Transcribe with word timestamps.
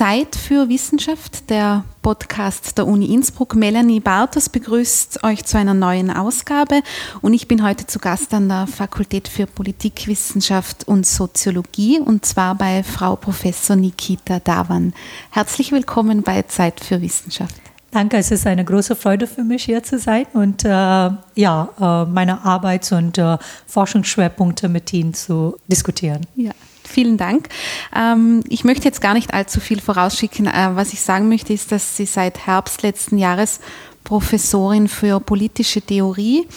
Zeit 0.00 0.34
für 0.34 0.70
Wissenschaft, 0.70 1.50
der 1.50 1.84
Podcast 2.00 2.78
der 2.78 2.86
Uni 2.86 3.12
Innsbruck. 3.12 3.54
Melanie 3.54 4.00
Bartos 4.00 4.48
begrüßt 4.48 5.22
euch 5.24 5.44
zu 5.44 5.58
einer 5.58 5.74
neuen 5.74 6.10
Ausgabe 6.10 6.80
und 7.20 7.34
ich 7.34 7.48
bin 7.48 7.62
heute 7.62 7.86
zu 7.86 7.98
Gast 7.98 8.32
an 8.32 8.48
der 8.48 8.66
Fakultät 8.66 9.28
für 9.28 9.46
Politikwissenschaft 9.46 10.88
und 10.88 11.06
Soziologie 11.06 12.00
und 12.00 12.24
zwar 12.24 12.54
bei 12.54 12.82
Frau 12.82 13.14
Professor 13.14 13.76
Nikita 13.76 14.40
Davan. 14.40 14.94
Herzlich 15.32 15.70
willkommen 15.70 16.22
bei 16.22 16.44
Zeit 16.44 16.80
für 16.80 17.02
Wissenschaft. 17.02 17.56
Danke, 17.90 18.16
es 18.16 18.30
ist 18.30 18.46
eine 18.46 18.64
große 18.64 18.96
Freude 18.96 19.26
für 19.26 19.44
mich, 19.44 19.64
hier 19.64 19.82
zu 19.82 19.98
sein 19.98 20.24
und 20.32 20.64
äh, 20.64 20.68
ja, 20.68 21.68
äh, 21.78 22.10
meine 22.10 22.42
Arbeits- 22.42 22.92
und 22.92 23.18
äh, 23.18 23.36
Forschungsschwerpunkte 23.66 24.70
mit 24.70 24.90
Ihnen 24.94 25.12
zu 25.12 25.58
diskutieren. 25.68 26.26
Ja. 26.36 26.52
Vielen 26.90 27.16
Dank. 27.16 27.48
Ähm, 27.94 28.42
ich 28.48 28.64
möchte 28.64 28.84
jetzt 28.84 29.00
gar 29.00 29.14
nicht 29.14 29.32
allzu 29.32 29.60
viel 29.60 29.80
vorausschicken. 29.80 30.46
Äh, 30.46 30.70
was 30.74 30.92
ich 30.92 31.00
sagen 31.00 31.28
möchte, 31.28 31.52
ist, 31.52 31.70
dass 31.70 31.96
Sie 31.96 32.04
seit 32.04 32.46
Herbst 32.46 32.82
letzten 32.82 33.16
Jahres 33.16 33.60
Professorin 34.02 34.88
für 34.88 35.20
politische 35.20 35.80
Theorie 35.82 36.48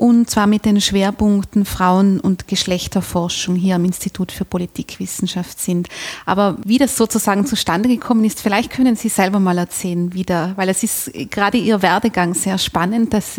und 0.00 0.30
zwar 0.30 0.46
mit 0.46 0.64
den 0.64 0.80
Schwerpunkten 0.80 1.66
Frauen- 1.66 2.20
und 2.20 2.48
Geschlechterforschung 2.48 3.54
hier 3.54 3.74
am 3.74 3.84
Institut 3.84 4.32
für 4.32 4.46
Politikwissenschaft 4.46 5.60
sind. 5.60 5.88
Aber 6.24 6.56
wie 6.64 6.78
das 6.78 6.96
sozusagen 6.96 7.44
zustande 7.44 7.90
gekommen 7.90 8.24
ist, 8.24 8.40
vielleicht 8.40 8.70
können 8.70 8.96
Sie 8.96 9.10
selber 9.10 9.40
mal 9.40 9.58
erzählen, 9.58 10.14
wieder, 10.14 10.54
weil 10.56 10.70
es 10.70 10.82
ist 10.82 11.12
gerade 11.30 11.58
Ihr 11.58 11.82
Werdegang 11.82 12.32
sehr 12.32 12.56
spannend, 12.56 13.12
dass, 13.12 13.38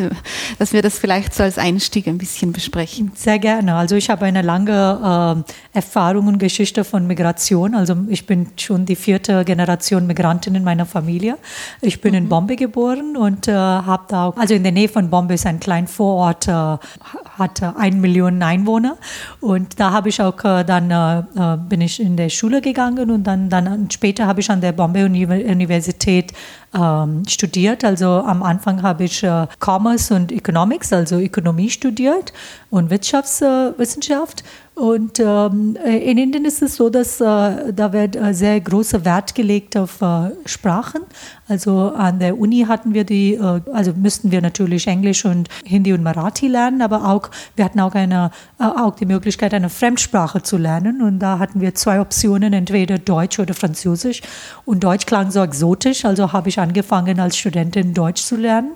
dass 0.59 0.71
wir 0.71 0.83
das 0.83 0.99
vielleicht 0.99 1.33
so 1.33 1.41
als 1.41 1.57
Einstieg 1.57 2.07
ein 2.07 2.19
bisschen 2.19 2.53
besprechen. 2.53 3.11
Sehr 3.16 3.39
gerne. 3.39 3.73
Also 3.73 3.95
ich 3.95 4.11
habe 4.11 4.25
eine 4.25 4.43
lange 4.43 5.43
äh, 5.73 5.77
Erfahrung 5.77 6.27
und 6.27 6.38
Geschichte 6.38 6.83
von 6.83 7.07
Migration. 7.07 7.73
Also 7.73 7.95
ich 8.07 8.27
bin 8.27 8.52
schon 8.57 8.85
die 8.85 8.95
vierte 8.95 9.45
Generation 9.45 10.05
Migrantin 10.05 10.53
in 10.53 10.63
meiner 10.63 10.85
Familie. 10.85 11.39
Ich 11.81 12.02
bin 12.02 12.11
mhm. 12.11 12.17
in 12.17 12.30
Bombay 12.30 12.55
geboren 12.55 13.17
und 13.17 13.47
äh, 13.47 13.52
habe 13.52 14.03
da, 14.09 14.30
also 14.36 14.53
in 14.53 14.61
der 14.61 14.73
Nähe 14.73 14.89
von 14.89 15.09
Bombay 15.09 15.33
ist 15.33 15.47
ein 15.47 15.59
kleiner 15.59 15.88
Vorort 15.88 16.50
hatte 16.53 17.75
ein 17.77 18.02
Million 18.02 18.41
Einwohner. 18.41 18.97
Und 19.39 19.80
da 19.80 19.91
habe 19.91 20.09
ich 20.09 20.21
auch 20.21 20.44
äh, 20.44 20.63
dann 20.63 20.91
äh, 20.91 21.58
bin 21.69 21.81
ich 21.81 21.99
in 21.99 22.17
der 22.17 22.30
Schule 22.30 22.61
gegangen 22.61 23.09
und 23.11 23.23
dann, 23.23 23.49
dann 23.49 23.89
später 23.91 24.27
habe 24.27 24.41
ich 24.41 24.49
an 24.49 24.61
der 24.61 24.71
Bombay 24.71 25.03
Universität 25.05 26.33
ähm, 26.73 27.23
studiert. 27.27 27.83
Also 27.83 28.08
am 28.08 28.44
Anfang 28.44 28.81
habe 28.81 29.03
ich 29.03 29.23
äh, 29.23 29.47
Commerce 29.59 30.14
und 30.14 30.31
Economics, 30.31 30.94
also 30.94 31.17
Ökonomie 31.17 31.69
studiert 31.69 32.33
und 32.69 32.89
Wirtschaftswissenschaft. 32.89 34.44
Und 34.73 35.19
ähm, 35.19 35.77
in 35.86 36.17
Indien 36.17 36.45
ist 36.45 36.61
es 36.61 36.75
so, 36.77 36.89
dass 36.89 37.19
äh, 37.19 37.73
da 37.73 37.92
wird 37.92 38.16
äh, 38.16 38.33
sehr 38.33 38.59
großer 38.61 39.03
Wert 39.03 39.36
gelegt 39.36 39.75
auf 39.75 40.02
äh, 40.02 40.31
Sprachen. 40.45 41.02
Also 41.49 41.92
an 41.94 42.19
der 42.19 42.39
Uni 42.39 42.66
hatten 42.66 42.94
wir 42.94 43.03
die, 43.03 43.33
äh, 43.33 43.61
also 43.73 43.92
müssten 43.94 44.31
wir 44.31 44.42
natürlich 44.42 44.88
Englisch 44.88 45.25
und 45.25 45.49
Hindi 45.66 45.92
und 45.92 46.02
Marathi 46.02 46.47
lernen, 46.47 46.81
aber 46.81 47.09
auch 47.09 47.30
wir 47.58 47.66
hatten 47.66 47.81
auch 47.81 47.94
eine 47.94 48.31
äh, 48.59 48.64
auch 48.64 48.95
die 48.95 49.05
Möglichkeit 49.05 49.53
eine 49.53 49.69
Fremdsprache 49.69 50.42
zu 50.42 50.58
lernen 50.58 51.02
und 51.02 51.19
da 51.19 51.38
hatten 51.38 51.59
wir 51.59 51.75
zwei 51.75 51.99
Optionen, 51.99 52.53
entweder 52.53 52.97
Deutsch 52.97 53.39
oder 53.39 53.53
Französisch. 53.53 54.22
Und 54.64 54.86
Deutsch 54.86 55.05
klang 55.05 55.31
so 55.31 55.44
exotisch, 55.44 56.05
also 56.05 56.31
habe 56.31 56.47
ich 56.47 56.61
angefangen 56.62 57.20
als 57.20 57.38
Studentin 57.38 57.94
Deutsch 57.94 58.23
zu 58.23 58.38
lernen. 58.38 58.72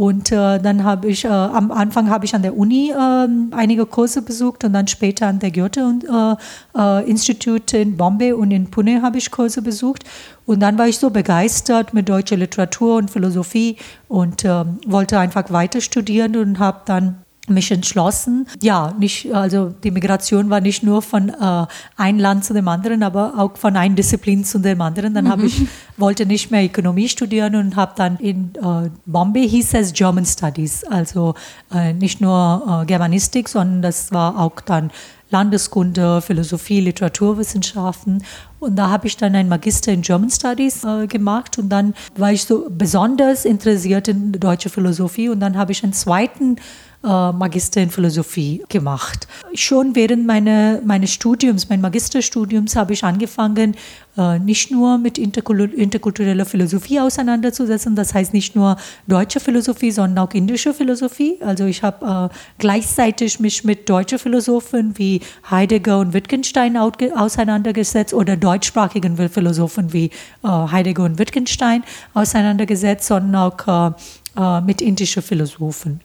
Und 0.00 0.32
äh, 0.32 0.58
dann 0.58 0.82
habe 0.84 1.08
ich, 1.08 1.26
äh, 1.26 1.28
am 1.28 1.70
Anfang 1.70 2.08
habe 2.08 2.24
ich 2.24 2.34
an 2.34 2.40
der 2.40 2.56
Uni 2.56 2.90
äh, 2.90 3.28
einige 3.54 3.84
Kurse 3.84 4.22
besucht 4.22 4.64
und 4.64 4.72
dann 4.72 4.86
später 4.86 5.26
an 5.26 5.40
der 5.40 5.50
Goethe-Institut 5.50 7.74
äh, 7.74 7.76
äh, 7.76 7.82
in 7.82 7.98
Bombay 7.98 8.32
und 8.32 8.50
in 8.50 8.70
Pune 8.70 9.02
habe 9.02 9.18
ich 9.18 9.30
Kurse 9.30 9.60
besucht. 9.60 10.04
Und 10.46 10.60
dann 10.60 10.78
war 10.78 10.88
ich 10.88 10.98
so 10.98 11.10
begeistert 11.10 11.92
mit 11.92 12.08
deutscher 12.08 12.38
Literatur 12.38 12.96
und 12.96 13.10
Philosophie 13.10 13.76
und 14.08 14.42
ähm, 14.46 14.78
wollte 14.86 15.18
einfach 15.18 15.52
weiter 15.52 15.82
studieren 15.82 16.34
und 16.34 16.58
habe 16.58 16.80
dann 16.86 17.18
mich 17.50 17.70
entschlossen. 17.70 18.46
Ja, 18.62 18.94
nicht, 18.98 19.32
also 19.34 19.74
die 19.82 19.90
Migration 19.90 20.50
war 20.50 20.60
nicht 20.60 20.82
nur 20.82 21.02
von 21.02 21.28
äh, 21.28 21.66
ein 21.96 22.18
Land 22.18 22.44
zu 22.44 22.54
dem 22.54 22.68
anderen, 22.68 23.02
aber 23.02 23.34
auch 23.38 23.56
von 23.56 23.76
einer 23.76 23.94
Disziplin 23.94 24.44
zu 24.44 24.58
dem 24.58 24.80
anderen. 24.80 25.14
Dann 25.14 25.24
mhm. 25.24 25.30
habe 25.30 25.46
ich 25.46 25.66
wollte 25.96 26.26
nicht 26.26 26.50
mehr 26.50 26.64
Ökonomie 26.64 27.08
studieren 27.08 27.54
und 27.56 27.76
habe 27.76 27.92
dann 27.96 28.16
in 28.16 28.52
äh, 28.56 28.90
Bombay 29.06 29.48
hieß 29.48 29.74
es 29.74 29.92
German 29.92 30.24
Studies, 30.24 30.84
also 30.84 31.34
äh, 31.72 31.92
nicht 31.92 32.20
nur 32.20 32.82
äh, 32.82 32.86
Germanistik, 32.86 33.48
sondern 33.48 33.82
das 33.82 34.12
war 34.12 34.38
auch 34.38 34.60
dann 34.60 34.90
Landeskunde, 35.30 36.20
Philosophie, 36.22 36.80
Literaturwissenschaften. 36.80 38.24
Und 38.58 38.76
da 38.76 38.90
habe 38.90 39.06
ich 39.06 39.16
dann 39.16 39.34
ein 39.34 39.48
Magister 39.48 39.92
in 39.92 40.02
German 40.02 40.30
Studies 40.30 40.84
äh, 40.84 41.06
gemacht 41.06 41.58
und 41.58 41.68
dann 41.68 41.94
war 42.16 42.32
ich 42.32 42.44
so 42.44 42.66
besonders 42.68 43.44
interessiert 43.44 44.08
in 44.08 44.32
deutsche 44.32 44.68
Philosophie 44.68 45.28
und 45.28 45.40
dann 45.40 45.56
habe 45.56 45.72
ich 45.72 45.82
einen 45.82 45.92
zweiten 45.92 46.56
äh, 47.02 47.32
Magister 47.32 47.80
in 47.80 47.88
Philosophie 47.88 48.62
gemacht. 48.68 49.26
Schon 49.54 49.96
während 49.96 50.26
meine, 50.26 50.82
meines 50.84 51.10
Studiums, 51.10 51.66
mein 51.70 51.80
Magisterstudiums, 51.80 52.76
habe 52.76 52.92
ich 52.92 53.02
angefangen, 53.02 53.74
äh, 54.18 54.38
nicht 54.38 54.70
nur 54.70 54.98
mit 54.98 55.16
interkultureller 55.16 56.44
Philosophie 56.44 57.00
auseinanderzusetzen, 57.00 57.96
das 57.96 58.12
heißt 58.12 58.34
nicht 58.34 58.54
nur 58.54 58.76
deutsche 59.06 59.40
Philosophie, 59.40 59.92
sondern 59.92 60.26
auch 60.26 60.34
indische 60.34 60.74
Philosophie. 60.74 61.38
Also 61.40 61.64
ich 61.64 61.82
habe 61.82 62.30
äh, 62.30 62.36
gleichzeitig 62.58 63.40
mich 63.40 63.64
mit 63.64 63.88
deutschen 63.88 64.18
Philosophen 64.18 64.98
wie 64.98 65.22
Heidegger 65.50 66.00
und 66.00 66.12
Wittgenstein 66.12 66.76
auseinandergesetzt 66.76 68.12
oder 68.12 68.36
deutschsprachigen 68.36 69.16
Philosophen 69.30 69.94
wie 69.94 70.10
Heidegger 70.44 71.04
und 71.04 71.18
Wittgenstein 71.18 71.82
auseinandergesetzt, 72.12 73.06
sondern 73.06 73.36
auch 73.36 74.62
mit 74.62 74.82
indischen 74.82 75.22
Philosophen. 75.22 76.00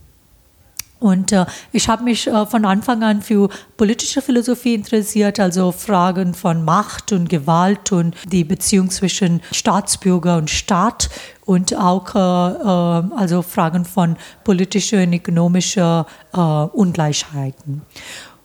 Und 0.99 1.33
äh, 1.33 1.45
ich 1.73 1.89
habe 1.89 2.03
mich 2.03 2.27
äh, 2.27 2.45
von 2.45 2.63
Anfang 2.63 3.03
an 3.03 3.21
für 3.21 3.49
politische 3.75 4.21
Philosophie 4.21 4.75
interessiert, 4.75 5.39
also 5.39 5.71
Fragen 5.71 6.33
von 6.33 6.63
Macht 6.63 7.11
und 7.11 7.29
Gewalt 7.29 7.91
und 7.91 8.15
die 8.31 8.45
Beziehung 8.45 8.89
zwischen 8.89 9.41
Staatsbürger 9.51 10.37
und 10.37 10.49
Staat 10.49 11.09
und 11.45 11.75
auch 11.75 12.15
äh, 12.15 12.19
äh 12.19 13.17
also 13.17 13.41
Fragen 13.41 13.83
von 13.83 14.15
politischer 14.43 15.03
und 15.03 15.13
ökonomischer 15.13 16.05
äh, 16.33 16.39
Ungleichheiten. 16.39 17.81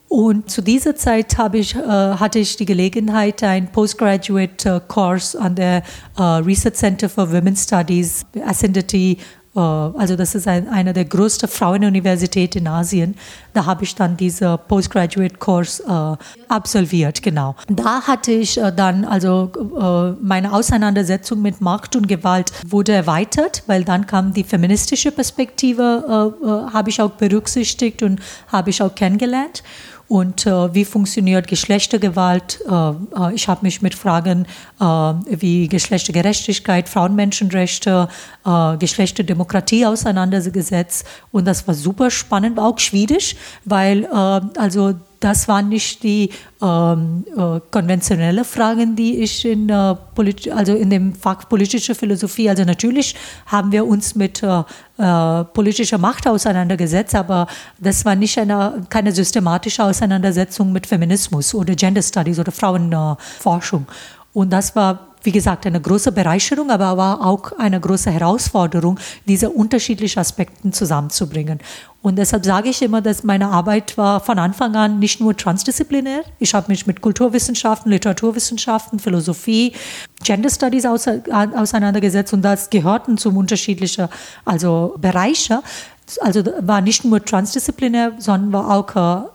Und 0.09 0.51
zu 0.51 0.61
dieser 0.61 0.97
Zeit 0.97 1.37
ich, 1.53 1.77
äh, 1.77 1.79
hatte 1.79 2.41
ich 2.41 2.57
die 2.57 2.67
Gelegenheit, 2.67 3.45
ein 3.45 3.71
Postgraduate 3.71 4.83
Course 4.89 5.41
an 5.41 5.55
der 5.55 5.85
Research 6.19 6.75
Center 6.75 7.09
for 7.09 7.31
Women's 7.31 7.63
Studies, 7.63 8.27
Ascendity 8.45 9.19
also 9.59 10.15
das 10.15 10.35
ist 10.37 10.47
ein, 10.47 10.69
eine 10.69 10.93
der 10.93 11.05
größten 11.05 11.49
Frauenuniversitäten 11.49 12.63
in 12.63 12.69
Asien. 12.69 13.17
Da 13.53 13.67
habe 13.67 13.83
ich 13.83 13.95
dann 13.95 14.17
diese 14.17 14.57
Postgraduate 14.57 15.39
Course 15.39 15.83
äh, 15.83 16.17
absolviert, 16.49 17.23
genau. 17.23 17.57
Da 17.69 18.03
hatte 18.03 18.31
ich 18.31 18.59
äh, 18.59 18.73
dann, 18.73 19.05
also 19.05 19.51
äh, 19.57 20.23
meine 20.25 20.53
Auseinandersetzung 20.53 21.43
mit 21.43 21.61
Macht 21.61 21.97
und 21.97 22.07
Gewalt 22.07 22.53
wurde 22.67 22.93
erweitert, 22.93 23.65
weil 23.67 23.85
dann 23.85 24.07
kam 24.07 24.33
die 24.33 24.45
feministische 24.45 25.11
Perspektive, 25.11 26.35
äh, 26.43 26.47
äh, 26.47 26.73
habe 26.73 26.91
ich 26.91 27.03
auch 27.03 27.11
berücksichtigt 27.11 28.03
und 28.03 28.21
habe 28.49 28.71
ich 28.71 28.81
auch 28.83 28.95
kennengelernt 28.95 29.65
und 30.11 30.45
äh, 30.45 30.75
wie 30.75 30.85
funktioniert 30.85 31.47
Geschlechtergewalt. 31.47 32.61
Äh, 32.69 32.73
äh 32.73 33.35
ich 33.35 33.47
habe 33.47 33.61
mich 33.63 33.81
mit 33.81 33.95
Fragen 33.95 34.45
äh, 34.81 34.85
wie 34.85 35.69
Geschlechtergerechtigkeit, 35.69 36.89
Frauenmenschenrechte, 36.89 38.09
äh, 38.45 38.77
Geschlechterdemokratie 38.77 39.87
auseinandergesetzt 39.87 41.07
und 41.31 41.45
das 41.47 41.67
war 41.69 41.75
super 41.75 42.11
spannend, 42.11 42.59
auch 42.59 42.79
schwierig, 42.81 43.37
weil 43.65 44.07
also 44.07 44.95
das 45.21 45.49
waren 45.49 45.69
nicht 45.69 46.03
die 46.03 46.31
ähm, 46.63 47.25
äh, 47.37 47.61
konventionelle 47.71 48.45
Fragen, 48.45 48.97
die 48.97 49.23
ich 49.23 49.45
in, 49.45 49.69
äh, 49.69 49.95
also 50.55 50.75
in 50.75 50.89
dem 50.89 51.15
Fach 51.15 51.47
politische 51.49 51.95
Philosophie, 51.95 52.49
also 52.49 52.65
natürlich 52.65 53.15
haben 53.47 53.71
wir 53.71 53.87
uns 53.87 54.15
mit 54.15 54.43
äh, 54.43 54.63
äh, 54.99 55.45
politischer 55.45 55.99
Macht 55.99 56.27
auseinandergesetzt, 56.27 57.15
aber 57.15 57.47
das 57.79 58.05
war 58.07 58.17
nicht 58.17 58.39
eine, 58.39 58.87
keine 58.89 59.13
systematische 59.13 59.85
Auseinandersetzung 59.85 60.73
mit 60.73 60.87
Feminismus 60.87 61.55
oder 61.55 61.75
Gender 61.75 62.03
Studies 62.03 62.39
oder 62.39 62.51
Frauenforschung. 62.51 63.87
Und 64.33 64.51
das 64.51 64.75
war 64.75 65.10
wie 65.23 65.33
gesagt, 65.33 65.67
eine 65.67 65.81
große 65.81 66.13
Bereicherung, 66.13 66.71
aber 66.71 66.97
war 66.97 67.25
auch 67.25 67.53
eine 67.59 67.81
große 67.81 68.11
Herausforderung, 68.11 68.99
diese 69.27 69.51
unterschiedlichen 69.51 70.19
Aspekte 70.19 70.71
zusammenzubringen. 70.71 71.59
Und 72.03 72.17
deshalb 72.17 72.47
sage 72.47 72.71
ich 72.71 72.81
immer, 72.81 73.03
dass 73.03 73.25
meine 73.25 73.49
Arbeit 73.49 73.99
war 73.99 74.21
von 74.21 74.39
Anfang 74.39 74.75
an 74.75 74.99
nicht 74.99 75.21
nur 75.21 75.37
transdisziplinär. 75.37 76.23
Ich 76.39 76.55
habe 76.55 76.69
mich 76.69 76.87
mit 76.87 77.03
Kulturwissenschaften, 77.03 77.93
Literaturwissenschaften, 77.93 78.99
Philosophie, 78.99 79.75
Gender 80.23 80.49
Studies 80.49 80.87
auseinandergesetzt 80.87 82.33
und 82.33 82.43
das 82.43 82.71
gehörten 82.71 83.19
zum 83.19 83.37
unterschiedlichen 83.37 84.09
also 84.47 84.95
Bereiche. 84.99 85.63
Also 86.21 86.43
war 86.61 86.81
nicht 86.81 87.05
nur 87.05 87.23
transdisziplinär, 87.23 88.13
sondern 88.19 88.53
war 88.53 88.71
auch 88.71 88.97
äh, 88.97 89.29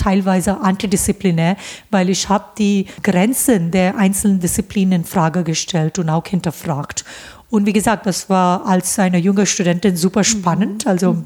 teilweise 0.00 0.60
antidisziplinär, 0.60 1.56
weil 1.90 2.08
ich 2.08 2.28
habe 2.28 2.44
die 2.58 2.86
Grenzen 3.02 3.70
der 3.70 3.96
einzelnen 3.96 4.40
Disziplinen 4.40 5.00
in 5.00 5.04
Frage 5.04 5.44
gestellt 5.44 5.98
und 5.98 6.08
auch 6.08 6.26
hinterfragt. 6.26 7.04
Und 7.50 7.66
wie 7.66 7.72
gesagt, 7.72 8.06
das 8.06 8.30
war 8.30 8.64
als 8.64 8.98
eine 8.98 9.18
junge 9.18 9.44
Studentin 9.44 9.96
super 9.96 10.22
spannend. 10.24 10.84
Mhm. 10.84 10.90
Also 10.90 11.16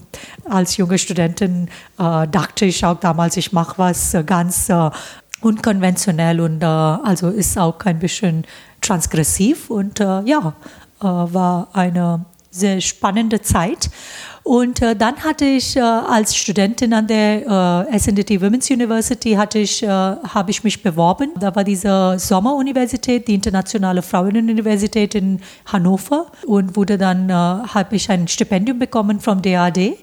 als 0.49 0.77
junge 0.77 0.99
Studentin 0.99 1.69
äh, 1.99 2.27
dachte 2.27 2.65
ich 2.65 2.85
auch 2.85 2.99
damals, 2.99 3.37
ich 3.37 3.53
mache 3.53 3.75
was 3.77 4.15
äh, 4.15 4.25
ganz 4.25 4.69
äh, 4.71 4.91
unkonventionell 5.43 6.41
und 6.41 6.63
äh, 6.63 6.67
also 6.67 7.29
ist 7.29 7.59
auch 7.59 7.79
ein 7.85 7.99
bisschen 7.99 8.47
transgressiv 8.81 9.71
und 9.71 10.01
äh, 10.01 10.23
ja, 10.23 10.55
äh, 11.01 11.05
war 11.05 11.69
eine 11.73 12.25
sehr 12.51 12.81
spannende 12.81 13.43
Zeit. 13.43 13.91
Und 14.45 14.83
äh, 14.83 14.95
dann 14.95 15.25
hatte 15.25 15.47
ich 15.47 15.75
äh, 15.75 15.81
als 15.81 16.37
Studentin 16.37 16.93
an 16.93 17.07
der 17.07 17.89
äh, 17.91 17.99
SNDT 17.99 18.43
Women's 18.43 18.71
University 18.71 19.33
hatte 19.33 19.59
ich, 19.59 19.83
äh, 19.83 19.89
habe 19.89 20.51
ich 20.51 20.63
mich 20.63 20.83
beworben. 20.83 21.31
Da 21.41 21.57
war 21.57 21.65
diese 21.65 22.17
Sommeruniversität, 22.19 23.27
die 23.27 23.35
Internationale 23.35 24.03
Frauenuniversität 24.03 25.15
in 25.15 25.41
Hannover 25.65 26.27
und 26.47 26.77
wurde 26.77 26.99
dann, 26.99 27.31
äh, 27.31 27.33
habe 27.33 27.97
ich 27.97 28.11
ein 28.11 28.29
Stipendium 28.29 28.79
bekommen 28.79 29.19
vom 29.19 29.41
DAD. 29.41 29.97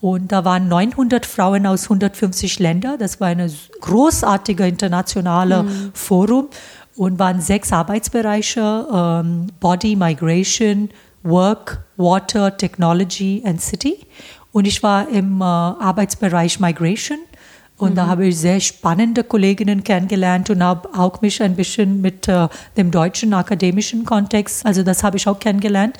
Und 0.00 0.32
da 0.32 0.46
waren 0.46 0.68
900 0.68 1.26
Frauen 1.26 1.66
aus 1.66 1.84
150 1.84 2.60
Ländern. 2.60 2.98
Das 2.98 3.20
war 3.20 3.28
ein 3.28 3.52
großartiger 3.82 4.66
internationaler 4.66 5.64
mhm. 5.64 5.90
Forum 5.92 6.48
und 6.96 7.18
waren 7.18 7.42
sechs 7.42 7.72
Arbeitsbereiche: 7.72 8.86
ähm, 8.90 9.48
Body, 9.60 9.96
Migration, 9.96 10.88
Work, 11.22 11.84
Water, 11.96 12.56
Technology 12.56 13.42
and 13.44 13.60
City. 13.60 13.98
Und 14.52 14.66
ich 14.66 14.82
war 14.82 15.08
im 15.08 15.40
äh, 15.40 15.44
Arbeitsbereich 15.44 16.60
Migration. 16.60 17.18
Und 17.78 17.92
mhm. 17.92 17.94
da 17.96 18.06
habe 18.06 18.26
ich 18.26 18.38
sehr 18.38 18.60
spannende 18.60 19.24
Kolleginnen 19.24 19.82
kennengelernt 19.82 20.50
und 20.50 20.62
habe 20.62 20.88
auch 20.96 21.20
mich 21.22 21.42
ein 21.42 21.56
bisschen 21.56 22.00
mit 22.00 22.28
äh, 22.28 22.48
dem 22.76 22.90
deutschen 22.90 23.34
akademischen 23.34 24.04
Kontext, 24.04 24.64
also 24.64 24.82
das 24.82 25.02
habe 25.02 25.16
ich 25.16 25.26
auch 25.26 25.38
kennengelernt. 25.38 25.96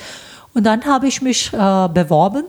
Und 0.54 0.64
dann 0.64 0.84
habe 0.84 1.08
ich 1.08 1.22
mich 1.22 1.52
äh, 1.52 1.88
beworben 1.88 2.44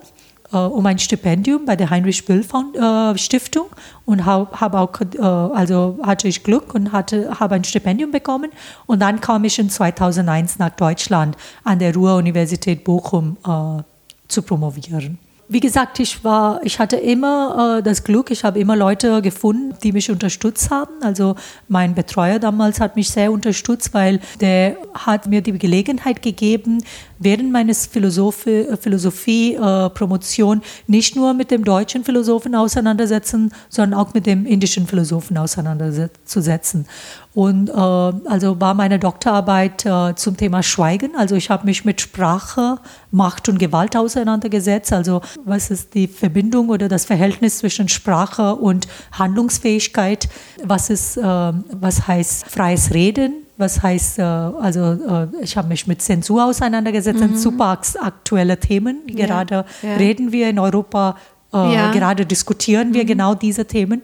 um 0.57 0.85
ein 0.85 0.99
Stipendium 0.99 1.65
bei 1.65 1.75
der 1.75 1.89
Heinrich 1.89 2.25
Böll 2.25 2.41
äh, 2.41 3.17
Stiftung 3.17 3.67
und 4.05 4.25
habe 4.25 4.59
hab 4.59 4.73
auch, 4.73 4.99
äh, 5.01 5.19
also 5.21 5.99
hatte 6.03 6.27
ich 6.27 6.43
Glück 6.43 6.73
und 6.73 6.91
hatte, 6.91 7.39
habe 7.39 7.55
ein 7.55 7.63
Stipendium 7.63 8.11
bekommen. 8.11 8.51
Und 8.85 9.01
dann 9.01 9.21
kam 9.21 9.43
ich 9.43 9.59
in 9.59 9.69
2001 9.69 10.59
nach 10.59 10.71
Deutschland 10.71 11.37
an 11.63 11.79
der 11.79 11.93
Ruhr-Universität 11.93 12.83
Bochum 12.83 13.37
äh, 13.45 13.83
zu 14.27 14.41
promovieren 14.41 15.19
wie 15.49 15.59
gesagt, 15.59 15.99
ich 15.99 16.23
war, 16.23 16.61
ich 16.63 16.79
hatte 16.79 16.95
immer 16.95 17.77
äh, 17.77 17.83
das 17.83 18.03
Glück, 18.03 18.31
ich 18.31 18.43
habe 18.43 18.59
immer 18.59 18.75
Leute 18.75 19.21
gefunden, 19.21 19.75
die 19.83 19.91
mich 19.91 20.09
unterstützt 20.09 20.71
haben. 20.71 20.91
Also 21.01 21.35
mein 21.67 21.93
Betreuer 21.93 22.39
damals 22.39 22.79
hat 22.79 22.95
mich 22.95 23.09
sehr 23.09 23.31
unterstützt, 23.31 23.93
weil 23.93 24.19
der 24.39 24.77
hat 24.93 25.27
mir 25.27 25.41
die 25.41 25.57
Gelegenheit 25.57 26.21
gegeben, 26.21 26.83
während 27.23 27.51
meines 27.51 27.87
Philosophie-Promotion 27.87 30.57
äh, 30.59 30.61
nicht 30.87 31.15
nur 31.15 31.33
mit 31.33 31.49
dem 31.51 31.63
deutschen 31.63 32.03
Philosophen 32.03 32.55
auseinandersetzen, 32.55 33.53
sondern 33.69 33.97
auch 33.99 34.13
mit 34.13 34.25
dem 34.25 34.45
indischen 34.45 34.87
Philosophen 34.87 35.37
auseinanderzusetzen. 35.37 36.85
Und 37.33 37.69
äh, 37.69 37.73
also 37.73 38.59
war 38.61 38.75
meine 38.75 38.99
Doktorarbeit 38.99 39.85
äh, 39.85 40.13
zum 40.15 40.37
Thema 40.37 40.61
Schweigen. 40.61 41.15
Also 41.17 41.35
ich 41.35 41.49
habe 41.49 41.65
mich 41.65 41.83
mit 41.83 41.99
Sprache, 41.99 42.77
Macht 43.11 43.49
und 43.49 43.57
Gewalt 43.57 43.97
auseinandergesetzt. 43.97 44.93
Also 44.93 45.21
was 45.43 45.71
ist 45.71 45.95
die 45.95 46.07
Verbindung 46.07 46.69
oder 46.69 46.87
das 46.89 47.05
Verhältnis 47.05 47.57
zwischen 47.57 47.89
Sprache 47.89 48.55
und 48.55 48.87
Handlungsfähigkeit? 49.13 50.29
Was 50.63 50.91
ist, 50.91 51.17
äh, 51.17 51.21
was 51.21 52.07
heißt 52.07 52.45
freies 52.45 52.93
Reden? 52.93 53.42
Was 53.57 53.83
heißt, 53.83 54.19
äh, 54.19 54.23
also 54.23 54.93
äh, 54.93 55.27
ich 55.41 55.55
habe 55.55 55.67
mich 55.67 55.85
mit 55.85 56.01
Zensur 56.01 56.45
auseinandergesetzt, 56.45 57.21
mhm. 57.21 57.37
super 57.37 57.79
aktuelle 58.01 58.59
Themen. 58.59 59.01
Gerade 59.07 59.65
ja, 59.81 59.89
ja. 59.89 59.95
reden 59.97 60.31
wir 60.31 60.49
in 60.49 60.57
Europa, 60.57 61.17
äh, 61.53 61.57
ja. 61.57 61.91
gerade 61.91 62.25
diskutieren 62.25 62.93
wir 62.93 63.03
mhm. 63.03 63.07
genau 63.07 63.35
diese 63.35 63.65
Themen. 63.65 64.01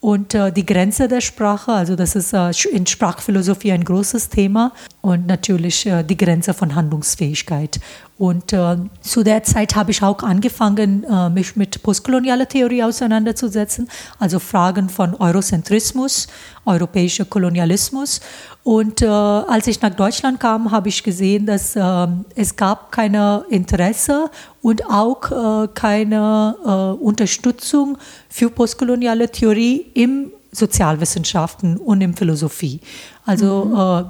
Und 0.00 0.34
die 0.34 0.66
Grenze 0.66 1.08
der 1.08 1.22
Sprache, 1.22 1.72
also 1.72 1.96
das 1.96 2.14
ist 2.14 2.34
in 2.66 2.86
Sprachphilosophie 2.86 3.72
ein 3.72 3.86
großes 3.86 4.28
Thema 4.28 4.72
und 5.00 5.26
natürlich 5.26 5.88
die 6.06 6.16
Grenze 6.18 6.52
von 6.52 6.74
Handlungsfähigkeit. 6.74 7.80
Und 8.16 8.52
äh, 8.52 8.76
zu 9.00 9.24
der 9.24 9.42
Zeit 9.42 9.74
habe 9.74 9.90
ich 9.90 10.02
auch 10.02 10.22
angefangen, 10.22 11.04
äh, 11.04 11.30
mich 11.30 11.56
mit 11.56 11.82
postkolonialer 11.82 12.46
Theorie 12.46 12.84
auseinanderzusetzen, 12.84 13.88
also 14.20 14.38
Fragen 14.38 14.88
von 14.88 15.14
Eurozentrismus, 15.14 16.28
europäischer 16.64 17.24
Kolonialismus. 17.24 18.20
Und 18.64 19.02
äh, 19.02 19.06
als 19.06 19.66
ich 19.66 19.80
nach 19.82 19.94
Deutschland 19.94 20.40
kam, 20.40 20.70
habe 20.70 20.88
ich 20.88 21.02
gesehen, 21.02 21.44
dass 21.44 21.76
äh, 21.76 22.06
es 22.34 22.56
gab 22.56 22.90
keine 22.90 23.44
Interesse 23.50 24.30
und 24.62 24.86
auch 24.86 25.64
äh, 25.64 25.68
keine 25.74 26.56
äh, 26.64 27.04
Unterstützung 27.04 27.98
für 28.30 28.48
postkoloniale 28.48 29.30
Theorie 29.30 29.84
im 29.92 30.32
Sozialwissenschaften 30.50 31.76
und 31.76 32.00
in 32.00 32.14
Philosophie. 32.14 32.80
Also 33.26 33.66
mhm. 33.66 34.06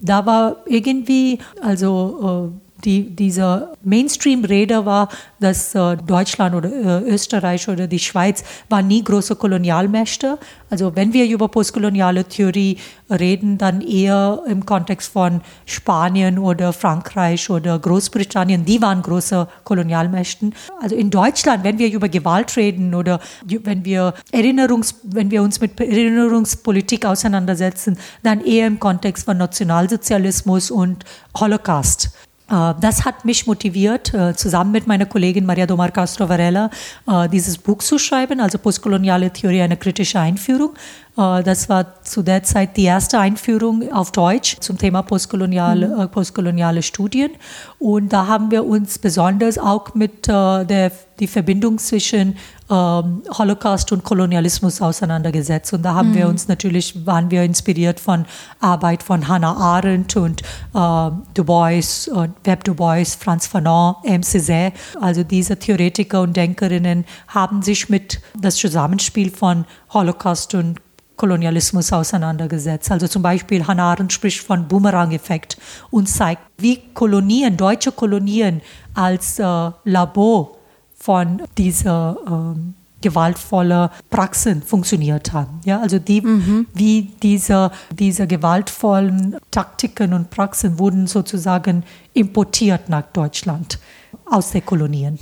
da 0.00 0.26
war 0.26 0.56
irgendwie, 0.66 1.38
also 1.60 2.52
die, 2.84 3.14
dieser 3.14 3.72
Mainstream-Rede 3.82 4.84
war, 4.84 5.08
dass 5.40 5.74
äh, 5.74 5.96
Deutschland 5.96 6.54
oder 6.54 6.70
äh, 6.70 7.10
Österreich 7.10 7.68
oder 7.68 7.86
die 7.86 7.98
Schweiz 7.98 8.42
waren 8.68 8.88
nie 8.88 9.04
große 9.04 9.36
Kolonialmächte. 9.36 10.38
Also 10.70 10.94
wenn 10.96 11.12
wir 11.12 11.26
über 11.26 11.48
postkoloniale 11.48 12.24
Theorie 12.24 12.78
reden, 13.10 13.58
dann 13.58 13.80
eher 13.80 14.42
im 14.46 14.64
Kontext 14.64 15.12
von 15.12 15.42
Spanien 15.66 16.38
oder 16.38 16.72
Frankreich 16.72 17.50
oder 17.50 17.78
Großbritannien. 17.78 18.64
Die 18.64 18.80
waren 18.80 19.02
große 19.02 19.48
Kolonialmächten. 19.64 20.54
Also 20.80 20.96
in 20.96 21.10
Deutschland, 21.10 21.64
wenn 21.64 21.78
wir 21.78 21.92
über 21.92 22.08
Gewalt 22.08 22.56
reden 22.56 22.94
oder 22.94 23.20
wenn 23.44 23.84
wir 23.84 24.14
Erinnerungs, 24.30 24.94
wenn 25.02 25.30
wir 25.30 25.42
uns 25.42 25.60
mit 25.60 25.78
Erinnerungspolitik 25.78 27.04
auseinandersetzen, 27.04 27.98
dann 28.22 28.44
eher 28.44 28.66
im 28.66 28.78
Kontext 28.78 29.24
von 29.24 29.36
Nationalsozialismus 29.36 30.70
und 30.70 31.04
Holocaust. 31.38 32.10
Äh, 32.50 32.74
das 32.80 33.04
hat 33.04 33.24
mich 33.24 33.46
motiviert, 33.46 34.12
äh, 34.14 34.34
zusammen 34.34 34.72
mit 34.72 34.86
meiner 34.86 35.06
Kollegin 35.06 35.46
Maria 35.46 35.66
Domar 35.66 35.90
Castro 35.90 36.28
Varela 36.28 36.70
äh, 37.06 37.28
dieses 37.28 37.58
Buch 37.58 37.78
zu 37.78 37.98
schreiben, 37.98 38.40
also 38.40 38.58
Postkoloniale 38.58 39.30
Theorie, 39.30 39.62
eine 39.62 39.76
kritische 39.76 40.20
Einführung. 40.20 40.70
Das 41.14 41.68
war 41.68 42.02
zu 42.04 42.22
der 42.22 42.42
Zeit 42.42 42.78
die 42.78 42.84
erste 42.84 43.18
Einführung 43.18 43.92
auf 43.92 44.12
Deutsch 44.12 44.56
zum 44.60 44.78
Thema 44.78 45.02
postkoloniale, 45.02 45.88
mhm. 45.88 46.10
postkoloniale 46.10 46.82
Studien. 46.82 47.32
Und 47.78 48.14
da 48.14 48.28
haben 48.28 48.50
wir 48.50 48.64
uns 48.64 48.98
besonders 48.98 49.58
auch 49.58 49.94
mit 49.94 50.26
der 50.26 50.90
die 51.20 51.26
Verbindung 51.26 51.76
zwischen 51.76 52.36
ähm, 52.72 53.22
Holocaust 53.36 53.92
und 53.92 54.02
Kolonialismus 54.02 54.80
auseinandergesetzt. 54.80 55.72
Und 55.74 55.82
da 55.82 55.94
haben 55.94 56.10
mhm. 56.10 56.14
wir 56.14 56.28
uns 56.28 56.48
natürlich, 56.48 57.06
waren 57.06 57.30
wir 57.30 57.42
inspiriert 57.42 58.00
von 58.00 58.24
Arbeit 58.60 59.02
von 59.02 59.28
Hannah 59.28 59.56
Arendt 59.56 60.16
und 60.16 60.40
äh, 60.40 61.10
Du 61.34 61.44
Bois, 61.44 62.08
und 62.10 62.34
Web 62.44 62.64
Du 62.64 62.74
Bois, 62.74 63.16
Franz 63.18 63.46
Fanon, 63.46 63.96
M. 64.04 64.22
Césaire. 64.22 64.72
Also 65.00 65.22
diese 65.22 65.58
Theoretiker 65.58 66.22
und 66.22 66.34
Denkerinnen 66.34 67.04
haben 67.28 67.60
sich 67.62 67.90
mit 67.90 68.20
das 68.40 68.56
Zusammenspiel 68.56 69.30
von 69.30 69.66
Holocaust 69.92 70.54
und 70.54 70.80
Kolonialismus 71.16 71.92
auseinandergesetzt. 71.92 72.90
Also 72.90 73.06
zum 73.06 73.22
Beispiel 73.22 73.66
Hannah 73.66 73.92
Arendt 73.92 74.12
spricht 74.14 74.40
von 74.40 74.66
Boomerang-Effekt 74.66 75.58
und 75.90 76.08
zeigt, 76.08 76.42
wie 76.56 76.80
Kolonien, 76.94 77.56
deutsche 77.56 77.92
Kolonien 77.92 78.62
als 78.94 79.38
äh, 79.38 79.70
Labor 79.84 80.61
von 81.02 81.42
dieser 81.58 82.16
ähm, 82.28 82.74
gewaltvolle 83.00 83.90
Praxen 84.08 84.62
funktioniert 84.62 85.32
haben. 85.32 85.60
Ja, 85.64 85.80
also 85.80 85.98
die, 85.98 86.20
mhm. 86.20 86.68
wie 86.74 87.10
diese, 87.24 87.72
diese 87.90 88.28
gewaltvollen 88.28 89.36
Taktiken 89.50 90.12
und 90.12 90.30
Praxen 90.30 90.78
wurden 90.78 91.08
sozusagen 91.08 91.82
importiert 92.12 92.88
nach 92.88 93.02
Deutschland 93.12 93.80
aus 94.26 94.52
den 94.52 94.64
Kolonien. 94.64 95.18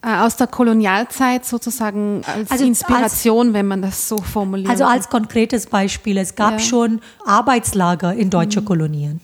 Äh, 0.00 0.16
aus 0.16 0.36
der 0.36 0.46
Kolonialzeit 0.46 1.44
sozusagen 1.44 2.22
als 2.24 2.50
also 2.50 2.64
Inspiration, 2.64 3.48
als, 3.48 3.54
wenn 3.54 3.66
man 3.66 3.82
das 3.82 4.08
so 4.08 4.16
formuliert. 4.16 4.70
Also 4.70 4.84
als 4.84 5.10
konkretes 5.10 5.66
Beispiel, 5.66 6.16
es 6.16 6.34
gab 6.34 6.52
ja. 6.52 6.58
schon 6.58 7.02
Arbeitslager 7.26 8.14
in 8.14 8.30
deutschen 8.30 8.62
mhm. 8.62 8.66
Kolonien 8.66 9.20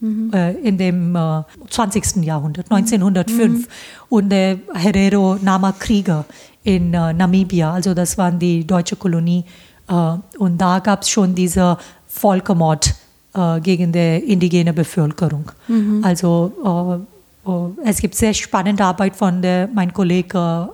mhm. 0.00 0.32
äh, 0.32 0.52
in 0.52 0.78
dem 0.78 1.14
äh, 1.16 1.42
20. 1.68 2.24
Jahrhundert, 2.24 2.70
1905. 2.70 3.52
Mhm. 3.52 3.66
Und 4.08 4.28
der 4.30 4.58
Herero 4.74 5.36
Nama 5.40 5.72
Krieger 5.72 6.24
in 6.62 6.92
äh, 6.92 7.12
Namibia, 7.12 7.72
also 7.72 7.94
das 7.94 8.18
waren 8.18 8.38
die 8.38 8.66
deutsche 8.66 8.96
Kolonie. 8.96 9.44
Äh, 9.88 9.94
und 10.38 10.58
da 10.58 10.78
gab 10.78 11.02
es 11.02 11.10
schon 11.10 11.34
diese 11.34 11.76
Völkermord 12.06 12.94
äh, 13.34 13.60
gegen 13.60 13.92
die 13.92 14.18
indigene 14.18 14.72
Bevölkerung. 14.72 15.50
Mhm. 15.68 16.04
Also 16.04 16.52
äh, 16.64 17.88
es 17.88 17.98
gibt 18.00 18.14
sehr 18.14 18.34
spannende 18.34 18.84
Arbeit 18.84 19.16
von 19.16 19.40
der, 19.40 19.68
mein 19.72 19.92
Kollege 19.92 20.68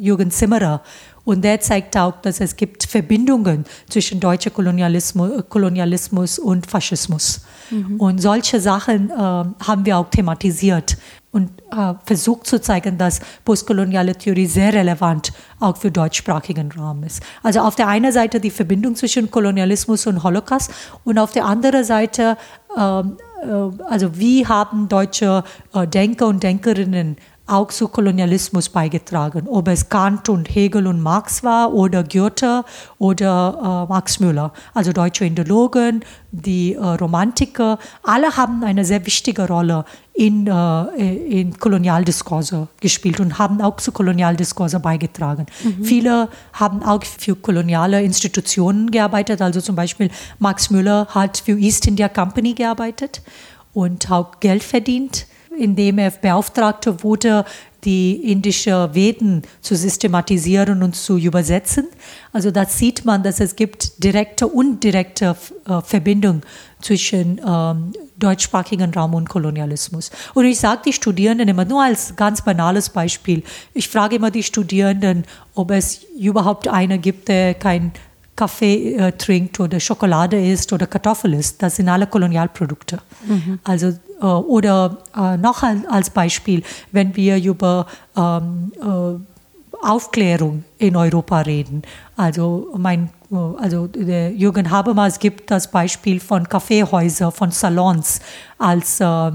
Jürgen 0.00 0.30
Zimmerer 0.30 0.82
Und 1.30 1.42
der 1.42 1.60
zeigt 1.60 1.96
auch, 1.96 2.20
dass 2.22 2.40
es 2.40 2.56
gibt 2.56 2.82
Verbindungen 2.82 3.64
zwischen 3.88 4.18
deutscher 4.18 4.50
Kolonialismus, 4.50 5.44
Kolonialismus 5.48 6.40
und 6.40 6.68
Faschismus. 6.68 7.42
Mhm. 7.70 8.00
Und 8.00 8.20
solche 8.20 8.60
Sachen 8.60 9.10
äh, 9.10 9.14
haben 9.14 9.86
wir 9.86 9.98
auch 9.98 10.10
thematisiert 10.10 10.96
und 11.30 11.50
äh, 11.70 11.94
versucht 12.04 12.48
zu 12.48 12.60
zeigen, 12.60 12.98
dass 12.98 13.20
postkoloniale 13.44 14.16
Theorie 14.16 14.46
sehr 14.46 14.72
relevant 14.72 15.32
auch 15.60 15.76
für 15.76 15.92
deutschsprachigen 15.92 16.72
Raum 16.72 17.04
ist. 17.04 17.22
Also 17.44 17.60
auf 17.60 17.76
der 17.76 17.86
einen 17.86 18.10
Seite 18.10 18.40
die 18.40 18.50
Verbindung 18.50 18.96
zwischen 18.96 19.30
Kolonialismus 19.30 20.08
und 20.08 20.24
Holocaust 20.24 20.72
und 21.04 21.16
auf 21.16 21.30
der 21.30 21.44
anderen 21.44 21.84
Seite, 21.84 22.36
ähm, 22.76 23.18
äh, 23.42 23.84
also 23.84 24.18
wie 24.18 24.48
haben 24.48 24.88
deutsche 24.88 25.44
äh, 25.74 25.86
Denker 25.86 26.26
und 26.26 26.42
Denkerinnen 26.42 27.18
auch 27.50 27.68
zu 27.68 27.88
Kolonialismus 27.88 28.68
beigetragen, 28.68 29.48
ob 29.48 29.68
es 29.68 29.88
Kant 29.88 30.28
und 30.28 30.54
Hegel 30.54 30.86
und 30.86 31.00
Marx 31.00 31.42
war 31.42 31.72
oder 31.72 32.04
Goethe 32.04 32.64
oder 32.98 33.86
äh, 33.88 33.92
Max 33.92 34.20
Müller, 34.20 34.52
also 34.72 34.92
deutsche 34.92 35.24
Indologen, 35.24 36.04
die 36.30 36.74
äh, 36.74 36.78
Romantiker, 36.78 37.78
alle 38.02 38.36
haben 38.36 38.62
eine 38.62 38.84
sehr 38.84 39.04
wichtige 39.04 39.48
Rolle 39.48 39.84
in, 40.12 40.46
äh, 40.46 41.40
in 41.40 41.58
Kolonialdiskurse 41.58 42.68
gespielt 42.80 43.20
und 43.20 43.38
haben 43.38 43.60
auch 43.60 43.76
zu 43.78 43.90
Kolonialdiskurse 43.90 44.78
beigetragen. 44.78 45.46
Mhm. 45.62 45.84
Viele 45.84 46.28
haben 46.52 46.82
auch 46.82 47.02
für 47.04 47.34
koloniale 47.34 48.02
Institutionen 48.02 48.90
gearbeitet, 48.90 49.42
also 49.42 49.60
zum 49.60 49.74
Beispiel 49.74 50.10
Max 50.38 50.70
Müller 50.70 51.06
hat 51.10 51.38
für 51.38 51.58
East 51.58 51.86
India 51.86 52.08
Company 52.08 52.54
gearbeitet 52.54 53.22
und 53.72 54.10
auch 54.10 54.40
Geld 54.40 54.62
verdient 54.62 55.26
indem 55.60 55.98
er 55.98 56.10
beauftragt 56.10 57.04
wurde, 57.04 57.44
die 57.84 58.30
indische 58.30 58.90
Veden 58.92 59.42
zu 59.60 59.74
systematisieren 59.74 60.82
und 60.82 60.94
zu 60.94 61.16
übersetzen. 61.16 61.86
Also 62.32 62.50
da 62.50 62.66
sieht 62.66 63.04
man, 63.04 63.22
dass 63.22 63.40
es 63.40 63.56
gibt 63.56 64.02
direkte 64.02 64.46
und 64.46 64.84
direkte 64.84 65.36
äh, 65.66 65.80
Verbindung 65.80 66.42
zwischen 66.82 67.40
ähm, 67.46 67.92
deutschsprachigen 68.18 68.92
Raum 68.92 69.14
und 69.14 69.28
Kolonialismus. 69.28 70.10
Und 70.34 70.44
ich 70.44 70.60
sage 70.60 70.82
die 70.86 70.92
Studierenden 70.92 71.48
immer 71.48 71.64
nur 71.64 71.82
als 71.82 72.14
ganz 72.16 72.42
banales 72.42 72.90
Beispiel. 72.90 73.42
Ich 73.72 73.88
frage 73.88 74.16
immer 74.16 74.30
die 74.30 74.42
Studierenden, 74.42 75.24
ob 75.54 75.70
es 75.70 76.02
überhaupt 76.18 76.68
eine 76.68 76.98
gibt, 76.98 77.28
der 77.28 77.54
kein 77.54 77.92
Kaffee 78.36 78.94
äh, 78.94 79.12
trinkt 79.12 79.60
oder 79.60 79.78
Schokolade 79.80 80.40
isst 80.40 80.72
oder 80.72 80.86
Kartoffel 80.86 81.34
isst. 81.34 81.62
Das 81.62 81.76
sind 81.76 81.88
alle 81.88 82.06
Kolonialprodukte. 82.06 82.98
Mhm. 83.26 83.58
Also, 83.64 83.88
äh, 83.88 84.24
oder 84.24 84.98
äh, 85.16 85.36
noch 85.36 85.62
als 85.62 86.10
Beispiel, 86.10 86.62
wenn 86.92 87.14
wir 87.16 87.36
über 87.42 87.86
ähm, 88.16 88.72
äh, 88.80 89.86
Aufklärung 89.86 90.64
in 90.78 90.96
Europa 90.96 91.40
reden. 91.40 91.82
Also 92.16 92.68
mein 92.76 93.10
also 93.30 93.86
der 93.86 94.32
Jürgen 94.32 94.70
Habermas 94.70 95.20
gibt 95.20 95.52
das 95.52 95.70
Beispiel 95.70 96.18
von 96.18 96.48
Kaffeehäusern, 96.48 97.30
von 97.30 97.52
Salons 97.52 98.18
als 98.58 99.00
äh, 99.00 99.04
äh, 99.04 99.32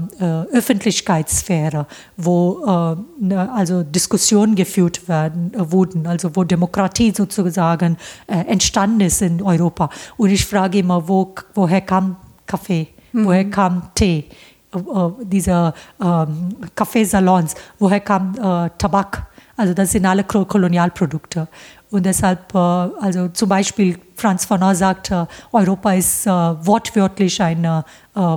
Öffentlichkeitssphäre, 0.52 1.86
wo 2.18 2.62
äh, 2.66 3.24
ne, 3.24 3.50
also 3.50 3.82
Diskussionen 3.82 4.54
geführt 4.54 5.08
werden, 5.08 5.52
äh, 5.54 5.72
wurden, 5.72 6.06
also 6.06 6.36
wo 6.36 6.44
Demokratie 6.44 7.12
sozusagen 7.16 7.96
äh, 8.26 8.40
entstanden 8.40 9.00
ist 9.00 9.22
in 9.22 9.42
Europa. 9.42 9.88
Und 10.18 10.28
ich 10.28 10.44
frage 10.44 10.80
immer, 10.80 11.08
wo, 11.08 11.34
woher 11.54 11.80
kam 11.80 12.16
Kaffee, 12.46 12.88
mhm. 13.12 13.24
woher 13.24 13.44
kam 13.46 13.90
Tee? 13.94 14.26
Äh, 14.74 14.78
diese 15.22 15.72
ähm, 16.04 16.54
Kaffeesalons, 16.74 17.54
woher 17.78 18.00
kam 18.00 18.34
Tabak? 18.76 19.26
Also 19.56 19.72
das 19.72 19.92
sind 19.92 20.04
alle 20.04 20.24
Kolonialprodukte. 20.24 21.48
Und 21.90 22.04
deshalb, 22.04 22.54
äh, 22.54 22.58
also 22.58 23.28
zum 23.28 23.48
Beispiel 23.48 23.98
Franz 24.14 24.44
Fanon 24.44 24.74
sagt, 24.74 25.10
äh, 25.10 25.26
Europa 25.52 25.92
ist 25.92 26.26
äh, 26.26 26.30
wortwörtlich 26.30 27.40
ein 27.42 27.84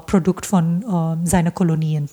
Produkt 0.08 0.46
von 0.46 1.22
seinen 1.24 1.53
Kolonien. 1.53 2.10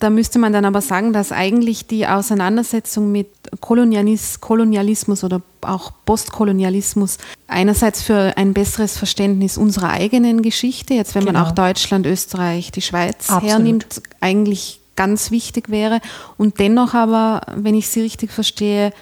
Da 0.00 0.10
müsste 0.10 0.38
man 0.38 0.52
dann 0.52 0.66
aber 0.66 0.82
sagen, 0.82 1.14
dass 1.14 1.32
eigentlich 1.32 1.86
die 1.86 2.06
Auseinandersetzung 2.06 3.10
mit 3.10 3.28
Kolonialis 3.60 4.40
Kolonialismus 4.40 5.24
oder 5.24 5.40
auch 5.62 5.92
Postkolonialismus 6.04 7.16
einerseits 7.46 8.02
für 8.02 8.36
ein 8.36 8.52
besseres 8.52 8.98
Verständnis 8.98 9.56
unserer 9.56 9.90
eigenen 9.90 10.42
Geschichte, 10.42 10.92
jetzt 10.92 11.14
wenn 11.14 11.24
genau. 11.24 11.38
man 11.38 11.48
auch 11.48 11.52
Deutschland, 11.52 12.04
Österreich, 12.04 12.70
die 12.70 12.82
Schweiz 12.82 13.30
Absolut. 13.30 13.44
hernimmt, 13.44 14.02
eigentlich 14.20 14.80
ganz 14.96 15.30
wichtig 15.30 15.70
wäre 15.70 16.00
und 16.36 16.58
dennoch 16.58 16.92
aber, 16.92 17.40
wenn 17.54 17.74
ich 17.74 17.88
Sie 17.88 18.02
richtig 18.02 18.32
verstehe, 18.32 18.92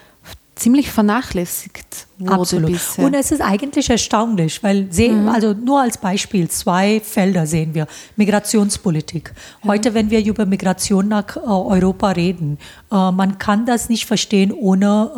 ziemlich 0.55 0.91
vernachlässigt 0.91 2.07
wurde 2.19 2.33
Absolut. 2.33 2.71
bisher. 2.71 3.05
Und 3.05 3.15
es 3.15 3.33
ist 3.33 3.41
eigentlich 3.41 3.91
erstaunlich, 3.91 4.63
weil 4.63 4.87
sehen, 4.93 5.23
mhm. 5.23 5.29
also 5.29 5.53
nur 5.53 5.81
als 5.81 5.99
Beispiel 5.99 6.49
zwei 6.49 7.01
Felder 7.01 7.47
sehen 7.47 7.75
wir. 7.75 7.89
Migrationspolitik. 8.17 9.33
Heute, 9.67 9.91
mhm. 9.91 9.95
wenn 9.95 10.11
wir 10.11 10.25
über 10.25 10.47
Migration 10.47 11.09
nach 11.09 11.37
äh, 11.37 11.41
Europa 11.41 12.11
reden, 12.11 12.59
äh, 12.93 13.11
man 13.11 13.39
kann 13.39 13.67
das 13.67 13.89
nicht 13.89 14.07
verstehen 14.07 14.53
ohne 14.53 15.11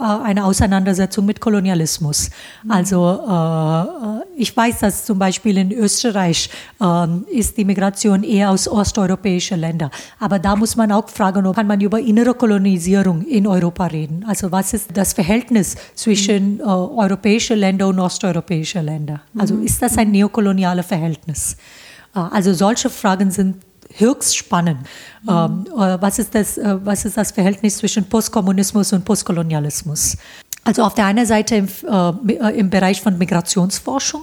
äh, 0.00 0.24
eine 0.24 0.44
Auseinandersetzung 0.44 1.26
mit 1.26 1.40
Kolonialismus. 1.40 2.30
Mhm. 2.62 2.70
Also 2.70 3.20
äh, 3.28 4.40
ich 4.40 4.56
weiß, 4.56 4.78
dass 4.78 5.04
zum 5.04 5.18
Beispiel 5.18 5.58
in 5.58 5.72
Österreich 5.72 6.50
ähm, 6.80 7.24
ist 7.32 7.56
die 7.56 7.64
Migration 7.64 8.22
eher 8.22 8.50
aus 8.50 8.68
osteuropäischen 8.68 9.58
Ländern. 9.58 9.90
Aber 10.20 10.38
da 10.38 10.54
muss 10.54 10.76
man 10.76 10.92
auch 10.92 11.08
fragen, 11.08 11.46
ob 11.46 11.64
kann 11.64 11.68
man 11.68 11.80
über 11.80 11.98
innere 11.98 12.34
Kolonisierung 12.34 13.24
in 13.26 13.46
Europa 13.46 13.86
reden. 13.86 14.24
Also 14.28 14.52
was 14.52 14.74
ist 14.74 14.90
das 14.92 15.14
Verhältnis 15.14 15.76
zwischen 15.94 16.43
zwischen 16.44 16.60
äh, 16.60 16.62
europäischen 16.62 17.58
Ländern 17.58 17.88
und 17.90 18.00
osteuropäischen 18.00 18.84
Ländern. 18.84 19.20
Also 19.38 19.54
mhm. 19.54 19.64
ist 19.64 19.80
das 19.80 19.96
ein 19.98 20.10
neokoloniales 20.10 20.86
Verhältnis? 20.86 21.56
Äh, 22.14 22.18
also 22.18 22.52
solche 22.52 22.90
Fragen 22.90 23.30
sind 23.30 23.56
höchst 23.96 24.36
spannend. 24.36 24.80
Mhm. 25.22 25.28
Ähm, 25.28 25.66
äh, 25.72 26.00
was, 26.00 26.18
ist 26.18 26.34
das, 26.34 26.58
äh, 26.58 26.76
was 26.84 27.04
ist 27.04 27.16
das 27.16 27.30
Verhältnis 27.32 27.78
zwischen 27.78 28.04
Postkommunismus 28.04 28.92
und 28.92 29.04
Postkolonialismus? 29.04 30.16
Also 30.66 30.82
auf 30.82 30.94
der 30.94 31.04
einen 31.06 31.26
Seite 31.26 31.56
im, 31.56 31.68
äh, 31.68 32.32
äh, 32.32 32.58
im 32.58 32.70
Bereich 32.70 33.02
von 33.02 33.18
Migrationsforschung, 33.18 34.22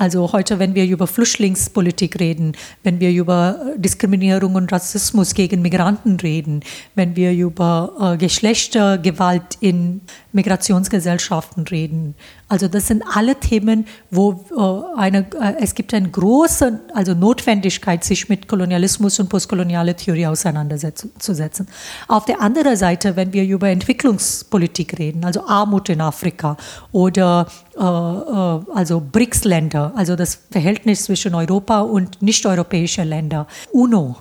also 0.00 0.32
heute, 0.32 0.58
wenn 0.58 0.74
wir 0.74 0.86
über 0.86 1.06
Flüchtlingspolitik 1.06 2.18
reden, 2.20 2.52
wenn 2.82 3.00
wir 3.00 3.10
über 3.10 3.74
Diskriminierung 3.76 4.54
und 4.54 4.72
Rassismus 4.72 5.34
gegen 5.34 5.60
Migranten 5.60 6.18
reden, 6.18 6.60
wenn 6.94 7.16
wir 7.16 7.32
über 7.32 8.14
äh, 8.14 8.16
Geschlechtergewalt 8.16 9.58
in 9.60 10.00
Migrationsgesellschaften 10.32 11.64
reden. 11.64 12.14
Also 12.48 12.66
das 12.66 12.86
sind 12.86 13.04
alle 13.14 13.36
Themen, 13.36 13.86
wo 14.10 14.44
äh, 14.56 14.98
eine, 14.98 15.26
äh, 15.40 15.54
es 15.60 15.74
gibt 15.74 15.92
eine 15.92 16.08
große 16.08 16.80
also 16.94 17.14
Notwendigkeit, 17.14 18.02
sich 18.02 18.28
mit 18.28 18.48
Kolonialismus 18.48 19.20
und 19.20 19.28
postkoloniale 19.28 19.94
Theorie 19.94 20.26
auseinanderzusetzen. 20.26 21.68
Auf 22.08 22.24
der 22.24 22.40
anderen 22.40 22.76
Seite, 22.76 23.16
wenn 23.16 23.32
wir 23.32 23.44
über 23.44 23.68
Entwicklungspolitik 23.68 24.98
reden, 24.98 25.24
also 25.24 25.46
Armut 25.46 25.90
in 25.90 26.00
Afrika 26.00 26.56
oder 26.90 27.46
äh, 27.76 27.82
äh 27.82 28.60
also 28.74 29.00
BRICS-Länder, 29.00 29.89
also 29.94 30.16
das 30.16 30.40
Verhältnis 30.50 31.04
zwischen 31.04 31.34
Europa 31.34 31.80
und 31.80 32.22
nicht-europäischen 32.22 33.08
Ländern, 33.08 33.46
UNO, 33.72 34.16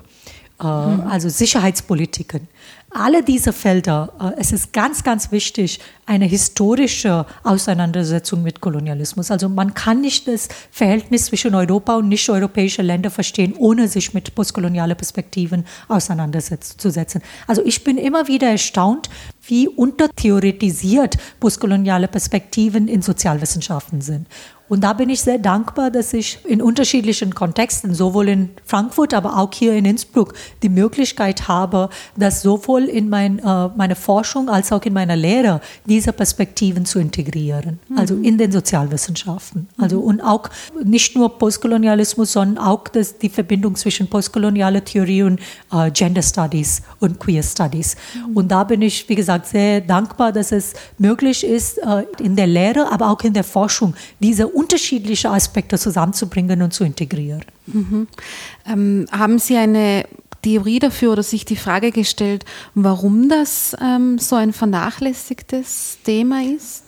äh, 0.59 0.63
mhm. 0.63 1.01
also 1.07 1.29
Sicherheitspolitiken 1.29 2.47
alle 2.91 3.23
diese 3.23 3.53
Felder, 3.53 4.11
äh, 4.19 4.39
es 4.39 4.51
ist 4.51 4.73
ganz, 4.73 5.03
ganz 5.03 5.31
wichtig, 5.31 5.79
eine 6.05 6.25
historische 6.25 7.25
Auseinandersetzung 7.43 8.41
mit 8.41 8.61
Kolonialismus. 8.61 9.29
Also 9.31 9.47
man 9.47 9.73
kann 9.73 10.01
nicht 10.01 10.27
das 10.27 10.47
Verhältnis 10.71 11.25
zwischen 11.25 11.53
Europa 11.53 11.95
und 11.97 12.09
nicht-europäischen 12.09 12.85
Ländern 12.85 13.11
verstehen, 13.11 13.53
ohne 13.57 13.87
sich 13.87 14.13
mit 14.13 14.33
postkolonialen 14.33 14.97
Perspektiven 14.97 15.65
auseinanderzusetzen. 15.87 17.21
Also 17.45 17.63
ich 17.63 17.83
bin 17.83 17.97
immer 17.97 18.27
wieder 18.27 18.49
erstaunt, 18.49 19.09
wie 19.45 19.67
untertheoretisiert 19.67 21.17
postkoloniale 21.39 22.07
Perspektiven 22.07 22.87
in 22.87 23.01
Sozialwissenschaften 23.01 24.01
sind. 24.01 24.27
Und 24.69 24.83
da 24.83 24.93
bin 24.93 25.09
ich 25.09 25.21
sehr 25.21 25.39
dankbar, 25.39 25.91
dass 25.91 26.13
ich 26.13 26.39
in 26.45 26.61
unterschiedlichen 26.61 27.33
Kontexten, 27.33 27.93
sowohl 27.93 28.29
in 28.29 28.49
Frankfurt, 28.65 29.13
aber 29.13 29.37
auch 29.37 29.49
hier 29.53 29.73
in 29.73 29.85
Innsbruck, 29.85 30.33
die 30.61 30.69
Möglichkeit 30.69 31.47
habe, 31.47 31.89
dass 32.15 32.41
sowohl 32.41 32.83
in 32.83 33.09
mein, 33.09 33.39
äh, 33.39 33.69
meine 33.75 33.95
Forschung 33.95 34.47
als 34.49 34.71
auch 34.71 34.83
in 34.83 34.93
meiner 34.93 35.15
Lehre 35.15 35.61
diese 35.85 36.13
Perspektiven 36.13 36.85
zu 36.85 36.99
integrieren, 36.99 37.79
mhm. 37.89 37.97
also 37.97 38.15
in 38.15 38.37
den 38.37 38.51
Sozialwissenschaften. 38.51 39.67
Also 39.77 39.99
und 39.99 40.21
auch 40.21 40.49
nicht 40.83 41.15
nur 41.15 41.37
Postkolonialismus, 41.37 42.33
sondern 42.33 42.63
auch 42.63 42.87
das, 42.87 43.17
die 43.17 43.29
Verbindung 43.29 43.75
zwischen 43.75 44.07
postkolonialer 44.07 44.85
Theorie 44.85 45.23
und 45.23 45.39
äh, 45.73 45.89
Gender 45.91 46.21
Studies 46.21 46.83
und 46.99 47.19
Queer 47.19 47.41
Studies. 47.41 47.95
Mhm. 48.13 48.37
Und 48.37 48.51
da 48.51 48.63
bin 48.63 48.83
ich, 48.83 49.09
wie 49.09 49.15
gesagt, 49.15 49.47
sehr 49.47 49.81
dankbar, 49.81 50.31
dass 50.31 50.51
es 50.51 50.73
möglich 50.99 51.43
ist, 51.43 51.79
äh, 51.79 52.03
in 52.19 52.35
der 52.35 52.47
Lehre, 52.47 52.91
aber 52.91 53.09
auch 53.09 53.21
in 53.21 53.33
der 53.33 53.43
Forschung 53.43 53.95
diese 54.19 54.47
unterschiedliche 54.59 55.29
Aspekte 55.29 55.77
zusammenzubringen 55.77 56.61
und 56.61 56.73
zu 56.73 56.83
integrieren. 56.83 57.45
Mhm. 57.67 58.07
Ähm, 58.67 59.05
haben 59.11 59.39
Sie 59.39 59.55
eine 59.55 60.05
Theorie 60.41 60.79
dafür 60.79 61.13
oder 61.13 61.23
sich 61.23 61.45
die 61.45 61.55
Frage 61.55 61.91
gestellt, 61.91 62.45
warum 62.73 63.29
das 63.29 63.75
ähm, 63.81 64.17
so 64.19 64.35
ein 64.35 64.53
vernachlässigtes 64.53 65.99
Thema 66.03 66.41
ist? 66.43 66.83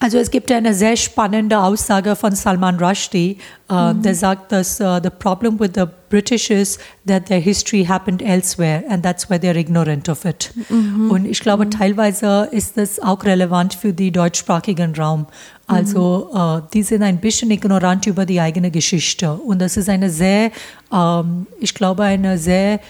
Also 0.00 0.18
es 0.18 0.30
gibt 0.30 0.50
eine 0.52 0.74
sehr 0.74 0.96
spannende 0.96 1.58
Aussage 1.58 2.14
von 2.14 2.34
Salman 2.34 2.78
Rushdie, 2.78 3.38
uh, 3.70 3.94
mhm. 3.94 4.02
der 4.02 4.14
sagt, 4.14 4.52
dass 4.52 4.80
uh, 4.80 4.98
the 5.02 5.08
problem 5.08 5.58
with 5.58 5.70
the 5.76 5.84
British 6.10 6.50
is 6.50 6.78
that 7.06 7.26
their 7.26 7.40
history 7.40 7.84
happened 7.84 8.20
elsewhere 8.20 8.84
and 8.90 9.02
that's 9.02 9.30
why 9.30 9.36
they're 9.36 9.56
ignorant 9.56 10.08
of 10.08 10.24
it. 10.24 10.52
Mhm. 10.68 11.10
Und 11.10 11.24
ich 11.24 11.40
glaube, 11.40 11.64
mhm. 11.64 11.70
teilweise 11.70 12.48
ist 12.50 12.76
das 12.76 13.00
auch 13.00 13.24
relevant 13.24 13.74
für 13.74 13.92
die 13.92 14.10
deutschsprachigen 14.10 14.94
Raum. 14.94 15.26
Also 15.66 16.30
uh, 16.34 16.60
die 16.72 16.82
sind 16.82 17.02
ein 17.02 17.18
bisschen 17.18 17.50
ignorant 17.50 18.06
über 18.06 18.26
die 18.26 18.38
eigene 18.38 18.70
Geschichte 18.70 19.32
und 19.32 19.60
das 19.60 19.76
ist 19.78 19.88
eine 19.88 20.10
sehr, 20.10 20.50
um, 20.90 21.46
ich 21.58 21.74
glaube, 21.74 22.02
eine 22.02 22.38
sehr 22.38 22.80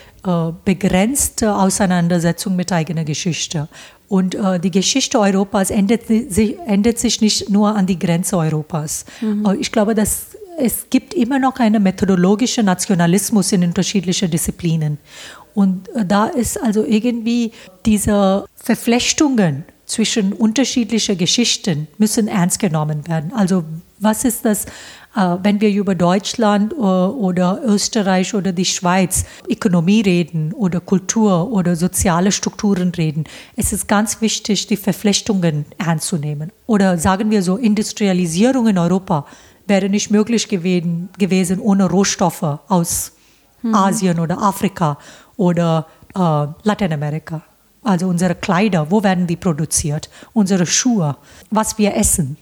begrenzte 0.65 1.53
Auseinandersetzung 1.53 2.55
mit 2.55 2.71
eigener 2.71 3.03
Geschichte. 3.03 3.67
Und 4.07 4.35
äh, 4.35 4.59
die 4.59 4.71
Geschichte 4.71 5.19
Europas 5.19 5.71
endet, 5.71 6.07
sich, 6.07 6.57
endet 6.65 6.99
sich 6.99 7.21
nicht 7.21 7.49
nur 7.49 7.75
an 7.75 7.85
die 7.85 7.97
Grenze 7.97 8.37
Europas. 8.37 9.05
Mhm. 9.21 9.45
Äh, 9.45 9.55
ich 9.57 9.71
glaube, 9.71 9.95
dass 9.95 10.37
es 10.57 10.89
gibt 10.89 11.13
immer 11.13 11.37
noch 11.39 11.59
einen 11.59 11.83
methodologischen 11.83 12.65
Nationalismus 12.65 13.51
in 13.51 13.63
unterschiedlichen 13.63 14.31
Disziplinen. 14.31 14.97
Und 15.53 15.89
äh, 15.89 16.05
da 16.05 16.27
ist 16.27 16.61
also 16.61 16.85
irgendwie 16.85 17.51
diese 17.85 18.45
Verflechtungen 18.55 19.65
zwischen 19.85 20.33
unterschiedlichen 20.33 21.17
Geschichten 21.17 21.87
müssen 21.97 22.27
ernst 22.27 22.59
genommen 22.59 23.07
werden. 23.07 23.31
Also 23.33 23.63
was 23.99 24.25
ist 24.25 24.45
das 24.45 24.65
äh, 25.15 25.37
wenn 25.41 25.61
wir 25.61 25.69
über 25.69 25.95
Deutschland 25.95 26.73
äh, 26.73 26.75
oder 26.75 27.61
Österreich 27.65 28.33
oder 28.33 28.51
die 28.51 28.65
Schweiz 28.65 29.25
Ökonomie 29.49 30.01
reden 30.01 30.51
oder 30.53 30.81
Kultur 30.81 31.51
oder 31.51 31.75
soziale 31.75 32.31
Strukturen 32.31 32.89
reden, 32.89 33.23
es 33.55 33.71
ist 33.71 33.87
ganz 33.87 34.21
wichtig, 34.21 34.67
die 34.67 34.77
Verflechtungen 34.77 35.65
ernst 35.77 36.07
zu 36.07 36.17
nehmen. 36.17 36.51
Oder 36.67 36.97
sagen 36.97 37.31
wir 37.31 37.41
so, 37.41 37.55
Industrialisierung 37.55 38.67
in 38.67 38.77
Europa 38.77 39.25
wäre 39.67 39.89
nicht 39.89 40.11
möglich 40.11 40.47
gewesen, 40.49 41.09
gewesen 41.17 41.59
ohne 41.59 41.89
Rohstoffe 41.89 42.59
aus 42.67 43.13
mhm. 43.61 43.73
Asien 43.73 44.19
oder 44.19 44.41
Afrika 44.41 44.97
oder 45.37 45.87
äh, 46.13 46.19
Lateinamerika. 46.63 47.41
Also 47.85 48.07
unsere 48.07 48.33
Kleider, 48.33 48.89
wo 48.89 49.03
werden 49.03 49.27
die 49.27 49.35
produziert? 49.35 50.09
Unsere 50.33 50.65
Schuhe, 50.65 51.17
was 51.51 51.77
wir 51.77 51.95
essen, 51.95 52.35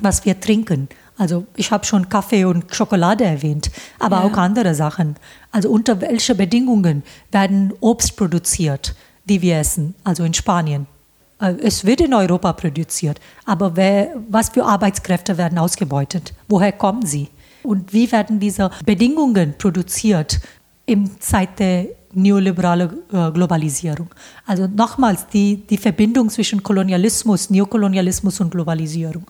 was 0.00 0.24
wir 0.24 0.40
trinken. 0.40 0.88
Also 1.16 1.46
ich 1.54 1.70
habe 1.70 1.86
schon 1.86 2.08
Kaffee 2.08 2.44
und 2.44 2.74
Schokolade 2.74 3.24
erwähnt, 3.24 3.70
aber 4.00 4.16
ja. 4.16 4.22
auch 4.24 4.36
andere 4.36 4.74
Sachen. 4.74 5.14
Also 5.52 5.70
unter 5.70 6.00
welchen 6.00 6.36
Bedingungen 6.36 7.04
werden 7.30 7.72
Obst 7.80 8.16
produziert, 8.16 8.96
die 9.24 9.40
wir 9.40 9.58
essen, 9.58 9.94
also 10.02 10.24
in 10.24 10.34
Spanien? 10.34 10.88
Äh, 11.40 11.54
es 11.62 11.84
wird 11.84 12.00
in 12.00 12.12
Europa 12.12 12.52
produziert, 12.52 13.20
aber 13.44 13.76
wer, 13.76 14.16
was 14.28 14.48
für 14.48 14.64
Arbeitskräfte 14.64 15.38
werden 15.38 15.58
ausgebeutet? 15.58 16.34
Woher 16.48 16.72
kommen 16.72 17.06
sie? 17.06 17.28
Und 17.62 17.92
wie 17.92 18.10
werden 18.10 18.40
diese 18.40 18.70
Bedingungen 18.84 19.54
produziert 19.56 20.40
im 20.86 21.20
Zeit 21.20 21.60
der 21.60 21.86
neoliberalen 22.16 22.90
äh, 23.12 23.30
Globalisierung? 23.30 24.08
Also 24.46 24.66
nochmals 24.66 25.26
die, 25.26 25.56
die 25.56 25.76
Verbindung 25.76 26.28
zwischen 26.30 26.62
Kolonialismus, 26.62 27.50
Neokolonialismus 27.50 28.40
und 28.40 28.50
Globalisierung. 28.50 29.24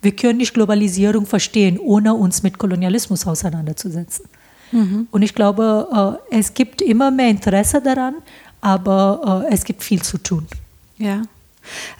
Wir 0.00 0.12
können 0.14 0.38
nicht 0.38 0.54
Globalisierung 0.54 1.26
verstehen, 1.26 1.78
ohne 1.78 2.14
uns 2.14 2.42
mit 2.42 2.56
Kolonialismus 2.56 3.26
auseinanderzusetzen. 3.26 4.26
Mhm. 4.72 5.08
Und 5.10 5.22
ich 5.22 5.34
glaube, 5.34 6.18
äh, 6.30 6.38
es 6.38 6.54
gibt 6.54 6.82
immer 6.82 7.10
mehr 7.10 7.30
Interesse 7.30 7.82
daran, 7.82 8.14
aber 8.60 9.44
äh, 9.48 9.54
es 9.54 9.64
gibt 9.64 9.82
viel 9.82 10.02
zu 10.02 10.18
tun. 10.18 10.46
Ja. 10.98 11.22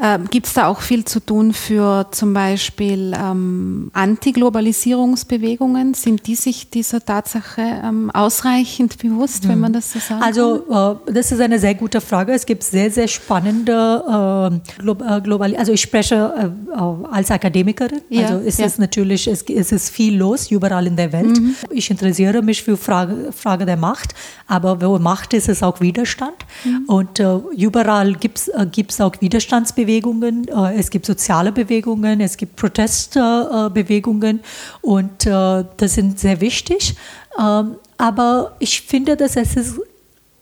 Ähm, 0.00 0.26
Gibt 0.30 0.46
es 0.46 0.54
da 0.54 0.66
auch 0.66 0.80
viel 0.80 1.04
zu 1.04 1.20
tun 1.20 1.52
für 1.52 2.06
zum 2.10 2.32
Beispiel 2.32 3.14
ähm, 3.18 3.90
Antiglobalisierungsbewegungen? 3.92 5.94
Sind 5.94 6.26
die 6.26 6.34
sich 6.34 6.70
dieser 6.70 7.04
Tatsache 7.04 7.62
ähm, 7.84 8.10
ausreichend 8.10 8.98
bewusst, 8.98 9.44
mhm. 9.44 9.48
wenn 9.48 9.60
man 9.60 9.72
das 9.72 9.92
so 9.92 9.98
sagt? 9.98 10.22
Also 10.22 11.00
äh, 11.06 11.12
das 11.12 11.32
ist 11.32 11.40
eine 11.40 11.58
sehr 11.58 11.74
gute 11.74 12.00
Frage. 12.00 12.32
Es 12.32 12.46
gibt 12.46 12.64
sehr, 12.64 12.90
sehr 12.90 13.08
spannende 13.08 14.02
äh, 14.06 14.80
Glo 14.80 14.92
äh, 14.92 15.20
Global 15.20 15.56
also 15.56 15.72
ich 15.72 15.80
spreche 15.80 16.52
äh, 16.74 16.78
als 17.10 17.30
Akademikerin. 17.30 18.02
Ja, 18.08 18.28
also 18.28 18.38
ist 18.38 18.58
ja. 18.58 18.66
es 18.66 18.78
natürlich, 18.78 19.26
es, 19.26 19.42
es 19.42 19.72
ist 19.72 19.90
viel 19.90 20.16
los 20.16 20.50
überall 20.50 20.86
in 20.86 20.96
der 20.96 21.12
Welt. 21.12 21.38
Mhm. 21.38 21.54
Ich 21.70 21.90
interessiere 21.90 22.42
mich 22.42 22.62
für 22.62 22.76
Frage, 22.76 23.32
Frage 23.32 23.66
der 23.66 23.76
Macht, 23.76 24.14
aber 24.46 24.80
wo 24.80 24.98
Macht 24.98 25.34
ist, 25.34 25.48
ist 25.48 25.62
auch 25.62 25.80
Widerstand. 25.80 26.36
Mhm. 26.64 26.84
Und 26.86 27.20
äh, 27.20 27.36
überall 27.56 28.14
gibt 28.14 28.38
es 28.38 28.48
äh, 28.48 29.02
auch 29.02 29.20
Widerstand 29.20 29.57
Widerstandsbewegungen, 29.58 30.48
äh, 30.48 30.78
es 30.78 30.90
gibt 30.90 31.06
soziale 31.06 31.52
Bewegungen, 31.52 32.20
es 32.20 32.36
gibt 32.36 32.56
Protestbewegungen 32.56 34.40
und 34.82 35.26
äh, 35.26 35.64
das 35.76 35.94
sind 35.94 36.18
sehr 36.18 36.40
wichtig. 36.40 36.94
Ähm, 37.38 37.76
aber 37.96 38.52
ich 38.58 38.80
finde, 38.82 39.16
dass 39.16 39.36
es 39.36 39.56
ist 39.56 39.80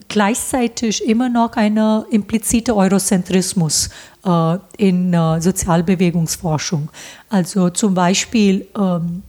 gleichzeitig 0.08 1.04
immer 1.06 1.28
noch 1.28 1.52
ein 1.56 1.76
impliziter 2.10 2.76
Eurozentrismus 2.76 3.90
äh, 4.24 4.58
in 4.76 5.12
Sozialbewegungsforschung. 5.40 6.90
Also 7.28 7.70
zum 7.70 7.94
Beispiel 7.94 8.68
ähm, 8.78 9.22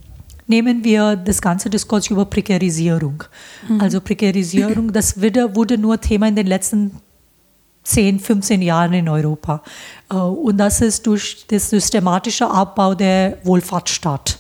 nehmen 0.46 0.84
wir 0.84 1.16
das 1.16 1.42
ganze 1.42 1.70
Diskurs 1.70 2.12
über 2.12 2.26
Prekarisierung. 2.26 3.24
Mhm. 3.68 3.82
Also 3.82 4.02
Prekarisierung, 4.02 4.94
das 4.94 5.20
wurde 5.20 5.78
nur 5.80 6.00
Thema 6.00 6.28
in 6.28 6.36
den 6.36 6.48
letzten 6.48 6.92
10, 7.88 8.20
15 8.20 8.62
Jahren 8.62 8.94
in 8.94 9.08
Europa. 9.10 9.62
Äh, 10.12 10.16
und 10.16 10.58
das 10.58 10.82
ist 10.82 11.08
durch 11.08 11.46
das 11.48 11.70
systematische 11.70 12.50
Abbau 12.50 12.94
der 12.94 13.38
Wohlfahrtsstaat. 13.44 14.40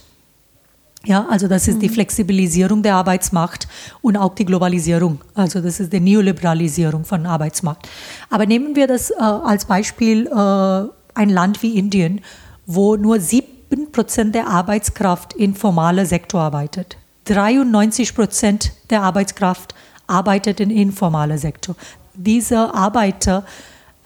Ja, 1.05 1.25
also 1.29 1.47
das 1.47 1.67
ist 1.69 1.75
mhm. 1.75 1.81
die 1.81 1.89
Flexibilisierung 1.89 2.83
der 2.83 2.95
Arbeitsmacht 2.95 3.67
und 4.01 4.17
auch 4.17 4.35
die 4.35 4.43
Globalisierung. 4.43 5.21
Also 5.35 5.61
das 5.61 5.79
ist 5.79 5.93
die 5.93 6.01
Neoliberalisierung 6.01 7.05
von 7.05 7.25
Arbeitsmarkt. 7.25 7.87
Aber 8.29 8.45
nehmen 8.45 8.75
wir 8.75 8.87
das 8.87 9.11
äh, 9.11 9.15
als 9.15 9.65
Beispiel 9.65 10.27
äh, 10.27 10.89
ein 11.13 11.29
Land 11.29 11.63
wie 11.63 11.77
Indien, 11.77 12.21
wo 12.65 12.97
nur 12.97 13.21
7 13.21 13.91
Prozent 13.93 14.35
der 14.35 14.47
Arbeitskraft 14.47 15.33
in 15.33 15.55
formaler 15.55 16.05
Sektor 16.05 16.41
arbeitet. 16.41 16.97
93 17.25 18.13
Prozent 18.13 18.73
der 18.89 19.03
Arbeitskraft 19.03 19.73
arbeitet 20.07 20.59
in 20.59 20.69
informaler 20.69 21.37
Sektor 21.37 21.75
diese 22.17 22.73
Arbeiter 22.73 23.45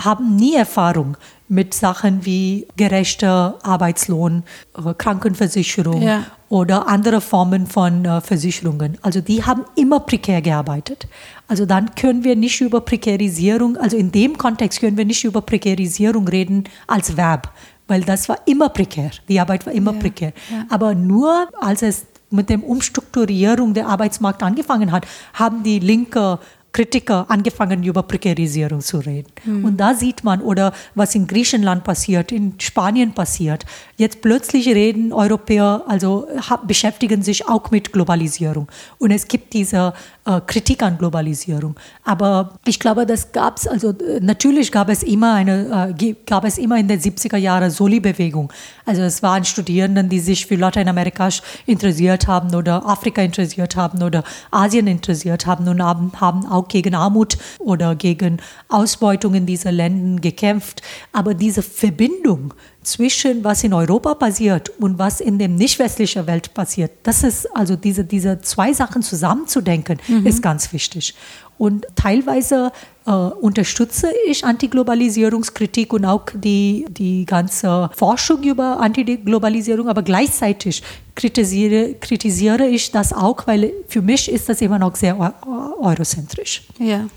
haben 0.03 0.35
nie 0.35 0.55
Erfahrung 0.55 1.17
mit 1.47 1.73
Sachen 1.73 2.25
wie 2.25 2.65
gerechter 2.77 3.59
Arbeitslohn, 3.61 4.43
äh, 4.77 4.93
Krankenversicherung 4.97 6.01
ja. 6.01 6.23
oder 6.47 6.87
andere 6.87 7.19
Formen 7.19 7.67
von 7.67 8.05
äh, 8.05 8.21
Versicherungen. 8.21 8.97
Also 9.01 9.19
die 9.19 9.43
haben 9.43 9.65
immer 9.75 9.99
prekär 9.99 10.41
gearbeitet. 10.41 11.07
Also 11.47 11.65
dann 11.65 11.93
können 11.95 12.23
wir 12.23 12.35
nicht 12.35 12.61
über 12.61 12.79
Prekarisierung, 12.81 13.75
also 13.77 13.97
in 13.97 14.11
dem 14.11 14.37
Kontext 14.37 14.79
können 14.79 14.97
wir 14.97 15.05
nicht 15.05 15.25
über 15.25 15.41
Prekarisierung 15.41 16.27
reden 16.27 16.63
als 16.87 17.17
Verb, 17.17 17.51
weil 17.87 18.01
das 18.01 18.29
war 18.29 18.37
immer 18.45 18.69
prekär. 18.69 19.11
Die 19.27 19.39
Arbeit 19.39 19.65
war 19.65 19.73
immer 19.73 19.93
ja. 19.93 19.99
prekär. 19.99 20.33
Ja. 20.49 20.65
Aber 20.69 20.95
nur 20.95 21.49
als 21.59 21.81
es 21.81 22.05
mit 22.29 22.49
der 22.49 22.63
Umstrukturierung 22.63 23.73
der 23.73 23.87
Arbeitsmarkt 23.87 24.41
angefangen 24.41 24.93
hat, 24.93 25.05
haben 25.33 25.63
die 25.63 25.79
linke 25.79 26.39
Kritiker 26.73 27.25
angefangen, 27.29 27.83
über 27.83 28.03
Prekarisierung 28.03 28.79
zu 28.81 28.99
reden. 28.99 29.31
Mhm. 29.43 29.65
Und 29.65 29.77
da 29.77 29.93
sieht 29.93 30.23
man, 30.23 30.41
oder 30.41 30.73
was 30.95 31.15
in 31.15 31.27
Griechenland 31.27 31.83
passiert, 31.83 32.31
in 32.31 32.53
Spanien 32.59 33.13
passiert, 33.13 33.65
jetzt 33.97 34.21
plötzlich 34.21 34.67
reden 34.67 35.11
Europäer, 35.11 35.83
also 35.87 36.27
beschäftigen 36.65 37.23
sich 37.23 37.47
auch 37.47 37.71
mit 37.71 37.91
Globalisierung. 37.91 38.67
Und 38.99 39.11
es 39.11 39.27
gibt 39.27 39.53
diese 39.53 39.93
äh, 40.25 40.39
Kritik 40.45 40.83
an 40.83 40.97
Globalisierung. 40.97 41.75
Aber 42.03 42.59
ich 42.65 42.79
glaube, 42.79 43.05
das 43.05 43.31
gab 43.31 43.57
es, 43.57 43.67
also 43.67 43.93
natürlich 44.19 44.71
gab 44.71 44.89
es 44.89 45.01
immer 45.01 45.33
eine, 45.33 45.95
äh, 45.97 46.15
gab 46.27 46.45
es 46.45 46.57
immer 46.57 46.77
in 46.77 46.87
den 46.87 46.99
70er 46.99 47.37
Jahren 47.37 47.71
Soli-Bewegung. 47.71 48.53
Also 48.85 49.01
es 49.01 49.23
waren 49.23 49.45
Studierenden, 49.45 50.09
die 50.09 50.19
sich 50.19 50.45
für 50.45 50.55
Lateinamerika 50.55 51.29
interessiert 51.65 52.27
haben 52.27 52.53
oder 52.53 52.85
Afrika 52.85 53.21
interessiert 53.21 53.75
haben 53.75 54.03
oder 54.03 54.23
Asien 54.51 54.87
interessiert 54.87 55.45
haben 55.45 55.67
und 55.67 55.81
haben, 55.81 56.11
haben 56.19 56.45
auch 56.45 56.67
gegen 56.67 56.93
Armut 56.93 57.37
oder 57.57 57.95
gegen 57.95 58.37
Ausbeutung 58.69 59.33
in 59.33 59.45
diesen 59.45 59.73
Ländern 59.73 60.21
gekämpft. 60.21 60.81
Aber 61.13 61.33
diese 61.33 61.63
Verbindung 61.63 62.53
zwischen 62.83 63.43
was 63.43 63.63
in 63.63 63.73
Europa 63.73 64.15
passiert 64.15 64.69
und 64.79 64.97
was 64.97 65.21
in 65.21 65.37
der 65.37 65.47
nicht 65.47 65.77
westlichen 65.79 66.25
Welt 66.27 66.53
passiert, 66.53 66.91
das 67.03 67.23
ist 67.23 67.45
also 67.55 67.75
diese, 67.75 68.03
diese 68.03 68.41
zwei 68.41 68.73
Sachen 68.73 69.03
zusammenzudenken, 69.03 69.99
mhm. 70.07 70.25
ist 70.25 70.41
ganz 70.41 70.73
wichtig. 70.73 71.13
Und 71.57 71.85
teilweise 71.95 72.71
äh, 73.05 73.11
unterstütze 73.11 74.11
ich 74.25 74.43
Antiglobalisierungskritik 74.43 75.93
und 75.93 76.05
auch 76.05 76.25
die, 76.33 76.85
die 76.89 77.23
ganze 77.25 77.91
Forschung 77.95 78.41
über 78.41 78.79
Antiglobalisierung, 78.79 79.87
aber 79.87 80.01
gleichzeitig 80.01 80.81
kritisiere, 81.13 81.93
kritisiere 81.99 82.65
ich 82.65 82.91
das 82.91 83.13
auch, 83.13 83.45
weil 83.45 83.73
für 83.87 84.01
mich 84.01 84.31
ist 84.31 84.49
das 84.49 84.59
immer 84.61 84.79
noch 84.79 84.95
sehr 84.95 85.35
eurozentrisch. 85.79 86.63
Ja. 86.79 87.07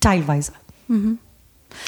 Teilweise. 0.00 0.52
Mhm. 0.88 1.18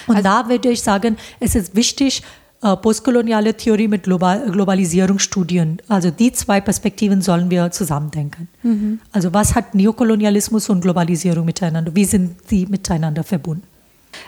Und 0.07 0.17
also, 0.17 0.29
da 0.29 0.49
würde 0.49 0.71
ich 0.71 0.83
sagen, 0.83 1.17
es 1.41 1.57
ist 1.57 1.75
wichtig, 1.75 2.23
postkoloniale 2.61 3.55
Theorie 3.55 3.89
mit 3.89 4.05
Global 4.05 4.51
Globalisierungsstudien. 4.51 5.83
Also 5.89 6.11
die 6.11 6.33
zwei 6.33 6.61
Perspektiven 6.61 7.23
sollen 7.23 7.51
wir 7.51 7.71
zusammendenken. 7.71 8.49
Mhm. 8.63 9.01
Also 9.13 9.33
was 9.33 9.55
hat 9.55 9.75
Neokolonialismus 9.75 10.69
und 10.69 10.81
Globalisierung 10.81 11.45
miteinander? 11.45 11.95
Wie 11.95 12.05
sind 12.05 12.37
sie 12.49 12.67
miteinander 12.67 13.25
verbunden? 13.25 13.63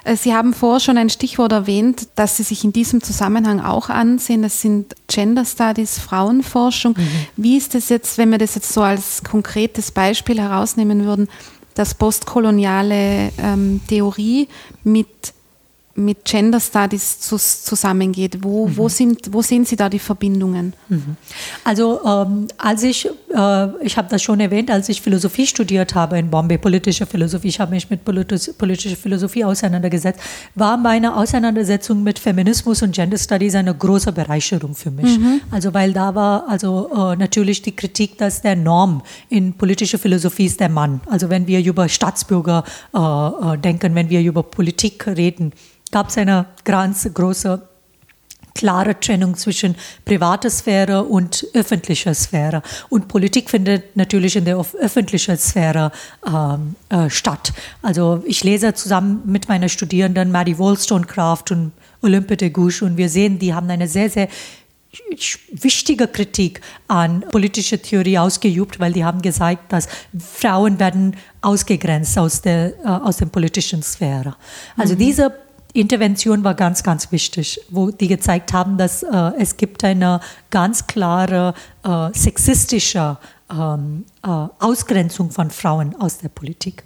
Äh, 0.05 0.17
sie 0.17 0.35
haben 0.35 0.53
vorher 0.55 0.81
schon 0.81 0.99
ein 0.99 1.11
Stichwort 1.11 1.53
erwähnt, 1.53 2.09
das 2.15 2.37
Sie 2.37 2.43
sich 2.43 2.65
in 2.65 2.73
diesem 2.73 3.03
Zusammenhang 3.03 3.61
auch 3.61 3.89
ansehen. 3.89 4.43
Das 4.43 4.61
sind 4.61 4.95
Gender 5.07 5.45
Studies, 5.45 5.99
Frauenforschung. 5.99 6.95
Mhm. 6.97 7.09
Wie 7.37 7.57
ist 7.57 7.75
es 7.75 7.89
jetzt, 7.89 8.19
wenn 8.19 8.31
wir 8.31 8.39
das 8.39 8.55
jetzt 8.55 8.73
so 8.73 8.83
als 8.83 9.25
konkretes 9.25 9.91
Beispiel 9.91 10.41
herausnehmen 10.41 11.05
würden, 11.05 11.29
dass 11.75 11.95
postkoloniale 11.95 13.31
ähm, 13.39 13.81
Theorie 13.89 14.49
mit 14.83 15.33
mit 15.99 16.25
Gender 16.25 16.61
Studies 16.61 17.21
zusammengeht. 17.21 18.43
Wo, 18.43 18.69
mhm. 18.69 18.77
wo, 18.77 18.89
sind, 18.89 19.33
wo 19.33 19.43
sehen 19.43 19.65
Sie 19.65 19.77
da 19.77 19.89
die 19.89 19.99
Verbindungen? 19.99 20.73
Mhm. 20.89 21.17
Also 21.65 22.01
ähm, 22.05 22.47
als 22.57 22.85
ich, 22.85 23.07
äh, 23.07 23.85
ich 23.85 23.97
habe 23.97 24.09
das 24.09 24.23
schon 24.23 24.41
erwähnt, 24.41 24.71
als 24.71 24.89
ich 24.89 25.03
Philosophie 25.03 25.47
studiert 25.47 25.95
habe 25.95 26.19
in 26.19 26.31
Bombay, 26.31 26.57
politische 26.59 27.05
Philosophie, 27.05 27.49
ich 27.49 27.61
habe 27.61 27.73
mich 27.73 27.91
mit 27.91 28.05
politis, 28.05 28.55
politischer 28.55 28.97
Philosophie 28.97 29.45
auseinandergesetzt, 29.45 30.21
war 30.55 30.77
meine 30.77 31.17
Auseinandersetzung 31.17 32.03
mit 32.03 32.19
Feminismus 32.19 32.83
und 32.83 32.95
Gender 32.95 33.19
Studies 33.19 33.57
eine 33.57 33.75
große 33.75 34.13
Bereicherung 34.13 34.75
für 34.75 34.93
mich. 34.93 35.19
Mhm. 35.19 35.41
Also 35.51 35.75
weil 35.75 35.93
da 35.93 36.15
war 36.15 36.49
also 36.49 36.91
äh, 36.95 37.17
natürlich 37.17 37.63
die 37.63 37.75
Kritik, 37.75 38.19
dass 38.19 38.41
der 38.43 38.55
Norm 38.55 39.03
in 39.29 39.55
politischer 39.55 39.99
Philosophie 39.99 40.47
ist 40.47 40.61
der 40.61 40.69
Mann. 40.69 41.01
Also 41.07 41.29
wenn 41.29 41.49
wir 41.49 41.65
über 41.65 41.89
Staatsbürger 41.89 42.63
äh, 42.95 42.99
äh 42.99 43.59
denken, 43.59 43.97
wenn 43.97 44.11
wir 44.11 44.21
über 44.21 44.45
Politik 44.45 45.07
reden, 45.07 45.53
gab 45.91 46.09
es 46.09 46.19
eine 46.19 46.47
ganz 46.65 47.09
große 47.13 47.63
klare 48.59 48.99
Trennung 48.99 49.37
zwischen 49.37 49.77
privater 50.05 50.51
Sphäre 50.51 51.05
und 51.05 51.47
öffentlicher 51.55 52.13
Sphäre. 52.13 52.63
Und 52.89 53.07
Politik 53.07 53.49
findet 53.49 53.97
natürlich 53.97 54.35
in 54.35 54.45
der 54.45 54.59
öffentlichen 54.59 55.39
Sphäre 55.39 55.93
ähm, 56.27 56.75
äh, 56.89 57.09
statt. 57.09 57.53
Also 57.83 58.23
ich 58.27 58.43
lese 58.43 58.75
zusammen 58.75 59.23
mit 59.27 59.49
meinen 59.49 59.69
Studierenden 59.69 60.33
Maddie 60.33 60.59
Wollstonecraft 60.59 61.53
und 61.53 61.73
Olympe 62.03 62.37
de 62.37 62.51
Gouges 62.51 62.83
und 62.83 62.97
wir 62.97 63.09
sehen, 63.09 63.39
die 63.39 63.55
haben 63.55 63.71
eine 63.71 63.87
sehr, 63.87 64.11
sehr 64.11 64.29
wichtige 65.53 66.09
Kritik 66.09 66.61
an 66.89 67.21
politische 67.31 67.81
Theorie 67.81 68.19
ausgeübt, 68.19 68.81
weil 68.81 68.93
die 68.93 69.05
haben 69.05 69.23
gesagt, 69.23 69.73
dass 69.73 69.87
Frauen 70.19 70.81
werden 70.81 71.17
ausgegrenzt 71.43 72.19
aus 72.19 72.41
der 72.41 72.73
äh, 72.85 72.89
aus 72.89 73.19
der 73.19 73.27
politischen 73.27 73.83
Sphäre. 73.83 74.35
Also 74.77 74.95
mhm. 74.95 74.99
diese 74.99 75.48
Intervention 75.81 76.45
war 76.45 76.55
ganz, 76.55 76.83
ganz 76.83 77.11
wichtig, 77.13 77.61
wo 77.71 77.91
die 77.91 78.09
gezeigt 78.09 78.53
haben, 78.53 78.79
dass 78.79 79.03
äh, 79.03 79.33
es 79.39 79.57
gibt 79.57 79.85
eine 79.85 80.21
ganz 80.51 80.87
klare 80.87 81.55
äh, 81.85 82.09
sexistische 82.13 83.17
ähm, 83.51 84.05
äh, 84.23 84.29
Ausgrenzung 84.29 85.31
von 85.31 85.51
Frauen 85.51 85.95
aus 86.01 86.19
der 86.19 86.29
Politik. 86.29 86.85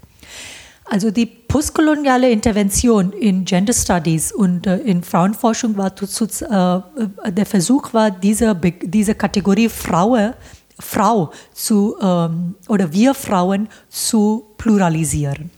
Also 0.85 1.11
die 1.11 1.27
postkoloniale 1.27 2.31
Intervention 2.31 3.13
in 3.13 3.45
Gender 3.45 3.73
Studies 3.73 4.33
und 4.33 4.67
äh, 4.67 4.77
in 4.79 5.03
Frauenforschung 5.03 5.77
war 5.77 5.95
zu, 5.97 6.25
äh, 6.25 7.31
der 7.31 7.47
Versuch 7.47 7.95
war, 7.95 8.11
diese, 8.11 8.55
diese 8.83 9.15
Kategorie 9.15 9.69
Frau, 9.69 10.33
Frau 10.79 11.33
zu, 11.55 11.97
ähm, 12.01 12.57
oder 12.69 12.93
wir 12.93 13.15
Frauen 13.15 13.69
zu 13.89 14.45
pluralisieren. 14.59 15.51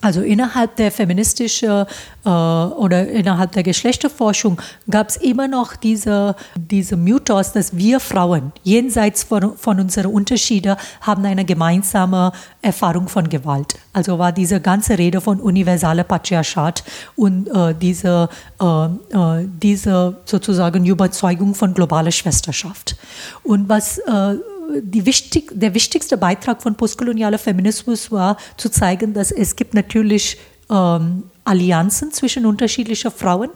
Also 0.00 0.20
innerhalb 0.22 0.76
der 0.76 0.92
feministischen 0.92 1.86
äh, 2.24 2.28
oder 2.28 3.08
innerhalb 3.08 3.52
der 3.52 3.62
Geschlechterforschung 3.62 4.60
gab 4.88 5.08
es 5.08 5.16
immer 5.16 5.48
noch 5.48 5.74
diese, 5.76 6.36
diese 6.56 6.96
Mythos, 6.96 7.52
dass 7.52 7.76
wir 7.76 7.98
Frauen 8.00 8.52
jenseits 8.62 9.24
von, 9.24 9.56
von 9.56 9.80
unseren 9.80 10.06
Unterschieden 10.06 10.76
haben 11.00 11.24
eine 11.24 11.44
gemeinsame 11.44 12.32
Erfahrung 12.62 13.08
von 13.08 13.28
Gewalt. 13.28 13.74
Also 13.92 14.18
war 14.18 14.32
diese 14.32 14.60
ganze 14.60 14.98
Rede 14.98 15.20
von 15.20 15.40
universaler 15.40 16.04
Patriarchat 16.04 16.84
und 17.16 17.48
äh, 17.48 17.74
diese, 17.74 18.28
äh, 18.60 18.84
äh 18.84 19.48
diese 19.62 20.16
sozusagen 20.24 20.86
Überzeugung 20.86 21.54
von 21.54 21.74
globaler 21.74 22.12
Schwesterschaft. 22.12 22.96
Und 23.42 23.68
was 23.68 23.98
äh, 23.98 24.36
wichtig, 24.82 25.50
der 25.52 25.74
wichtigste 25.74 26.16
Beitrag 26.16 26.62
von 26.62 26.74
postkolonialer 26.74 27.38
Feminismus 27.38 28.10
war 28.10 28.36
zu 28.56 28.70
zeigen, 28.70 29.14
dass 29.14 29.30
es 29.30 29.56
gibt 29.56 29.74
natürlich 29.74 30.38
ähm, 30.70 31.24
Allianzen 31.44 32.12
zwischen 32.12 32.46
unterschiedlichen 32.46 33.10
Frauen, 33.10 33.50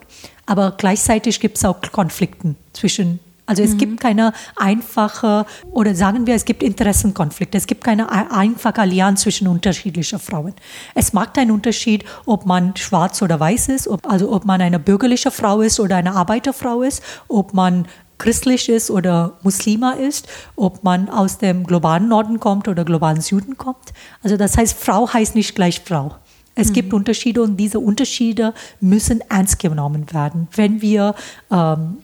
aber 0.46 0.74
gleichzeitig 0.76 1.40
gibt 1.40 1.56
es 1.56 1.64
auch 1.64 1.80
Konflikten 1.92 2.56
zwischen 2.72 3.20
also 3.50 3.64
es 3.64 3.72
mhm. 3.72 3.78
gibt 3.78 4.00
keine 4.00 4.32
einfache, 4.54 5.44
oder 5.72 5.92
sagen 5.96 6.24
wir, 6.24 6.36
es 6.36 6.44
gibt 6.44 6.62
Interessenkonflikte. 6.62 7.58
Es 7.58 7.66
gibt 7.66 7.82
keine 7.82 8.08
einfache 8.30 8.78
Allianz 8.78 9.22
zwischen 9.22 9.48
unterschiedlichen 9.48 10.20
Frauen. 10.20 10.54
Es 10.94 11.12
macht 11.12 11.36
einen 11.36 11.50
Unterschied, 11.50 12.04
ob 12.26 12.46
man 12.46 12.76
schwarz 12.76 13.22
oder 13.22 13.40
weiß 13.40 13.70
ist, 13.70 13.88
ob, 13.88 14.08
also 14.08 14.30
ob 14.30 14.44
man 14.44 14.60
eine 14.60 14.78
bürgerliche 14.78 15.32
Frau 15.32 15.62
ist 15.62 15.80
oder 15.80 15.96
eine 15.96 16.14
Arbeiterfrau 16.14 16.82
ist, 16.82 17.02
ob 17.26 17.52
man 17.52 17.88
christlich 18.20 18.68
ist 18.68 18.90
oder 18.90 19.32
Muslima 19.42 19.92
ist, 19.92 20.28
ob 20.54 20.84
man 20.84 21.08
aus 21.08 21.38
dem 21.38 21.66
globalen 21.66 22.06
Norden 22.06 22.38
kommt 22.38 22.68
oder 22.68 22.84
globalen 22.84 23.20
Süden 23.20 23.56
kommt. 23.56 23.92
Also 24.22 24.36
das 24.36 24.56
heißt, 24.56 24.78
Frau 24.78 25.12
heißt 25.12 25.34
nicht 25.34 25.56
gleich 25.56 25.80
Frau. 25.80 26.14
Es 26.54 26.68
mhm. 26.68 26.74
gibt 26.74 26.92
Unterschiede 26.92 27.42
und 27.42 27.56
diese 27.56 27.80
Unterschiede 27.80 28.54
müssen 28.80 29.20
ernst 29.28 29.58
genommen 29.58 30.06
werden. 30.12 30.46
Wenn 30.54 30.80
wir 30.80 31.14
ähm, 31.50 31.98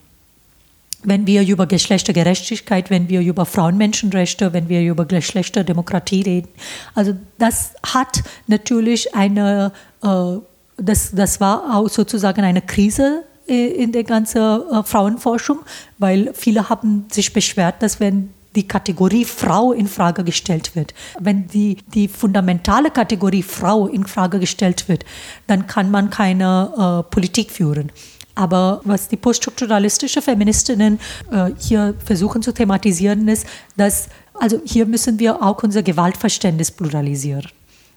wenn 1.07 1.27
wir 1.27 1.47
über 1.47 1.67
Geschlechtergerechtigkeit, 1.67 2.91
wenn 2.91 3.09
wir 3.09 3.21
über 3.21 3.47
Frauenmenschenrechte, 3.47 4.53
wenn 4.53 4.69
wir 4.69 4.83
über 4.83 5.05
Geschlechterdemokratie 5.05 6.23
reden. 6.23 6.49
Also 6.95 7.15
das 7.39 7.75
hat 7.85 8.25
natürlich 8.49 9.15
eine, 9.15 9.73
äh, 10.03 10.39
das, 10.77 11.13
das 11.13 11.41
war 11.41 11.77
auch 11.77 11.89
sozusagen 11.89 12.43
eine 12.43 12.61
Krise 12.61 13.23
in 13.47 13.93
der 13.93 14.05
ganzen 14.05 14.41
äh, 14.41 14.83
Frauenforschung, 14.83 15.61
weil 15.99 16.33
viele 16.35 16.69
haben 16.69 17.07
sich 17.11 17.33
beschwert, 17.33 17.83
dass 17.83 18.01
wenn 18.01 18.31
die 18.57 18.67
Kategorie 18.67 19.25
Frau 19.25 19.73
in 19.73 19.87
Frage 19.87 20.25
gestellt 20.25 20.75
wird, 20.75 20.95
wenn 21.21 21.47
die, 21.47 21.77
die 21.95 22.09
fundamentale 22.09 22.91
Kategorie 22.91 23.43
Frau 23.43 23.87
in 23.87 24.07
Frage 24.07 24.41
gestellt 24.41 24.89
wird, 24.89 25.05
dann 25.47 25.67
kann 25.67 25.91
man 25.91 26.11
keine 26.11 27.05
äh, 27.07 27.11
Politik 27.11 27.51
führen. 27.51 27.93
Aber 28.35 28.81
was 28.85 29.09
die 29.09 29.17
poststrukturalistische 29.17 30.21
Feministinnen 30.23 30.99
äh, 31.31 31.51
hier 31.59 31.95
versuchen 32.05 32.43
zu 32.43 32.53
thematisieren, 32.53 33.29
ist, 33.29 33.47
dass 33.77 34.09
also 34.35 34.61
hier 34.65 34.87
müssen 34.87 35.19
wir 35.19 35.43
auch 35.43 35.63
unser 35.63 35.83
Gewaltverständnis 35.83 36.71
pluralisieren. 36.71 37.47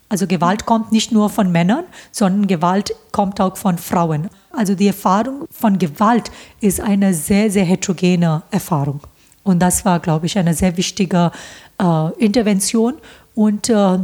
Also 0.07 0.25
Gewalt 0.25 0.65
kommt 0.65 0.91
nicht 0.91 1.11
nur 1.11 1.29
von 1.29 1.51
Männern, 1.51 1.83
sondern 2.11 2.47
Gewalt 2.47 2.93
kommt 3.11 3.39
auch 3.41 3.57
von 3.57 3.77
Frauen. 3.77 4.29
Also 4.51 4.75
die 4.75 4.87
Erfahrung 4.87 5.45
von 5.51 5.77
Gewalt 5.77 6.31
ist 6.59 6.79
eine 6.81 7.13
sehr, 7.13 7.51
sehr 7.51 7.65
heterogene 7.65 8.41
Erfahrung. 8.51 9.01
Und 9.43 9.59
das 9.59 9.85
war, 9.85 9.99
glaube 9.99 10.25
ich, 10.25 10.37
eine 10.37 10.53
sehr 10.53 10.75
wichtige 10.77 11.31
äh, 11.79 12.13
Intervention. 12.17 12.95
Und 13.35 13.69
äh, 13.69 13.99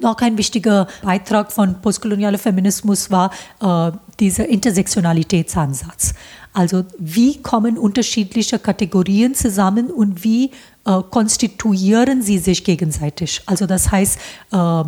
noch 0.00 0.20
ein 0.20 0.36
wichtiger 0.36 0.86
Beitrag 1.02 1.52
von 1.52 1.80
postkolonialer 1.80 2.38
Feminismus 2.38 3.10
war 3.10 3.30
äh, 3.60 3.92
dieser 4.20 4.48
Intersektionalitätsansatz. 4.48 6.14
Also 6.52 6.84
wie 6.98 7.42
kommen 7.42 7.78
unterschiedliche 7.78 8.58
Kategorien 8.58 9.34
zusammen 9.34 9.90
und 9.90 10.22
wie 10.22 10.50
äh, 10.86 11.00
konstituieren 11.10 12.22
sie 12.22 12.38
sich 12.38 12.62
gegenseitig? 12.64 13.42
Also 13.46 13.66
das 13.66 13.90
heißt, 13.90 14.18
äh, 14.52 14.56
äh, 14.56 14.84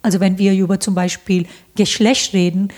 also 0.00 0.20
wenn 0.20 0.38
wir 0.38 0.54
über 0.54 0.80
zum 0.80 0.94
Beispiel 0.94 1.46
Geschlecht 1.74 2.32
reden, 2.32 2.68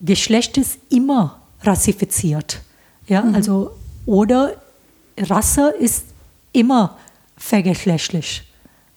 Geschlecht 0.00 0.56
ist 0.56 0.78
immer 0.88 1.40
rassifiziert. 1.62 2.60
Ja, 3.06 3.22
mhm. 3.22 3.34
also 3.34 3.72
oder 4.06 4.54
Rasse 5.18 5.74
ist 5.78 6.06
immer 6.52 6.96
vergeschlechtlich. 7.36 8.42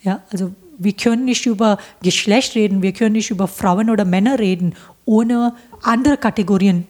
Ja, 0.01 0.21
also 0.31 0.51
wir 0.77 0.93
können 0.93 1.25
nicht 1.25 1.45
über 1.45 1.77
Geschlecht 2.01 2.55
reden, 2.55 2.81
wir 2.81 2.93
können 2.93 3.13
nicht 3.13 3.31
über 3.31 3.47
Frauen 3.47 3.89
oder 3.89 4.05
Männer 4.05 4.39
reden, 4.39 4.75
ohne 5.05 5.53
andere 5.81 6.17
Kategorien 6.17 6.87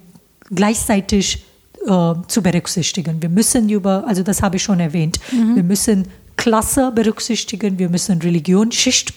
gleichzeitig 0.49 1.43
äh, 1.85 2.13
zu 2.27 2.41
berücksichtigen. 2.41 3.21
Wir 3.21 3.29
müssen 3.29 3.69
über, 3.69 4.05
also 4.07 4.23
das 4.23 4.41
habe 4.41 4.57
ich 4.57 4.63
schon 4.63 4.79
erwähnt, 4.79 5.19
mhm. 5.31 5.55
wir 5.55 5.63
müssen 5.63 6.07
Klasse 6.35 6.91
berücksichtigen, 6.91 7.79
wir 7.79 7.89
müssen 7.89 8.21
Religion, 8.21 8.71
Schicht, 8.71 9.13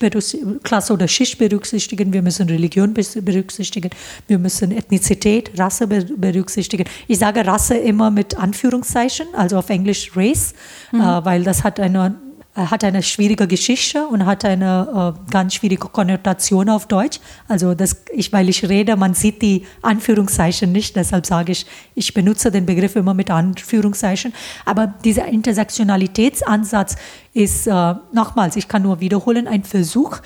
Klasse 0.62 0.92
oder 0.92 1.08
Schicht 1.08 1.38
berücksichtigen, 1.38 2.12
wir 2.12 2.22
müssen 2.22 2.48
Religion 2.48 2.94
berücksichtigen, 2.94 3.90
wir 4.28 4.38
müssen 4.38 4.70
Ethnizität, 4.70 5.50
Rasse 5.58 5.86
berücksichtigen. 5.86 6.84
Ich 7.08 7.18
sage 7.18 7.46
Rasse 7.46 7.76
immer 7.76 8.10
mit 8.10 8.38
Anführungszeichen, 8.38 9.26
also 9.34 9.58
auf 9.58 9.70
Englisch 9.70 10.12
Race, 10.14 10.54
mhm. 10.92 11.00
äh, 11.00 11.24
weil 11.24 11.42
das 11.42 11.64
hat 11.64 11.80
eine 11.80 12.14
hat 12.56 12.84
eine 12.84 13.02
schwierige 13.02 13.46
Geschichte 13.46 14.06
und 14.06 14.24
hat 14.24 14.44
eine 14.44 15.14
äh, 15.14 15.30
ganz 15.30 15.54
schwierige 15.54 15.88
Konnotation 15.88 16.70
auf 16.70 16.86
Deutsch. 16.86 17.20
Also 17.48 17.74
das, 17.74 18.04
ich, 18.12 18.32
weil 18.32 18.48
ich 18.48 18.66
rede, 18.68 18.96
man 18.96 19.14
sieht 19.14 19.42
die 19.42 19.66
Anführungszeichen 19.82 20.72
nicht, 20.72 20.96
deshalb 20.96 21.26
sage 21.26 21.52
ich, 21.52 21.66
ich 21.94 22.14
benutze 22.14 22.50
den 22.50 22.64
Begriff 22.64 22.96
immer 22.96 23.14
mit 23.14 23.30
Anführungszeichen. 23.30 24.32
Aber 24.64 24.86
dieser 24.86 25.26
Intersektionalitätsansatz 25.26 26.96
ist, 27.34 27.66
äh, 27.66 27.94
nochmals, 28.12 28.56
ich 28.56 28.68
kann 28.68 28.82
nur 28.82 29.00
wiederholen, 29.00 29.46
ein 29.46 29.62
Versuch, 29.62 30.18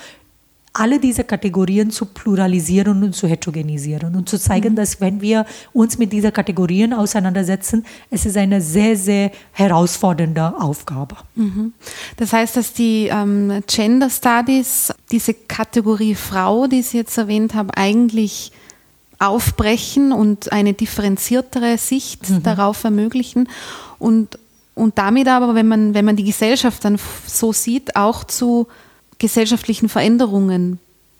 alle 0.73 0.99
diese 0.99 1.25
Kategorien 1.25 1.91
zu 1.91 2.05
pluralisieren 2.05 3.03
und 3.03 3.13
zu 3.13 3.27
heterogenisieren 3.27 4.15
und 4.15 4.29
zu 4.29 4.39
zeigen, 4.39 4.71
mhm. 4.71 4.75
dass 4.77 5.01
wenn 5.01 5.19
wir 5.19 5.45
uns 5.73 5.97
mit 5.97 6.13
diesen 6.13 6.31
Kategorien 6.31 6.93
auseinandersetzen, 6.93 7.85
es 8.09 8.25
ist 8.25 8.37
eine 8.37 8.61
sehr, 8.61 8.95
sehr 8.95 9.31
herausfordernde 9.51 10.53
Aufgabe. 10.57 11.17
Mhm. 11.35 11.73
Das 12.15 12.31
heißt, 12.31 12.55
dass 12.55 12.71
die 12.73 13.09
ähm, 13.11 13.61
Gender 13.67 14.09
Studies 14.09 14.93
diese 15.11 15.33
Kategorie 15.33 16.15
Frau, 16.15 16.67
die 16.67 16.81
Sie 16.81 16.97
jetzt 16.97 17.17
erwähnt 17.17 17.53
haben, 17.53 17.69
eigentlich 17.71 18.53
aufbrechen 19.19 20.13
und 20.13 20.51
eine 20.53 20.73
differenziertere 20.73 21.77
Sicht 21.77 22.29
mhm. 22.29 22.43
darauf 22.43 22.83
ermöglichen 22.85 23.49
und, 23.99 24.39
und 24.73 24.97
damit 24.97 25.27
aber, 25.27 25.53
wenn 25.53 25.67
man, 25.67 25.93
wenn 25.93 26.05
man 26.05 26.15
die 26.15 26.23
Gesellschaft 26.23 26.85
dann 26.85 26.97
so 27.27 27.51
sieht, 27.51 27.95
auch 27.97 28.23
zu 28.23 28.67
gesellschaftlichen 29.21 29.87
Veränderungen 29.87 30.79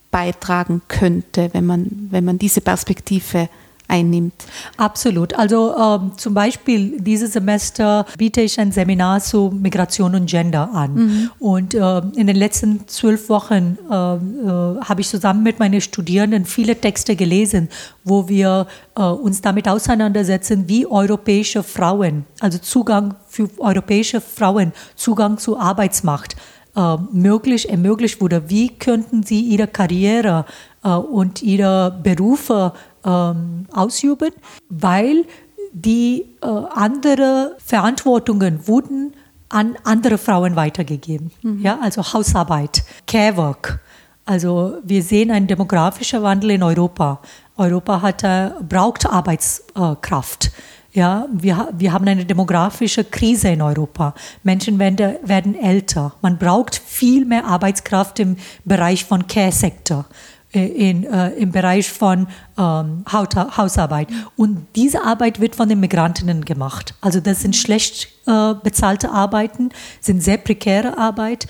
beitragen 0.09 0.81
könnte, 0.87 1.51
wenn 1.53 1.65
man, 1.65 2.09
wenn 2.09 2.25
man 2.25 2.39
diese 2.39 2.59
Perspektive 2.59 3.47
einnimmt. 3.87 4.33
Absolut. 4.77 5.33
Also 5.35 5.75
ähm, 5.77 6.13
zum 6.15 6.33
Beispiel 6.33 6.99
dieses 6.99 7.33
Semester 7.33 8.05
biete 8.17 8.41
ich 8.41 8.59
ein 8.59 8.71
Seminar 8.71 9.19
zu 9.19 9.53
Migration 9.53 10.15
und 10.15 10.27
Gender 10.27 10.69
an. 10.73 10.93
Mhm. 10.93 11.31
Und 11.39 11.73
äh, 11.73 11.99
in 12.15 12.27
den 12.27 12.37
letzten 12.37 12.87
zwölf 12.87 13.29
Wochen 13.29 13.77
äh, 13.89 13.93
äh, 13.93 14.81
habe 14.81 15.01
ich 15.01 15.09
zusammen 15.09 15.43
mit 15.43 15.59
meinen 15.59 15.81
Studierenden 15.81 16.45
viele 16.45 16.75
Texte 16.79 17.15
gelesen, 17.15 17.69
wo 18.03 18.29
wir 18.29 18.65
äh, 18.95 19.03
uns 19.03 19.41
damit 19.41 19.67
auseinandersetzen, 19.67 20.67
wie 20.67 20.87
europäische 20.87 21.61
Frauen, 21.61 22.25
also 22.39 22.57
Zugang 22.57 23.15
für 23.27 23.49
europäische 23.59 24.21
Frauen, 24.21 24.71
Zugang 24.95 25.37
zu 25.37 25.59
Arbeitsmacht 25.59 26.35
äh, 26.75 26.97
möglich, 27.11 27.69
ermöglicht 27.69 28.21
wurde. 28.21 28.49
Wie 28.49 28.69
könnten 28.69 29.23
sie 29.23 29.41
ihre 29.41 29.67
Karriere 29.67 30.45
äh, 30.83 30.89
und 30.89 31.41
ihre 31.41 31.99
Berufe 32.03 32.73
ähm, 33.05 33.65
ausüben? 33.71 34.31
Weil 34.69 35.25
die 35.73 36.25
äh, 36.41 36.47
andere 36.47 37.55
Verantwortungen 37.63 38.67
wurden 38.67 39.13
an 39.49 39.75
andere 39.83 40.17
Frauen 40.17 40.55
weitergegeben. 40.55 41.31
Mhm. 41.41 41.61
Ja, 41.61 41.79
also 41.81 42.01
Hausarbeit, 42.01 42.83
Carework. 43.05 43.79
Also 44.25 44.77
wir 44.83 45.03
sehen 45.03 45.31
einen 45.31 45.47
demografischen 45.47 46.23
Wandel 46.23 46.51
in 46.51 46.63
Europa. 46.63 47.19
Europa 47.57 48.01
hat, 48.01 48.23
äh, 48.23 48.51
braucht 48.67 49.05
Arbeitskraft. 49.05 50.51
Ja, 50.93 51.27
wir, 51.31 51.69
wir 51.77 51.93
haben 51.93 52.07
eine 52.07 52.25
demografische 52.25 53.05
Krise 53.05 53.49
in 53.49 53.61
Europa. 53.61 54.13
Menschen 54.43 54.77
werden, 54.77 55.15
werden 55.23 55.55
älter. 55.55 56.13
Man 56.21 56.37
braucht 56.37 56.75
viel 56.75 57.25
mehr 57.25 57.45
Arbeitskraft 57.45 58.19
im 58.19 58.35
Bereich 58.65 59.05
von 59.05 59.25
Care-Sektor. 59.25 60.05
Äh, 60.53 60.65
in, 60.65 61.05
äh, 61.05 61.29
im 61.29 61.53
Bereich 61.53 61.89
von 61.89 62.27
ähm, 62.57 63.05
Hausarbeit. 63.09 64.09
Und 64.35 64.67
diese 64.75 65.01
Arbeit 65.01 65.39
wird 65.39 65.55
von 65.55 65.69
den 65.69 65.79
Migrantinnen 65.79 66.43
gemacht. 66.43 66.93
Also 66.99 67.21
das 67.21 67.39
sind 67.41 67.55
schlecht 67.55 68.09
äh, 68.27 68.53
bezahlte 68.61 69.11
Arbeiten, 69.11 69.69
sind 70.01 70.21
sehr 70.21 70.37
prekäre 70.37 70.97
Arbeit. 70.97 71.47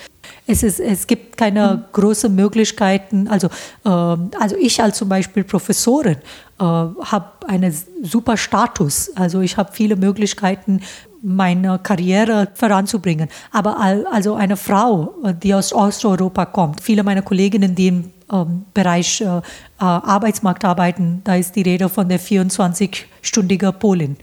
Es, 0.52 0.64
ist, 0.64 0.80
es 0.80 1.08
gibt 1.08 1.38
keine 1.38 1.76
mhm. 1.76 1.84
großen 1.94 2.34
Möglichkeiten. 2.34 3.28
Also, 3.28 3.48
äh, 3.86 3.90
also 3.90 4.56
ich 4.60 4.82
als 4.82 4.98
zum 4.98 5.10
Beispiel 5.10 5.44
Professorin 5.44 6.18
äh, 6.60 6.64
habe 6.64 7.32
einen 7.48 7.74
super 8.04 8.38
Status. 8.38 9.12
Also 9.16 9.42
ich 9.42 9.58
habe 9.58 9.72
viele 9.72 9.96
Möglichkeiten, 9.96 10.82
meine 11.24 11.80
Karriere 11.80 12.48
voranzubringen. 12.54 13.30
Aber 13.52 13.78
also 14.12 14.36
eine 14.36 14.58
Frau, 14.58 15.14
die 15.42 15.54
aus 15.54 15.72
Osteuropa 15.72 16.46
kommt, 16.46 16.82
viele 16.82 17.04
meiner 17.04 17.22
Kolleginnen, 17.22 17.76
die 17.76 17.88
im 17.88 18.12
ähm, 18.32 18.66
Bereich 18.74 19.22
äh, 19.22 19.26
äh, 19.26 19.42
Arbeitsmarkt 19.78 20.66
arbeiten, 20.66 21.22
da 21.24 21.36
ist 21.36 21.56
die 21.56 21.62
Rede 21.62 21.90
von 21.90 22.10
der 22.10 22.20
24-stündigen 22.20 23.72
Polin. 23.74 24.18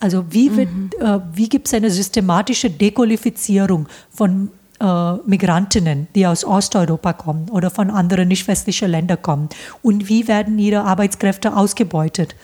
Also 0.00 0.24
wie, 0.30 0.50
mhm. 0.50 0.90
äh, 0.98 1.18
wie 1.34 1.48
gibt 1.48 1.66
es 1.66 1.74
eine 1.74 1.90
systematische 1.90 2.70
Dequalifizierung 2.70 3.86
von 4.10 4.50
Migrantinnen, 4.84 6.08
die 6.14 6.26
aus 6.26 6.44
Osteuropa 6.44 7.12
kommen 7.12 7.48
oder 7.50 7.70
von 7.70 7.90
anderen 7.90 8.28
nicht 8.28 8.48
westlichen 8.48 8.90
Ländern 8.90 9.20
kommen? 9.20 9.48
Und 9.82 10.08
wie 10.08 10.26
werden 10.26 10.58
ihre 10.58 10.82
Arbeitskräfte 10.84 11.56
ausgebeutet? 11.56 12.34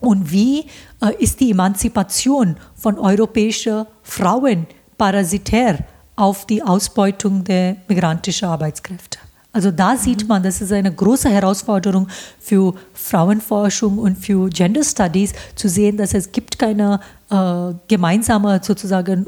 Und 0.00 0.30
wie 0.30 0.66
äh, 1.00 1.14
ist 1.18 1.40
die 1.40 1.50
Emanzipation 1.50 2.56
von 2.74 2.98
europäischen 2.98 3.86
Frauen 4.02 4.66
parasitär 4.98 5.78
auf 6.16 6.46
die 6.46 6.62
Ausbeutung 6.62 7.44
der 7.44 7.76
migrantischen 7.88 8.48
Arbeitskräfte? 8.48 9.18
Also 9.52 9.70
da 9.70 9.96
sieht 9.96 10.26
man, 10.26 10.42
das 10.42 10.60
ist 10.60 10.72
eine 10.72 10.92
große 10.92 11.30
Herausforderung 11.30 12.08
für 12.40 12.74
Frauenforschung 12.92 13.98
und 13.98 14.18
für 14.18 14.50
Gender 14.50 14.82
Studies 14.82 15.32
zu 15.54 15.68
sehen, 15.68 15.96
dass 15.96 16.12
es 16.12 16.32
gibt 16.32 16.58
keine 16.58 16.98
äh, 17.30 17.72
gemeinsame 17.86 18.60
sozusagen 18.62 19.26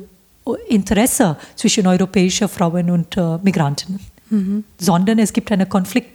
Interesse 0.68 1.37
zwischen 1.54 1.87
europäischen 1.87 2.48
Frauen 2.48 2.90
und 2.90 3.16
äh, 3.16 3.38
Migranten, 3.42 3.98
mhm. 4.30 4.64
sondern 4.78 5.18
es 5.18 5.32
gibt 5.32 5.50
einen 5.50 5.68
Konflikt 5.68 6.11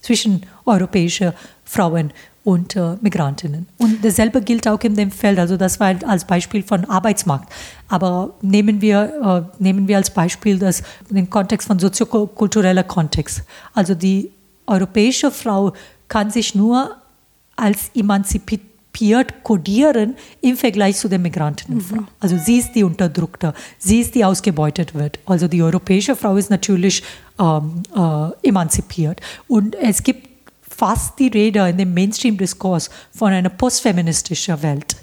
zwischen 0.00 0.42
europäischen 0.66 1.32
Frauen 1.64 2.12
und 2.44 2.74
äh, 2.74 2.96
Migrantinnen. 3.00 3.66
Und 3.78 4.04
dasselbe 4.04 4.42
gilt 4.42 4.66
auch 4.66 4.80
in 4.80 4.96
dem 4.96 5.10
Feld, 5.10 5.38
also 5.38 5.56
das 5.56 5.78
war 5.78 5.94
als 6.06 6.24
Beispiel 6.24 6.62
von 6.62 6.84
Arbeitsmarkt. 6.84 7.52
Aber 7.88 8.34
nehmen 8.42 8.80
wir, 8.80 9.48
äh, 9.58 9.62
nehmen 9.62 9.86
wir 9.86 9.96
als 9.96 10.10
Beispiel 10.10 10.58
das, 10.58 10.82
den 11.08 11.30
Kontext 11.30 11.68
von 11.68 11.78
soziokultureller 11.78 12.82
Kontext. 12.82 13.42
Also 13.74 13.94
die 13.94 14.32
europäische 14.66 15.30
Frau 15.30 15.72
kann 16.08 16.30
sich 16.30 16.54
nur 16.54 16.96
als 17.56 17.90
emanzipiert 17.94 18.71
kodieren 19.42 20.16
im 20.40 20.56
Vergleich 20.56 20.96
zu 20.96 21.08
der 21.08 21.18
Migrantinnenfrau. 21.18 22.02
Mhm. 22.02 22.08
Also 22.20 22.36
sie 22.38 22.58
ist 22.58 22.72
die 22.74 22.84
Unterdrückte, 22.84 23.54
sie 23.78 24.00
ist 24.00 24.14
die 24.14 24.24
ausgebeutet 24.24 24.94
wird. 24.94 25.18
Also 25.26 25.48
die 25.48 25.62
europäische 25.62 26.14
Frau 26.14 26.36
ist 26.36 26.50
natürlich 26.50 27.02
ähm, 27.38 27.82
äh, 27.96 28.48
emanzipiert. 28.48 29.20
Und 29.48 29.74
es 29.76 30.02
gibt 30.02 30.28
fast 30.60 31.18
die 31.18 31.28
Rede 31.28 31.68
in 31.68 31.78
dem 31.78 31.94
Mainstream-Diskurs 31.94 32.90
von 33.12 33.32
einer 33.32 33.50
postfeministischen 33.50 34.62
Welt 34.62 34.96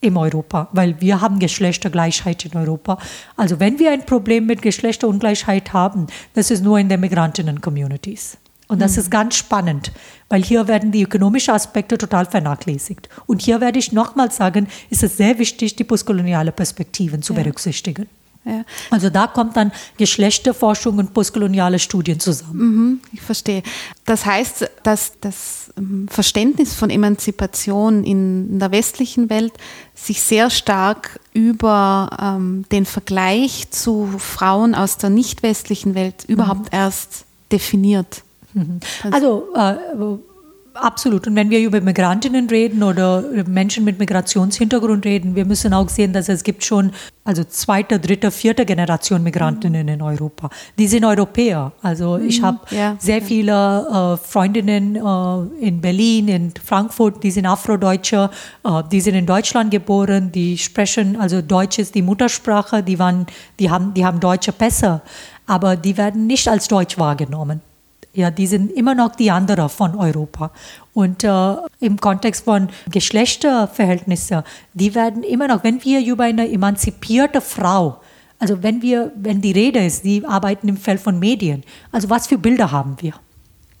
in 0.00 0.16
Europa, 0.16 0.68
weil 0.72 1.00
wir 1.00 1.20
haben 1.20 1.38
Geschlechtergleichheit 1.38 2.44
in 2.44 2.56
Europa. 2.56 2.98
Also 3.36 3.58
wenn 3.58 3.78
wir 3.78 3.90
ein 3.92 4.04
Problem 4.04 4.46
mit 4.46 4.62
Geschlechterungleichheit 4.62 5.72
haben, 5.72 6.06
das 6.34 6.50
ist 6.50 6.62
nur 6.62 6.78
in 6.78 6.88
den 6.88 7.00
Migrantinnen-Communities. 7.00 8.38
Und 8.68 8.80
das 8.80 8.92
mhm. 8.92 8.98
ist 9.00 9.10
ganz 9.10 9.36
spannend, 9.36 9.92
weil 10.28 10.42
hier 10.42 10.66
werden 10.66 10.90
die 10.90 11.02
ökonomischen 11.02 11.54
Aspekte 11.54 11.98
total 11.98 12.26
vernachlässigt. 12.26 13.08
Und 13.26 13.42
hier 13.42 13.60
werde 13.60 13.78
ich 13.78 13.92
nochmals 13.92 14.36
sagen, 14.36 14.66
ist 14.90 15.02
es 15.02 15.16
sehr 15.16 15.38
wichtig, 15.38 15.76
die 15.76 15.84
postkoloniale 15.84 16.52
Perspektiven 16.52 17.22
zu 17.22 17.32
ja. 17.32 17.42
berücksichtigen. 17.42 18.08
Ja. 18.46 18.64
Also 18.90 19.10
da 19.10 19.26
kommt 19.26 19.56
dann 19.56 19.72
Geschlechterforschung 19.96 20.98
und 20.98 21.12
postkoloniale 21.12 21.80
Studien 21.80 22.20
zusammen. 22.20 22.58
Mhm, 22.58 23.00
ich 23.12 23.20
verstehe. 23.20 23.64
Das 24.04 24.24
heißt, 24.24 24.70
dass 24.84 25.14
das 25.20 25.72
ähm, 25.76 26.06
Verständnis 26.08 26.72
von 26.72 26.88
Emanzipation 26.88 28.04
in 28.04 28.60
der 28.60 28.70
westlichen 28.70 29.30
Welt 29.30 29.52
sich 29.96 30.22
sehr 30.22 30.50
stark 30.50 31.18
über 31.32 32.16
ähm, 32.20 32.64
den 32.70 32.86
Vergleich 32.86 33.68
zu 33.70 34.14
Frauen 34.18 34.76
aus 34.76 34.96
der 34.96 35.10
nicht 35.10 35.42
westlichen 35.42 35.96
Welt 35.96 36.24
überhaupt 36.28 36.72
mhm. 36.72 36.78
erst 36.78 37.24
definiert. 37.50 38.22
Mhm. 38.56 38.80
Also 39.12 39.54
äh, 39.54 39.76
Absolut. 40.76 41.26
Und 41.26 41.36
wenn 41.36 41.50
wir 41.50 41.60
über 41.60 41.80
Migrantinnen 41.80 42.48
reden 42.48 42.82
oder 42.82 43.22
Menschen 43.46 43.84
mit 43.84 43.98
Migrationshintergrund 43.98 45.04
reden, 45.04 45.34
wir 45.34 45.44
müssen 45.44 45.72
auch 45.72 45.88
sehen, 45.88 46.12
dass 46.12 46.28
es 46.28 46.44
gibt 46.44 46.64
schon 46.64 46.92
also 47.24 47.44
zweite, 47.44 47.98
dritte, 47.98 48.30
vierte 48.30 48.64
Generation 48.64 49.22
Migrantinnen 49.22 49.86
mhm. 49.86 49.92
in 49.94 50.02
Europa. 50.02 50.50
Die 50.78 50.86
sind 50.86 51.04
Europäer. 51.04 51.72
Also 51.82 52.18
ich 52.18 52.40
mhm. 52.40 52.46
habe 52.46 52.58
ja. 52.70 52.96
sehr 52.98 53.22
viele 53.22 53.52
äh, 53.52 54.16
Freundinnen 54.16 54.96
äh, 54.96 55.64
in 55.64 55.80
Berlin, 55.80 56.28
in 56.28 56.52
Frankfurt, 56.62 57.22
die 57.22 57.30
sind 57.30 57.46
Afrodeutsche, 57.46 58.30
äh, 58.64 58.82
die 58.90 59.00
sind 59.00 59.14
in 59.14 59.26
Deutschland 59.26 59.70
geboren, 59.70 60.30
die 60.32 60.58
sprechen, 60.58 61.18
also 61.18 61.42
Deutsch 61.42 61.78
ist 61.78 61.94
die 61.94 62.02
Muttersprache, 62.02 62.82
die, 62.82 62.98
waren, 62.98 63.26
die, 63.58 63.70
haben, 63.70 63.94
die 63.94 64.04
haben 64.04 64.20
deutsche 64.20 64.52
Pässe, 64.52 65.00
aber 65.46 65.76
die 65.76 65.96
werden 65.96 66.26
nicht 66.26 66.48
als 66.48 66.68
Deutsch 66.68 66.98
wahrgenommen. 66.98 67.60
Ja, 68.16 68.30
die 68.30 68.46
sind 68.46 68.72
immer 68.72 68.94
noch 68.94 69.14
die 69.14 69.30
anderen 69.30 69.68
von 69.68 69.94
Europa. 69.94 70.50
Und 70.94 71.22
äh, 71.22 71.56
im 71.80 72.00
Kontext 72.00 72.46
von 72.46 72.68
Geschlechterverhältnissen, 72.90 74.42
die 74.72 74.94
werden 74.94 75.22
immer 75.22 75.48
noch, 75.48 75.62
wenn 75.62 75.84
wir 75.84 76.04
über 76.04 76.24
eine 76.24 76.50
emanzipierte 76.50 77.42
Frau 77.42 78.00
Also 78.38 78.62
wenn 78.62 78.80
wir, 78.80 79.12
wenn 79.16 79.42
die 79.42 79.52
Rede 79.52 79.84
ist, 79.84 80.04
die 80.04 80.24
arbeiten 80.24 80.66
im 80.68 80.78
Feld 80.78 81.00
von 81.00 81.18
Medien, 81.18 81.62
also 81.92 82.08
was 82.08 82.26
für 82.26 82.38
Bilder 82.38 82.70
haben 82.70 82.96
wir? 83.00 83.12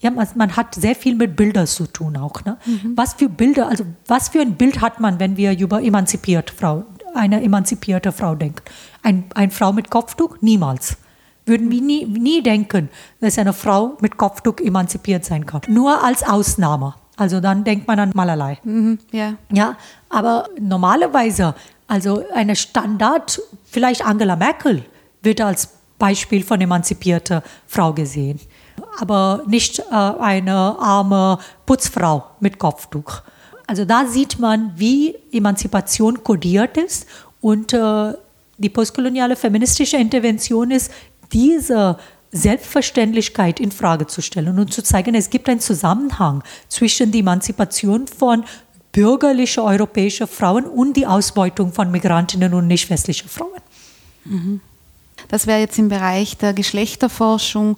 Ja, 0.00 0.10
man, 0.10 0.54
hat 0.54 0.74
sehr 0.74 0.94
viel 0.94 1.14
mit 1.14 1.34
Bildern 1.34 1.66
zu 1.66 1.86
tun 1.86 2.18
auch. 2.18 2.44
Ne? 2.44 2.58
Mhm. 2.66 2.92
Was 2.94 3.14
für 3.14 3.30
Bilder, 3.30 3.68
also 3.68 3.84
was 4.06 4.28
für 4.28 4.40
ein 4.40 4.54
Bild 4.56 4.82
hat 4.82 5.00
man, 5.00 5.18
wenn 5.18 5.38
wir 5.38 5.58
über 5.58 5.82
emanzipierte 5.82 6.52
Frau, 6.52 6.84
eine 7.14 7.42
emanzipierte 7.42 8.12
Frau 8.12 8.34
denken? 8.34 8.62
Ein, 9.02 9.24
eine 9.34 9.50
Frau 9.50 9.72
mit 9.72 9.90
Kopftuch? 9.90 10.36
Niemals. 10.42 10.98
Würden 11.46 11.70
wir 11.70 11.80
nie, 11.80 12.04
nie 12.04 12.42
denken, 12.42 12.90
dass 13.20 13.38
eine 13.38 13.52
Frau 13.52 13.96
mit 14.00 14.16
Kopftuch 14.16 14.58
emanzipiert 14.58 15.24
sein 15.24 15.46
kann. 15.46 15.62
Nur 15.68 16.02
als 16.04 16.22
Ausnahme. 16.22 16.94
Also 17.16 17.40
dann 17.40 17.64
denkt 17.64 17.86
man 17.86 17.98
an 17.98 18.10
Malerlei. 18.14 18.58
Mhm, 18.64 18.98
ja. 19.10 19.34
ja, 19.50 19.76
aber 20.10 20.48
normalerweise, 20.60 21.54
also 21.86 22.22
eine 22.34 22.56
Standard, 22.56 23.40
vielleicht 23.64 24.04
Angela 24.04 24.36
Merkel 24.36 24.84
wird 25.22 25.40
als 25.40 25.70
Beispiel 25.98 26.42
von 26.44 26.60
emanzipierter 26.60 27.42
Frau 27.66 27.92
gesehen, 27.92 28.38
aber 28.98 29.42
nicht 29.46 29.78
äh, 29.78 29.94
eine 29.94 30.76
arme 30.78 31.38
Putzfrau 31.64 32.24
mit 32.40 32.58
Kopftuch. 32.58 33.22
Also 33.66 33.84
da 33.84 34.06
sieht 34.06 34.38
man, 34.38 34.72
wie 34.76 35.16
Emanzipation 35.32 36.22
kodiert 36.22 36.76
ist 36.76 37.06
und 37.40 37.72
äh, 37.72 38.12
die 38.58 38.68
postkoloniale 38.68 39.36
feministische 39.36 39.96
Intervention 39.96 40.70
ist, 40.70 40.90
diese 41.32 41.98
Selbstverständlichkeit 42.32 43.60
in 43.60 43.72
Frage 43.72 44.06
zu 44.06 44.20
stellen 44.20 44.58
und 44.58 44.72
zu 44.72 44.82
zeigen, 44.82 45.14
es 45.14 45.30
gibt 45.30 45.48
einen 45.48 45.60
Zusammenhang 45.60 46.42
zwischen 46.68 47.12
der 47.12 47.20
Emanzipation 47.20 48.06
von 48.06 48.44
bürgerlichen 48.92 49.62
europäischen 49.62 50.26
Frauen 50.26 50.64
und 50.64 50.96
die 50.96 51.06
Ausbeutung 51.06 51.72
von 51.72 51.90
Migrantinnen 51.90 52.54
und 52.54 52.66
nicht 52.66 52.88
westlichen 52.88 53.28
Frauen. 53.28 53.60
Mhm. 54.24 54.60
Das 55.28 55.46
wäre 55.46 55.60
jetzt 55.60 55.78
im 55.78 55.88
Bereich 55.88 56.36
der 56.36 56.52
Geschlechterforschung 56.52 57.76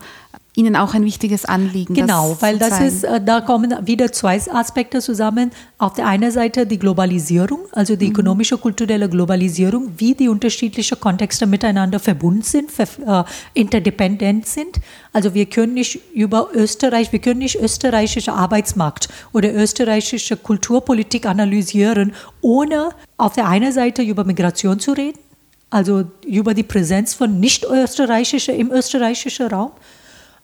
Ihnen 0.59 0.75
auch 0.75 0.93
ein 0.93 1.05
wichtiges 1.05 1.45
Anliegen. 1.45 1.95
Genau, 1.95 2.37
weil 2.41 2.59
das 2.59 2.81
ist, 2.81 3.05
äh, 3.05 3.21
da 3.21 3.41
kommen 3.41 3.73
wieder 3.87 4.11
zwei 4.11 4.41
Aspekte 4.51 5.01
zusammen. 5.01 5.53
Auf 5.79 5.95
der 5.95 6.09
einen 6.09 6.33
Seite 6.33 6.67
die 6.67 6.81
Globalisierung, 6.81 7.61
also 7.71 7.95
die 7.95 8.07
mhm. 8.07 8.11
ökonomische, 8.11 8.59
kulturelle 8.59 9.09
Globalisierung, 9.09 9.93
wie 9.99 10.17
die 10.17 10.29
unterschiedlichen 10.29 10.99
Kontexte 10.99 11.47
miteinander 11.47 12.01
verbunden 12.01 12.43
sind, 12.43 12.71
äh, 12.77 13.23
interdependent 13.55 14.49
sind. 14.49 14.81
Also 15.13 15.33
wir 15.33 15.47
können 15.47 15.75
nicht 15.75 16.01
über 16.13 16.49
Österreich, 16.53 17.13
wir 17.13 17.21
können 17.21 17.39
nicht 17.39 17.55
österreichische 17.55 18.33
Arbeitsmarkt 18.33 19.09
oder 19.33 19.55
österreichische 19.55 20.37
Kulturpolitik 20.37 21.27
analysieren, 21.27 22.13
ohne 22.41 22.89
auf 23.17 23.35
der 23.35 23.47
einen 23.47 23.71
Seite 23.71 24.03
über 24.03 24.25
Migration 24.25 24.81
zu 24.81 24.91
reden, 24.91 25.21
also 25.71 26.03
über 26.27 26.53
die 26.53 26.65
Präsenz 26.65 27.15
von 27.15 27.39
nicht-österreichischer 27.39 28.55
im 28.55 28.73
österreichischen 28.73 29.47
Raum 29.47 29.71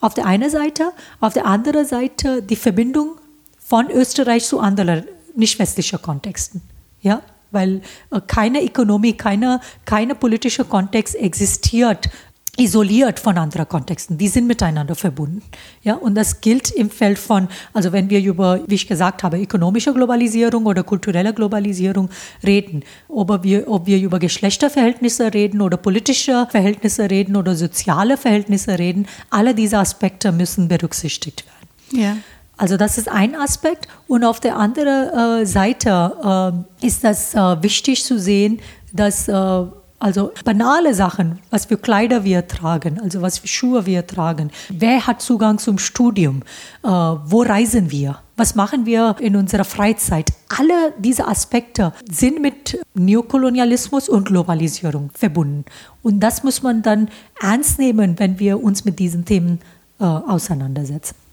auf 0.04 0.12
der 0.12 0.26
einen 0.26 0.50
Seite, 0.50 0.92
auf 1.20 1.32
der 1.32 1.46
anderen 1.46 1.86
Seite 1.86 2.42
die 2.42 2.56
Verbindung 2.56 3.16
von 3.58 3.90
Österreich 3.90 4.44
zu 4.44 4.60
anderen 4.60 5.04
nicht 5.34 5.58
westlichen 5.58 6.00
Kontexten. 6.02 6.60
Ja? 7.00 7.22
Weil 7.50 7.80
äh, 8.10 8.20
keine 8.26 8.62
Ökonomie, 8.62 9.14
keine, 9.14 9.60
keine 9.86 10.14
politische 10.14 10.66
Kontext 10.66 11.14
existiert 11.14 12.10
isoliert 12.56 13.18
von 13.18 13.36
anderen 13.36 13.68
Kontexten. 13.68 14.18
Die 14.18 14.28
sind 14.28 14.46
miteinander 14.46 14.94
verbunden. 14.94 15.42
Ja, 15.82 15.94
und 15.94 16.14
das 16.14 16.40
gilt 16.40 16.70
im 16.70 16.90
Feld 16.90 17.18
von, 17.18 17.48
also 17.72 17.92
wenn 17.92 18.10
wir 18.10 18.20
über, 18.22 18.60
wie 18.66 18.76
ich 18.76 18.86
gesagt 18.86 19.22
habe, 19.22 19.40
ökonomische 19.40 19.92
Globalisierung 19.92 20.66
oder 20.66 20.82
kulturelle 20.82 21.34
Globalisierung 21.34 22.10
reden, 22.44 22.84
ob 23.08 23.42
wir, 23.42 23.68
ob 23.68 23.86
wir 23.86 23.98
über 23.98 24.18
Geschlechterverhältnisse 24.18 25.34
reden 25.34 25.60
oder 25.60 25.76
politische 25.76 26.46
Verhältnisse 26.50 27.10
reden 27.10 27.36
oder 27.36 27.54
soziale 27.54 28.16
Verhältnisse 28.16 28.78
reden, 28.78 29.06
alle 29.30 29.54
diese 29.54 29.78
Aspekte 29.78 30.30
müssen 30.30 30.68
berücksichtigt 30.68 31.44
werden. 31.46 32.02
Ja. 32.02 32.16
Also 32.56 32.76
das 32.76 32.98
ist 32.98 33.08
ein 33.08 33.34
Aspekt. 33.34 33.88
Und 34.06 34.24
auf 34.24 34.38
der 34.38 34.56
anderen 34.56 35.42
äh, 35.42 35.46
Seite 35.46 36.64
äh, 36.82 36.86
ist 36.86 37.02
das 37.02 37.34
äh, 37.34 37.62
wichtig 37.62 38.04
zu 38.04 38.18
sehen, 38.18 38.60
dass 38.92 39.26
äh, 39.26 39.64
also 40.04 40.32
banale 40.44 40.92
Sachen, 40.92 41.38
was 41.48 41.64
für 41.64 41.78
Kleider 41.78 42.24
wir 42.24 42.46
tragen, 42.46 43.00
also 43.00 43.22
was 43.22 43.38
für 43.38 43.48
Schuhe 43.48 43.86
wir 43.86 44.06
tragen. 44.06 44.50
Wer 44.68 45.06
hat 45.06 45.22
Zugang 45.22 45.56
zum 45.56 45.78
Studium? 45.78 46.42
Äh, 46.82 46.88
wo 46.88 47.40
reisen 47.40 47.90
wir? 47.90 48.18
Was 48.36 48.54
machen 48.54 48.84
wir 48.84 49.16
in 49.20 49.34
unserer 49.34 49.64
Freizeit? 49.64 50.30
Alle 50.58 50.92
diese 50.98 51.26
Aspekte 51.26 51.94
sind 52.10 52.42
mit 52.42 52.78
Neokolonialismus 52.92 54.10
und 54.10 54.26
Globalisierung 54.26 55.10
verbunden. 55.14 55.64
Und 56.02 56.20
das 56.20 56.42
muss 56.42 56.62
man 56.62 56.82
dann 56.82 57.08
ernst 57.40 57.78
nehmen, 57.78 58.18
wenn 58.18 58.38
wir 58.38 58.62
uns 58.62 58.84
mit 58.84 58.98
diesen 58.98 59.24
Themen 59.24 59.60
äh, 60.00 60.04
auseinandersetzen. 60.04 61.23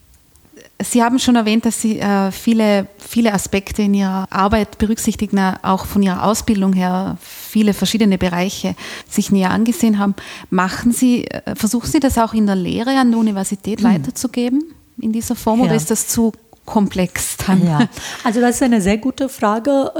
Sie 0.84 1.04
haben 1.04 1.20
schon 1.20 1.36
erwähnt, 1.36 1.66
dass 1.66 1.82
Sie 1.82 2.00
äh, 2.00 2.32
viele, 2.32 2.88
viele 2.98 3.34
Aspekte 3.34 3.82
in 3.82 3.94
Ihrer 3.94 4.28
Arbeit 4.30 4.78
berücksichtigen, 4.78 5.40
auch 5.62 5.86
von 5.86 6.02
Ihrer 6.04 6.24
Ausbildung 6.24 6.74
her, 6.74 7.18
viele 7.22 7.74
verschiedene 7.74 8.18
Bereiche 8.18 8.76
sich 9.10 9.32
näher 9.32 9.52
angesehen 9.52 10.00
haben. 10.00 10.16
Machen 10.50 10.92
Sie, 10.92 11.26
äh, 11.26 11.56
versuchen 11.56 11.90
Sie 11.90 12.00
das 12.00 12.18
auch 12.18 12.34
in 12.34 12.46
der 12.46 12.56
Lehre 12.56 13.00
an 13.00 13.12
der 13.12 13.20
Universität 13.20 13.82
hm. 13.82 13.88
weiterzugeben 13.88 14.64
in 15.00 15.12
dieser 15.12 15.36
Form 15.36 15.60
ja. 15.60 15.66
oder 15.66 15.76
ist 15.76 15.92
das 15.92 16.08
zu 16.08 16.32
komplex 16.66 17.38
dann? 17.46 17.66
Ja, 17.66 17.88
also 18.24 18.40
das 18.40 18.56
ist 18.56 18.64
eine 18.64 18.82
sehr 18.82 18.98
gute 18.98 19.30
Frage 19.30 19.92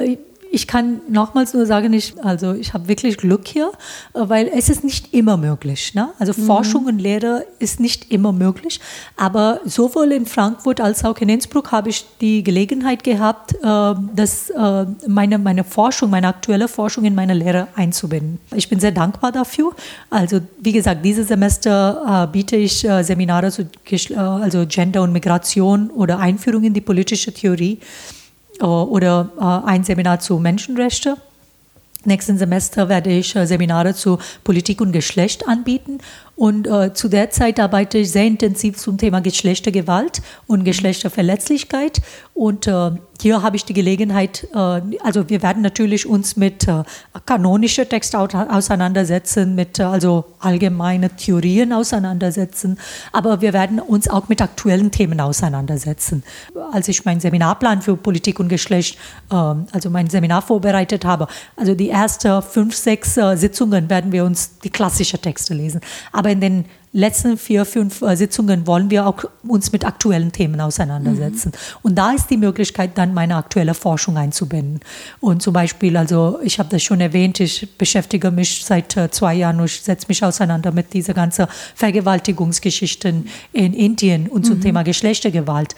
ich 0.54 0.68
kann 0.68 1.00
nochmals 1.08 1.54
nur 1.54 1.66
sagen, 1.66 1.94
ich, 1.94 2.14
also 2.24 2.54
ich 2.54 2.74
habe 2.74 2.90
wirklich 2.90 3.18
Glück 3.18 3.48
hier, 3.48 3.72
äh, 4.14 4.20
weil 4.24 4.52
es 4.54 4.68
ist 4.68 4.84
nicht 4.84 5.14
immer 5.14 5.38
möglich. 5.38 5.96
Ne? 5.96 6.10
Also 6.20 6.34
mhm. 6.36 6.46
Forschung 6.46 6.86
und 6.86 7.00
Lehre 7.00 7.46
ist 7.60 7.80
nicht 7.80 8.12
immer 8.12 8.34
möglich, 8.34 8.82
aber 9.16 9.62
sowohl 9.66 10.12
in 10.12 10.26
Frankfurt 10.26 10.82
als 10.82 11.06
auch 11.06 11.18
in 11.20 11.30
Innsbruck 11.30 11.72
habe 11.72 11.90
ich 11.90 12.06
die 12.20 12.44
Gelegenheit 12.44 13.04
gehabt, 13.04 13.54
äh, 13.56 13.58
dass 14.14 14.50
äh, 14.50 14.86
meine, 15.08 15.40
meine 15.40 15.64
Forschung, 15.64 16.10
meine 16.10 16.28
aktuelle 16.28 16.68
Forschung 16.68 17.06
in 17.06 17.16
meine 17.16 17.34
Lehre 17.34 17.70
einzubinden. 17.76 18.40
Ich 18.54 18.68
bin 18.68 18.80
sehr 18.80 18.92
dankbar 18.92 19.32
dafür. 19.32 19.74
Also 20.10 20.42
wie 20.60 20.74
gesagt, 20.74 21.06
dieses 21.06 21.30
Semester 21.30 22.30
biete 22.32 22.58
ich 22.58 22.86
Seminare 23.02 23.52
zu 23.52 23.68
also 24.16 24.66
Gender 24.68 25.02
und 25.04 25.14
Migration 25.14 25.90
oder 25.92 26.20
Einführung 26.20 26.64
in 26.64 26.74
die 26.74 26.82
politische 26.82 27.34
Theorie. 27.34 27.80
Äh, 28.62 28.66
oder 28.66 29.30
äh, 29.40 29.70
ein 29.70 29.84
Seminar 29.84 30.20
zu 30.20 30.38
Menschenrechte. 30.38 31.18
Nächsten 32.04 32.38
Semester 32.38 32.90
werde 32.90 33.12
ich 33.12 33.36
äh, 33.36 33.46
Seminare 33.46 33.94
zu 33.94 34.18
Politik 34.44 34.82
und 34.82 34.92
Geschlecht 34.92 35.48
anbieten. 35.48 36.00
Und 36.36 36.68
äh, 36.68 36.94
zu 36.94 37.10
der 37.10 37.30
Zeit 37.30 37.60
arbeite 37.60 38.00
ich 38.00 38.12
sehr 38.12 38.26
intensiv 38.26 38.78
zum 38.78 38.98
Thema 38.98 39.22
Geschlechtergewalt 39.22 40.22
und 40.48 40.64
Geschlechterverletzlichkeit. 40.64 42.02
Und 42.34 42.66
äh, 42.66 42.92
hier 43.22 43.44
habe 43.44 43.56
ich 43.56 43.66
die 43.66 43.74
Gelegenheit, 43.74 44.48
äh, 44.54 44.82
also 45.04 45.30
wir 45.30 45.44
werden 45.44 45.62
natürlich 45.62 46.08
uns 46.08 46.36
mit 46.36 46.68
äh, 46.68 46.84
kanonischen 47.26 47.88
Texten 47.88 48.18
auseinandersetzen, 48.18 49.54
mit 49.54 49.80
äh, 49.80 49.84
also 49.84 50.26
allgemeine 50.40 51.10
Theorien 51.10 51.72
auseinandersetzen, 51.72 52.80
aber 53.12 53.42
wir 53.42 53.54
werden 53.54 53.80
uns 53.80 54.10
auch 54.10 54.28
mit 54.28 54.42
aktuellen 54.42 54.92
Themen 54.92 55.22
auseinandersetzen. 55.22 56.24
Als 56.72 56.88
ich 56.88 57.06
meinen 57.06 57.20
Seminarplan 57.20 57.82
für 57.82 57.96
Politik 57.96 58.40
und 58.40 58.50
Geschlecht, 58.50 58.98
ähm, 59.32 59.68
also 59.72 59.90
mein 59.90 60.10
Seminar 60.10 60.42
vorbereitet 60.42 61.06
habe, 61.06 61.28
also 61.56 61.76
die 61.76 61.90
ersten 61.90 62.42
fünf, 62.42 62.76
sechs 62.76 63.16
Sitzungen 63.36 63.90
werden 63.90 64.12
wir 64.12 64.26
uns 64.26 64.60
die 64.60 64.70
klassischen 64.70 65.22
Texte 65.22 65.54
lesen. 65.54 65.82
Aber 66.12 66.30
in 66.30 66.42
den 66.42 66.66
letzten 66.94 67.38
vier, 67.38 67.66
fünf 67.66 68.02
äh, 68.02 68.16
Sitzungen 68.16 68.68
wollen 68.68 68.90
wir 68.90 69.08
auch 69.08 69.24
uns 69.48 69.72
mit 69.72 69.86
aktuellen 69.86 70.32
Themen 70.32 70.60
auseinandersetzen. 70.60 71.50
Mhm. 71.50 71.78
Und 71.84 71.96
da 71.96 72.12
ist 72.12 72.30
die 72.30 72.38
Möglichkeit, 72.38 72.98
dann 72.98 73.14
meine 73.14 73.36
aktuelle 73.36 73.74
Forschung 73.74 74.18
einzubinden. 74.18 74.82
Und 75.20 75.42
zum 75.42 75.54
Beispiel, 75.54 75.96
also 75.96 76.40
ich 76.44 76.60
habe 76.60 76.70
das 76.70 76.84
schon 76.84 77.00
erwähnt, 77.00 77.40
ich 77.40 77.68
beschäftige 77.78 78.32
mich 78.32 78.66
seit 78.66 78.98
äh, 78.98 79.10
zwei 79.10 79.36
Jahren 79.36 79.60
und 79.60 79.70
setze 79.70 80.08
mich 80.10 80.24
auseinander 80.24 80.72
mit 80.72 80.94
dieser 80.94 81.14
ganzen 81.14 81.48
Vergewaltigungsgeschichten 81.76 83.28
in 83.54 83.74
Indien 83.74 84.28
und 84.28 84.46
zum 84.46 84.58
mhm. 84.58 84.62
Thema 84.62 84.84
Geschlechtergewalt 84.84 85.76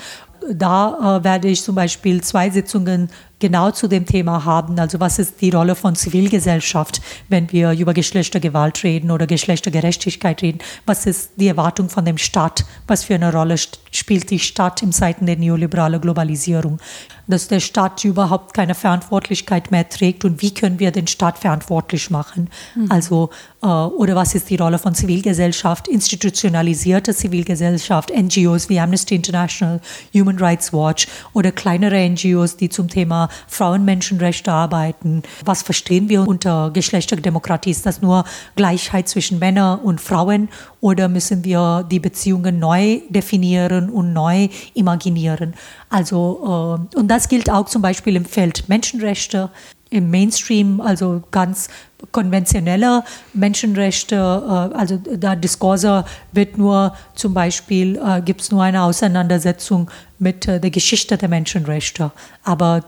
da 0.49 1.19
äh, 1.19 1.23
werde 1.23 1.47
ich 1.47 1.63
zum 1.63 1.76
Beispiel 1.76 2.21
zwei 2.21 2.49
Sitzungen 2.49 3.10
genau 3.43 3.71
zu 3.71 3.89
dem 3.89 4.06
Thema 4.06 4.45
haben. 4.45 4.79
Also 4.79 5.01
was 5.01 5.19
ist 5.19 5.41
die 5.41 5.49
Rolle 5.49 5.75
von 5.75 5.95
Zivilgesellschaft, 5.95 7.01
wenn 7.27 7.51
wir 7.51 7.73
über 7.73 7.93
Geschlechtergewalt 7.93 8.86
reden 8.86 9.11
oder 9.11 9.28
Geschlechtergerechtigkeit 9.28 10.41
reden? 10.41 10.59
Was 10.86 11.05
ist 11.05 11.32
die 11.36 11.49
Erwartung 11.49 11.89
von 11.89 12.05
dem 12.05 12.18
Staat? 12.18 12.63
Was 12.88 13.03
für 13.03 13.15
eine 13.15 13.34
Rolle 13.34 13.57
spielt 13.91 14.30
die 14.30 14.39
Stadt 14.39 14.82
im 14.82 14.93
Zeiten 14.93 15.26
der 15.26 15.36
neoliberalen 15.36 15.99
Globalisierung? 15.99 16.80
Dass 17.28 17.49
der 17.49 17.59
Staat 17.59 18.05
überhaupt 18.05 18.53
keine 18.53 18.76
Verantwortlichkeit 18.76 19.72
mehr 19.72 19.89
trägt 19.89 20.24
und 20.24 20.41
wie 20.41 20.53
können 20.53 20.80
wir 20.80 20.91
den 20.91 21.07
Staat 21.07 21.38
verantwortlich 21.38 22.09
machen? 22.09 22.49
Mhm. 22.76 22.91
Also 22.91 23.30
äh, 23.61 23.68
oder 23.68 24.15
was 24.15 24.36
ist 24.36 24.49
die 24.49 24.57
Rolle 24.57 24.78
von 24.78 24.93
Zivilgesellschaft, 24.93 25.88
institutionalisierte 25.88 27.15
Zivilgesellschaft, 27.15 28.11
NGOs 28.15 28.70
wie 28.70 28.80
Amnesty 28.80 29.15
International, 29.15 29.80
Human 30.13 30.38
Rights 30.38 30.74
Watch 30.74 31.07
oder 31.34 31.51
kleinere 31.51 32.09
NGOs, 32.09 32.57
die 32.57 32.70
zum 32.70 32.89
Thema 32.89 33.30
Frauenmenschenrechte 33.47 34.51
arbeiten. 34.51 35.23
Was 35.45 35.61
verstehen 35.61 36.09
wir 36.09 36.27
unter 36.27 36.71
Geschlechterdemokratie? 36.71 37.71
Ist 37.71 37.86
das 37.86 38.01
nur 38.01 38.25
Gleichheit 38.55 39.07
zwischen 39.07 39.39
Männern 39.39 39.79
und 39.79 40.01
Frauen 40.01 40.49
oder 40.81 41.07
müssen 41.07 41.43
wir 41.43 41.86
die 41.89 41.99
Beziehungen 41.99 42.59
neu 42.59 43.01
definieren 43.09 43.89
und 43.89 44.13
neu 44.13 44.49
imaginieren? 44.73 45.53
Also, 45.89 46.79
äh, 46.93 46.97
und 46.97 47.07
das 47.07 47.29
gilt 47.29 47.49
auch 47.49 47.65
zum 47.65 47.81
Beispiel 47.81 48.15
im 48.15 48.25
Feld 48.25 48.67
Menschenrechte 48.69 49.49
im 49.89 50.09
Mainstream, 50.09 50.81
also 50.81 51.21
ganz 51.29 51.69
konventionelle 52.12 53.04
Menschenrechte, 53.34 54.16
äh, 54.16 54.76
also 54.76 54.97
da 54.97 55.36
Diskurse 55.36 56.06
wird 56.32 56.58
nur 56.58 56.95
zum 57.16 57.34
Beispiel, 57.34 57.99
äh, 58.04 58.22
gibt 58.22 58.41
es 58.41 58.51
nur 58.51 58.64
eine 58.64 58.84
Auseinandersetzung 58.84 59.89
mit 60.20 60.47
äh, 60.47 60.60
der 60.60 60.72
Geschichte 60.72 61.18
der 61.18 61.30
Menschenrechte. 61.30 62.12
Aber 62.43 62.84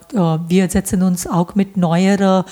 wir 0.47 0.69
setzen 0.69 1.01
uns 1.01 1.25
auch 1.27 1.55
mit 1.55 1.77
neueren 1.77 2.43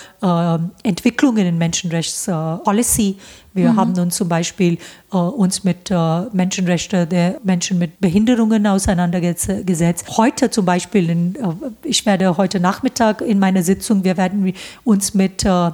Entwicklungen 0.83 1.45
in 1.45 1.57
Menschenrechtspolicy 1.57 3.17
wir 3.55 3.71
mhm. 3.71 3.75
haben 3.75 3.97
uns 3.99 4.15
zum 4.15 4.27
Beispiel 4.29 4.79
uns 5.11 5.63
mit 5.63 5.91
Menschenrechten 6.31 7.07
der 7.07 7.39
Menschen 7.43 7.77
mit 7.77 7.99
Behinderungen 7.99 8.65
auseinandergesetzt. 8.65 10.17
Heute 10.17 10.49
zum 10.49 10.65
Beispiel, 10.65 11.09
in, 11.09 11.37
ich 11.83 12.05
werde 12.05 12.35
heute 12.37 12.59
Nachmittag 12.59 13.21
in 13.21 13.37
meiner 13.37 13.61
Sitzung, 13.61 14.03
wir 14.03 14.17
werden 14.17 14.53
uns 14.83 15.13
mit 15.13 15.45
äh, 15.45 15.71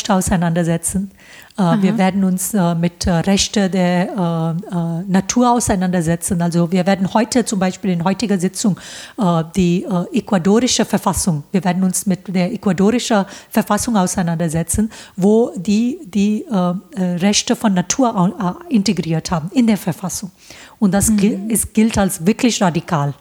Tierrechten 0.00 0.12
auseinandersetzen. 0.12 1.10
Äh, 1.56 1.82
wir 1.82 1.98
werden 1.98 2.24
uns 2.24 2.54
äh, 2.54 2.74
mit 2.74 3.06
äh, 3.06 3.10
Rechten 3.10 3.70
der 3.70 4.54
Natur 5.06 5.52
auseinandersetzen. 5.52 6.40
Also 6.42 6.70
wir 6.72 6.86
werden 6.86 7.12
heute 7.12 7.44
zum 7.44 7.58
Beispiel 7.58 7.90
in 7.90 8.04
heutiger 8.04 8.38
Sitzung 8.38 8.78
die 9.56 9.86
ecuadorische 10.12 10.84
Verfassung, 10.84 11.44
wir 11.52 11.64
werden 11.64 11.82
uns 11.82 12.06
mit 12.06 12.34
der 12.34 12.52
ecuadorischen 12.52 13.24
Verfassung 13.50 13.96
auseinandersetzen, 13.96 14.90
wo 15.16 15.52
die 15.56 15.98
die 16.04 16.44
Rechte 16.96 17.56
von 17.56 17.74
Natur 17.74 18.56
integriert 18.68 19.30
haben 19.30 19.50
in 19.52 19.66
der 19.66 19.76
Verfassung. 19.76 20.30
Und 20.78 20.92
das 20.92 21.10
mhm. 21.10 21.48
gilt 21.72 21.98
als 21.98 22.24
wirklich 22.26 22.60
radikal. 22.62 23.14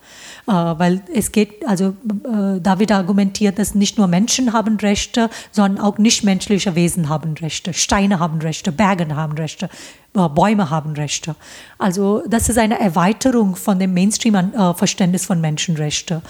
Weil 0.52 1.04
es 1.14 1.32
geht, 1.32 1.68
also 1.68 1.90
äh, 1.90 2.60
da 2.60 2.80
wird 2.80 2.92
argumentiert, 2.92 3.60
dass 3.60 3.76
nicht 3.76 4.00
nur 4.00 4.08
Menschen 4.08 4.52
haben 4.52 4.78
Rechte, 4.78 5.30
sondern 5.52 5.84
auch 5.84 6.00
nichtmenschliche 6.00 6.74
Wesen 6.74 7.08
haben 7.08 7.36
Rechte. 7.36 7.72
Steine 7.76 8.18
haben 8.20 8.40
Rechte, 8.40 8.72
Berge 8.72 9.16
haben 9.16 9.34
Rechte, 9.34 9.70
Bäume 10.14 10.70
haben 10.70 10.94
Rechte. 10.94 11.36
Also 11.78 12.24
das 12.28 12.50
ist 12.50 12.58
eine 12.58 12.80
Erweiterung 12.80 13.56
von 13.56 13.78
dem 13.78 13.94
Mainstream-Verständnis 13.94 15.26
von 15.26 15.40
Menschenrechten. 15.40 16.22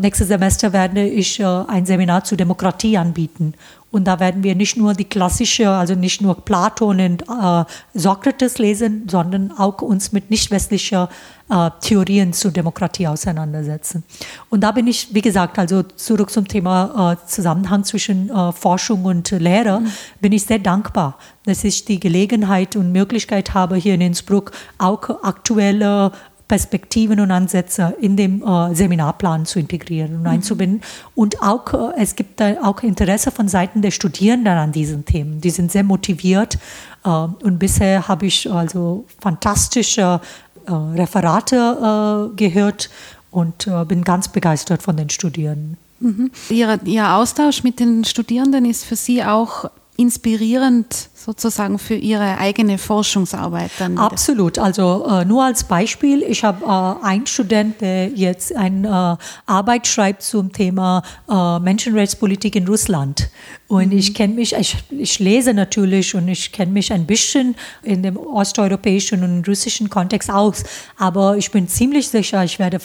Nächstes 0.00 0.28
Semester 0.28 0.72
werde 0.72 1.06
ich 1.06 1.44
ein 1.44 1.84
Seminar 1.84 2.24
zu 2.24 2.34
Demokratie 2.34 2.96
anbieten. 2.96 3.54
Und 3.92 4.04
da 4.04 4.20
werden 4.20 4.44
wir 4.44 4.54
nicht 4.54 4.76
nur 4.76 4.94
die 4.94 5.04
klassische, 5.04 5.68
also 5.68 5.94
nicht 5.94 6.20
nur 6.20 6.36
Platon 6.44 7.00
und 7.00 7.22
äh, 7.22 7.64
Sokrates 7.92 8.58
lesen, 8.58 9.08
sondern 9.10 9.52
auch 9.58 9.82
uns 9.82 10.12
mit 10.12 10.30
nicht 10.30 10.50
westlicher 10.52 11.08
äh, 11.50 11.70
Theorien 11.80 12.32
zur 12.32 12.52
Demokratie 12.52 13.08
auseinandersetzen. 13.08 14.04
Und 14.48 14.60
da 14.60 14.70
bin 14.70 14.86
ich, 14.86 15.12
wie 15.12 15.20
gesagt, 15.20 15.58
also 15.58 15.82
zurück 15.82 16.30
zum 16.30 16.46
Thema 16.46 17.16
äh, 17.20 17.26
Zusammenhang 17.26 17.82
zwischen 17.82 18.30
äh, 18.30 18.52
Forschung 18.52 19.04
und 19.04 19.28
Lehre, 19.32 19.80
mhm. 19.80 19.90
bin 20.20 20.32
ich 20.32 20.46
sehr 20.46 20.60
dankbar, 20.60 21.18
dass 21.44 21.64
ich 21.64 21.84
die 21.84 22.00
Gelegenheit 22.00 22.76
und 22.76 22.92
Möglichkeit 22.92 23.54
habe, 23.54 23.76
hier 23.76 23.94
in 23.94 24.00
Innsbruck 24.00 24.52
auch 24.78 25.08
aktuelle 25.22 26.12
Perspektiven 26.50 27.20
und 27.20 27.30
Ansätze 27.30 27.96
in 28.00 28.16
dem 28.16 28.42
äh, 28.42 28.74
Seminarplan 28.74 29.46
zu 29.46 29.60
integrieren 29.60 30.16
und 30.16 30.20
mhm. 30.22 30.26
einzubinden. 30.26 30.82
Und 31.14 31.40
auch, 31.42 31.72
äh, 31.72 32.02
es 32.02 32.16
gibt 32.16 32.40
da 32.40 32.54
auch 32.64 32.82
Interesse 32.82 33.30
von 33.30 33.46
Seiten 33.46 33.82
der 33.82 33.92
Studierenden 33.92 34.58
an 34.58 34.72
diesen 34.72 35.04
Themen. 35.04 35.40
Die 35.40 35.50
sind 35.50 35.70
sehr 35.70 35.84
motiviert. 35.84 36.58
Äh, 37.04 37.08
und 37.08 37.60
bisher 37.60 38.08
habe 38.08 38.26
ich 38.26 38.50
also 38.50 39.04
fantastische 39.20 40.20
äh, 40.66 40.72
Referate 40.72 42.32
äh, 42.32 42.36
gehört 42.36 42.90
und 43.30 43.68
bin 43.86 44.02
ganz 44.02 44.26
begeistert 44.26 44.82
von 44.82 44.96
den 44.96 45.08
Studierenden. 45.08 45.76
Mhm. 46.00 46.32
Ihr, 46.48 46.80
Ihr 46.84 47.14
Austausch 47.14 47.62
mit 47.62 47.78
den 47.78 48.04
Studierenden 48.04 48.64
ist 48.64 48.84
für 48.84 48.96
Sie 48.96 49.22
auch 49.22 49.70
inspirierend 50.00 51.10
sozusagen 51.14 51.78
für 51.78 51.94
Ihre 51.94 52.38
eigene 52.38 52.78
Forschungsarbeit 52.78 53.70
dann? 53.78 53.92
Wieder. 53.92 54.02
Absolut. 54.02 54.58
Also 54.58 55.06
äh, 55.06 55.24
nur 55.26 55.44
als 55.44 55.64
Beispiel, 55.64 56.22
ich 56.22 56.42
habe 56.42 56.64
äh, 56.64 57.06
einen 57.06 57.26
Student, 57.26 57.82
der 57.82 58.08
jetzt 58.08 58.56
eine 58.56 59.18
äh, 59.20 59.24
Arbeit 59.44 59.86
schreibt 59.86 60.22
zum 60.22 60.52
Thema 60.52 61.02
äh, 61.28 61.58
Menschenrechtspolitik 61.58 62.56
in 62.56 62.66
Russland. 62.66 63.28
Und 63.68 63.92
mhm. 63.92 63.98
ich 63.98 64.14
kenne 64.14 64.34
mich, 64.34 64.54
ich, 64.54 64.76
ich, 64.90 65.18
lese 65.18 65.52
natürlich 65.52 66.14
und 66.14 66.26
ich 66.28 66.50
kenne 66.50 66.72
mich 66.72 66.92
ein 66.92 67.06
bisschen 67.06 67.54
in 67.82 68.02
dem 68.02 68.16
osteuropäischen 68.16 69.22
und 69.22 69.46
russischen 69.46 69.90
Kontext 69.90 70.30
aus. 70.30 70.64
Aber 70.96 71.36
ich 71.36 71.50
bin 71.50 71.68
ziemlich 71.68 72.08
sicher, 72.08 72.42
ich 72.42 72.58
werde 72.58 72.80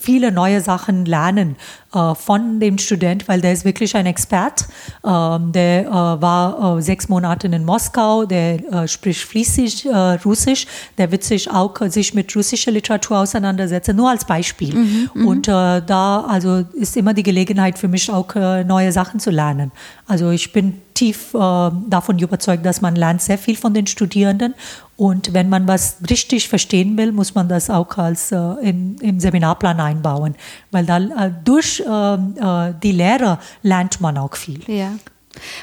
viele 0.00 0.32
neue 0.32 0.60
Sachen 0.60 1.04
lernen 1.04 1.56
äh, 1.94 2.14
von 2.14 2.58
dem 2.58 2.78
Student, 2.78 3.28
weil 3.28 3.40
der 3.40 3.52
ist 3.52 3.64
wirklich 3.64 3.94
ein 3.94 4.06
Expert. 4.06 4.66
Ähm, 5.04 5.52
der 5.52 5.86
äh, 5.86 5.92
war 5.92 6.78
äh, 6.78 6.82
sechs 6.82 7.08
Monate 7.08 7.48
in 7.48 7.64
Moskau, 7.64 8.24
der 8.24 8.72
äh, 8.72 8.88
spricht 8.88 9.20
fließig 9.20 9.86
äh, 9.86 9.90
Russisch, 10.24 10.66
der 10.96 11.12
wird 11.12 11.22
sich 11.22 11.50
auch 11.50 11.76
sich 11.88 12.14
mit 12.14 12.34
russischer 12.34 12.70
Literatur 12.70 13.18
auseinandersetzen, 13.18 13.94
nur 13.94 14.08
als 14.08 14.24
Beispiel. 14.24 14.74
Mhm, 14.74 15.10
mhm. 15.12 15.26
Und 15.26 15.48
äh, 15.48 15.82
da 15.82 16.24
also 16.26 16.64
ist 16.72 16.96
immer 16.96 17.12
die 17.12 17.22
Gelegenheit 17.22 17.78
für 17.78 17.88
mich 17.88 18.10
auch 18.10 18.34
neue 18.34 18.92
Sachen 18.92 19.20
zu 19.20 19.30
lernen. 19.30 19.72
Also 20.06 20.30
ich 20.30 20.52
bin 20.52 20.80
tief 20.94 21.32
davon 21.32 22.18
überzeugt, 22.18 22.64
dass 22.64 22.80
man 22.80 22.96
lernt 22.96 23.22
sehr 23.22 23.38
viel 23.38 23.56
von 23.56 23.74
den 23.74 23.86
Studierenden 23.86 24.54
und 25.00 25.32
wenn 25.32 25.48
man 25.48 25.66
was 25.66 25.96
richtig 26.10 26.50
verstehen 26.50 26.98
will, 26.98 27.10
muss 27.10 27.34
man 27.34 27.48
das 27.48 27.70
auch 27.70 27.96
als 27.96 28.32
äh, 28.32 28.36
im, 28.60 28.96
im, 29.00 29.18
Seminarplan 29.18 29.80
einbauen, 29.80 30.34
weil 30.72 30.84
da 30.84 30.98
äh, 30.98 31.32
durch 31.42 31.80
äh, 31.80 32.14
äh, 32.14 32.74
die 32.82 32.92
Lehre 32.92 33.38
lernt 33.62 34.02
man 34.02 34.18
auch 34.18 34.36
viel. 34.36 34.60
Ja. 34.66 34.92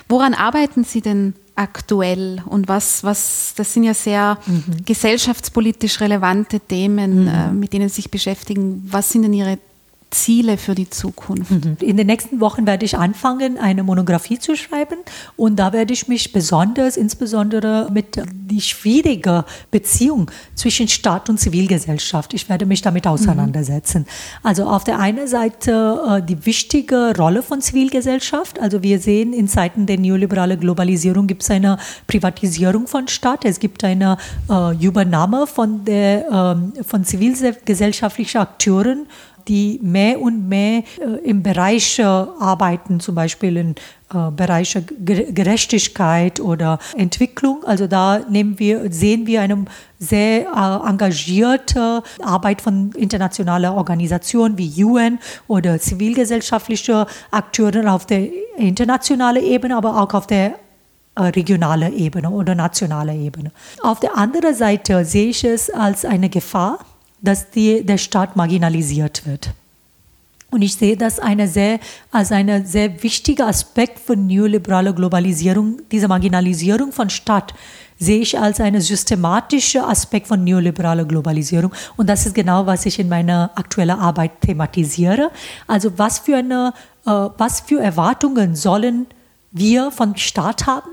Woran 0.10 0.34
arbeiten 0.34 0.84
Sie 0.84 1.02
denn 1.02 1.36
aktuell 1.56 2.42
und 2.48 2.68
was, 2.68 3.04
was 3.04 3.54
das 3.56 3.76
sind 3.76 3.84
ja 3.84 3.94
sehr 3.94 4.40
mhm. 4.48 4.84
gesellschaftspolitisch 4.84 6.02
relevante 6.02 6.60
Themen, 6.60 7.26
mhm. 7.26 7.28
Äh, 7.28 7.52
mit 7.52 7.74
denen 7.74 7.90
Sie 7.90 7.98
sich 7.98 8.10
beschäftigen. 8.10 8.88
Was 8.90 9.12
sind 9.12 9.22
denn 9.22 9.34
Ihre 9.34 9.60
Ziele 10.10 10.58
für 10.58 10.76
die 10.76 10.90
Zukunft? 10.90 11.52
Mhm. 11.52 11.78
In 11.82 11.98
den 11.98 12.08
nächsten 12.08 12.40
Wochen 12.40 12.66
werde 12.66 12.86
ich 12.86 12.98
anfangen, 12.98 13.58
eine 13.58 13.84
Monographie 13.84 14.40
zu 14.40 14.56
schreiben 14.56 14.98
und 15.36 15.58
da 15.58 15.74
werde 15.74 15.94
ich 15.94 16.08
mich 16.08 16.32
besonders, 16.32 16.98
insbesondere 16.98 17.90
mit 17.92 18.22
die 18.26 18.62
schwierige 18.62 19.46
Beziehung 19.72 20.32
zwischen 20.56 20.88
Staat 20.88 21.30
und 21.30 21.40
Zivilgesellschaft, 21.40 22.34
ich 22.34 22.48
werde 22.50 22.66
mich 22.66 22.82
damit 22.82 23.06
auseinandersetzen. 23.06 24.02
Mhm. 24.02 24.08
Also 24.44 24.66
auf 24.66 24.84
der 24.84 25.00
einen 25.00 25.28
Seite 25.28 26.02
äh, 26.08 26.22
die 26.22 26.46
wichtige 26.46 27.14
Rolle 27.18 27.44
von 27.44 27.62
Zivilgesellschaft, 27.62 28.60
also 28.60 28.84
wir 28.84 29.00
sehen 29.00 29.34
in 29.34 29.48
Zeiten 29.48 29.86
der 29.86 29.98
neoliberalen 29.98 30.60
Globalisierung 30.60 31.28
gibt 31.28 31.44
es 31.44 31.52
eine 31.52 31.78
Privatisierung 32.08 32.88
von 32.88 33.08
Staat, 33.08 33.46
es 33.46 33.60
gibt 33.60 33.84
eine 33.84 34.18
äh, 34.50 34.86
Übernahme 34.86 35.48
von 35.48 35.84
der 35.84 36.28
ähm, 36.32 36.74
von 36.84 37.04
zivilgesellschaftlichen 37.04 38.38
Akteuren 38.40 39.08
die 39.48 39.80
mehr 39.82 40.22
und 40.22 40.48
mehr 40.48 40.84
äh, 41.00 41.30
im 41.30 41.44
Bereich 41.44 42.00
äh, 42.00 42.04
arbeiten, 42.04 43.00
zum 43.00 43.16
Beispiel 43.16 43.58
in 43.58 43.76
äh, 44.14 44.32
Bereiche 44.32 44.82
Gerechtigkeit 44.82 46.40
oder 46.40 46.80
Entwicklung. 46.96 47.64
Also 47.66 47.88
da 47.88 48.22
wir, 48.30 48.92
sehen 48.92 49.28
wir 49.28 49.42
eine 49.42 49.66
sehr 50.00 50.48
engagierte 50.86 52.04
Arbeit 52.24 52.62
von 52.62 52.92
internationalen 52.92 53.72
Organisationen 53.72 54.58
wie 54.58 54.84
UN 54.84 55.20
oder 55.48 55.80
zivilgesellschaftliche 55.80 57.08
Akteure 57.32 57.92
auf 57.92 58.06
der 58.06 58.28
internationalen 58.58 59.44
Ebene, 59.44 59.76
aber 59.76 60.02
auch 60.02 60.14
auf 60.14 60.28
der 60.28 60.56
regionalen 61.20 61.98
Ebene 61.98 62.30
oder 62.30 62.54
nationalen 62.54 63.20
Ebene. 63.26 63.52
Auf 63.82 64.00
der 64.00 64.16
anderen 64.16 64.54
Seite 64.54 65.04
sehe 65.04 65.30
ich 65.30 65.44
es 65.44 65.72
als 65.72 66.06
eine 66.06 66.30
Gefahr, 66.30 66.78
dass 67.22 67.50
die, 67.50 67.86
der 67.86 67.98
Staat 67.98 68.36
marginalisiert 68.36 69.26
wird. 69.26 69.52
Und 70.50 70.62
ich 70.62 70.76
sehe 70.76 70.96
das 70.96 71.20
eine 71.20 71.48
sehr, 71.48 71.80
als 72.12 72.32
ein 72.32 72.66
sehr 72.66 73.04
wichtiger 73.04 73.48
Aspekt 73.48 74.00
von 74.00 74.28
neoliberaler 74.28 74.94
Globalisierung. 74.94 75.82
Diese 75.92 76.08
Marginalisierung 76.08 76.94
von 76.94 77.10
Staat 77.10 77.54
sehe 78.00 78.22
ich 78.22 78.40
als 78.40 78.62
einen 78.62 78.80
systematischen 78.80 79.82
Aspekt 79.82 80.28
von 80.28 80.44
neoliberaler 80.44 81.04
Globalisierung. 81.04 81.74
Und 81.98 82.08
das 82.08 82.26
ist 82.26 82.34
genau, 82.34 82.66
was 82.66 82.86
ich 82.86 82.98
in 82.98 83.10
meiner 83.10 83.52
aktuellen 83.56 84.00
Arbeit 84.00 84.40
thematisiere. 84.42 85.32
Also 85.68 85.98
was 85.98 86.20
für, 86.20 86.38
eine, 86.38 86.74
äh, 87.06 87.10
was 87.10 87.62
für 87.62 87.82
Erwartungen 87.82 88.56
sollen 88.56 89.08
wir 89.52 89.92
von 89.92 90.16
Staat 90.16 90.66
haben? 90.66 90.90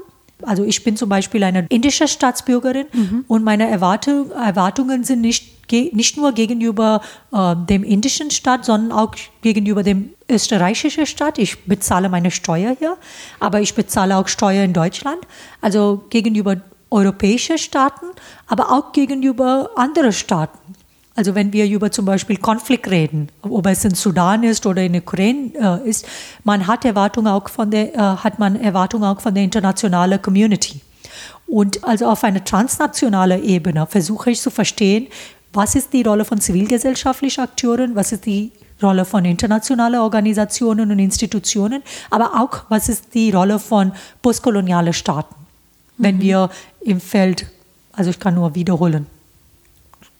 Also 0.46 0.64
ich 0.64 0.84
bin 0.84 0.96
zum 0.96 1.08
Beispiel 1.08 1.42
eine 1.44 1.66
indische 1.68 2.08
Staatsbürgerin 2.08 2.86
mhm. 2.92 3.24
und 3.28 3.44
meine 3.44 3.68
Erwartung, 3.68 4.30
Erwartungen 4.30 5.04
sind 5.04 5.20
nicht, 5.20 5.70
nicht 5.70 6.16
nur 6.16 6.32
gegenüber 6.32 7.00
äh, 7.32 7.54
dem 7.68 7.84
indischen 7.84 8.30
Staat, 8.30 8.64
sondern 8.64 8.92
auch 8.96 9.14
gegenüber 9.42 9.82
dem 9.82 10.10
österreichischen 10.28 11.06
Staat. 11.06 11.38
Ich 11.38 11.64
bezahle 11.64 12.08
meine 12.08 12.30
Steuer 12.30 12.76
hier, 12.78 12.96
aber 13.40 13.60
ich 13.60 13.74
bezahle 13.74 14.16
auch 14.16 14.28
Steuer 14.28 14.64
in 14.64 14.72
Deutschland. 14.72 15.18
Also 15.60 16.04
gegenüber 16.10 16.56
europäischen 16.90 17.58
Staaten, 17.58 18.06
aber 18.46 18.70
auch 18.70 18.92
gegenüber 18.92 19.70
anderen 19.74 20.12
Staaten. 20.12 20.58
Also 21.16 21.34
wenn 21.34 21.52
wir 21.52 21.66
über 21.66 21.92
zum 21.92 22.06
Beispiel 22.06 22.38
Konflikt 22.38 22.90
reden, 22.90 23.28
ob 23.42 23.66
es 23.66 23.84
in 23.84 23.94
Sudan 23.94 24.42
ist 24.42 24.66
oder 24.66 24.82
in 24.82 24.96
Ukraine 24.96 25.52
äh, 25.84 25.88
ist, 25.88 26.06
man 26.42 26.66
hat 26.66 26.84
Erwartungen 26.84 27.28
auch 27.28 27.48
von 27.48 27.70
der, 27.70 27.94
äh, 27.94 27.98
hat 27.98 28.40
man 28.40 28.56
Erwartungen 28.56 29.04
auch 29.04 29.20
von 29.20 29.32
der 29.32 29.44
internationalen 29.44 30.20
Community. 30.20 30.80
Und 31.46 31.84
also 31.84 32.06
auf 32.06 32.24
einer 32.24 32.42
transnationalen 32.42 33.44
Ebene 33.44 33.86
versuche 33.86 34.32
ich 34.32 34.40
zu 34.40 34.50
verstehen, 34.50 35.06
was 35.52 35.76
ist 35.76 35.92
die 35.92 36.02
Rolle 36.02 36.24
von 36.24 36.40
zivilgesellschaftlichen 36.40 37.44
Akteuren, 37.44 37.94
was 37.94 38.10
ist 38.10 38.26
die 38.26 38.50
Rolle 38.82 39.04
von 39.04 39.24
internationalen 39.24 40.00
Organisationen 40.00 40.90
und 40.90 40.98
Institutionen, 40.98 41.82
aber 42.10 42.32
auch 42.40 42.64
was 42.68 42.88
ist 42.88 43.14
die 43.14 43.30
Rolle 43.30 43.60
von 43.60 43.92
postkolonialen 44.20 44.92
Staaten. 44.92 45.34
Wenn 45.96 46.16
mhm. 46.16 46.22
wir 46.22 46.50
im 46.80 47.00
Feld, 47.00 47.46
also 47.92 48.10
ich 48.10 48.18
kann 48.18 48.34
nur 48.34 48.56
wiederholen, 48.56 49.06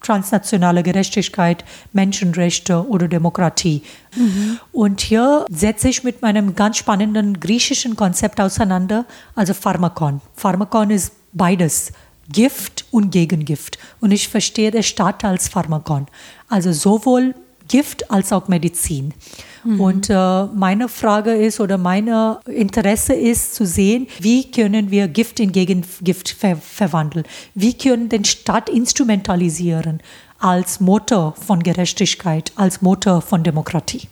transnationale 0.03 0.83
Gerechtigkeit, 0.83 1.65
Menschenrechte 1.93 2.87
oder 2.89 3.09
Demokratie. 3.09 3.83
Mhm. 4.15 4.61
Und 4.73 5.01
hier 5.01 5.47
setze 5.51 5.89
ich 5.89 6.05
mit 6.05 6.23
meinem 6.23 6.55
ganz 6.55 6.77
spannenden 6.77 7.41
griechischen 7.41 7.97
Konzept 7.97 8.41
auseinander, 8.41 9.07
also 9.35 9.55
Pharmakon. 9.55 10.21
Pharmakon 10.37 10.91
ist 10.91 11.13
beides. 11.33 11.93
Gift 12.33 12.87
und 12.91 13.11
Gegengift. 13.11 13.79
Und 14.01 14.11
ich 14.11 14.29
verstehe 14.29 14.71
den 14.71 14.83
Staat 14.83 15.25
als 15.25 15.49
Pharmakon. 15.49 16.07
Also 16.49 16.73
sowohl 16.73 17.35
Gift 17.69 18.11
als 18.11 18.33
auch 18.33 18.49
Medizin. 18.49 19.15
Mhm. 19.65 19.81
Und 19.81 20.11
äh, 20.11 20.45
meine 20.55 20.89
Frage 20.89 21.33
ist 21.33 21.61
oder 21.61 21.79
mein 21.79 22.09
Interesse 22.47 23.15
ist 23.15 23.55
zu 23.55 23.67
sehen, 23.67 24.07
wie 24.21 24.51
können 24.51 24.91
wir 24.91 25.09
Gift 25.09 25.41
in 25.41 25.53
Gegengift 25.53 26.31
ver 26.31 26.57
verwandeln? 26.57 27.25
Wie 27.55 27.75
können 27.75 28.09
den 28.09 28.25
Staat 28.25 28.69
instrumentalisieren 28.69 30.01
als 30.39 30.81
Motor 30.81 31.35
von 31.35 31.63
Gerechtigkeit, 31.63 32.53
als 32.57 32.83
Motor 32.83 33.23
von 33.23 33.43
Demokratie? 33.43 34.09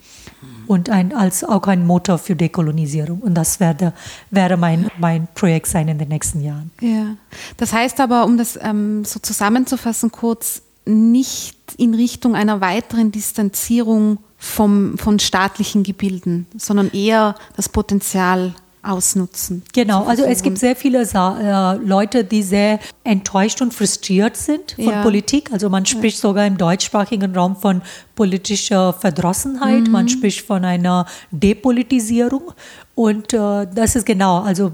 und 0.67 0.91
ein, 0.91 1.15
als 1.15 1.45
auch 1.45 1.67
ein 1.67 1.87
Motor 1.87 2.19
für 2.19 2.35
Dekolonisierung. 2.35 3.21
Und 3.21 3.35
das 3.35 3.61
werde, 3.61 3.93
wäre 4.31 4.57
mein, 4.57 4.91
mein 4.99 5.29
Projekt 5.35 5.67
sein 5.67 5.89
in 5.89 5.99
den 5.99 6.09
nächsten 6.09 6.43
Jahren. 6.43 6.71
Ja. 6.81 7.17
Das 7.57 7.73
heißt 7.73 8.01
aber, 8.01 8.25
um 8.25 8.37
das 8.39 8.59
ähm, 8.61 9.05
so 9.05 9.21
zusammenzufassen, 9.21 10.11
kurz, 10.11 10.63
nicht 10.85 11.57
in 11.77 11.95
Richtung 11.95 12.35
einer 12.35 12.61
weiteren 12.61 13.13
Distanzierung 13.13 14.19
vom, 14.37 14.99
von 14.99 15.19
staatlichen 15.19 15.83
Gebilden, 15.85 16.47
sondern 16.57 16.91
eher 16.91 17.37
das 17.57 17.69
Potenzial 17.69 18.55
ausnutzen. 18.83 19.63
Genau, 19.73 20.05
also 20.05 20.25
es 20.25 20.43
gibt 20.43 20.59
sehr 20.59 20.75
viele 20.75 21.03
äh, 21.03 21.77
Leute, 21.77 22.25
die 22.25 22.43
sehr 22.43 22.81
enttäuscht 23.05 23.63
und 23.63 23.73
frustriert 23.73 24.37
sind 24.37 24.73
von 24.73 24.85
ja. 24.85 25.03
Politik. 25.03 25.53
Also 25.53 25.71
man 25.71 25.87
spricht 25.87 26.17
ja. 26.17 26.29
sogar 26.29 26.47
im 26.47 26.57
deutschsprachigen 26.57 27.35
Raum 27.35 27.55
von 27.57 27.83
politischer 28.17 28.93
Verdrossenheit, 28.93 29.87
mhm. 29.87 29.93
man 29.93 30.09
spricht 30.09 30.45
von 30.45 30.65
einer 30.65 31.07
Depolitisierung. 31.31 32.53
Und 32.95 33.33
äh, 33.33 33.67
das 33.73 33.95
ist 33.95 34.05
genau, 34.05 34.41
also 34.41 34.73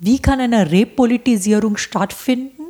wie 0.00 0.18
kann 0.18 0.40
eine 0.40 0.70
Repolitisierung 0.70 1.76
stattfinden? 1.76 2.62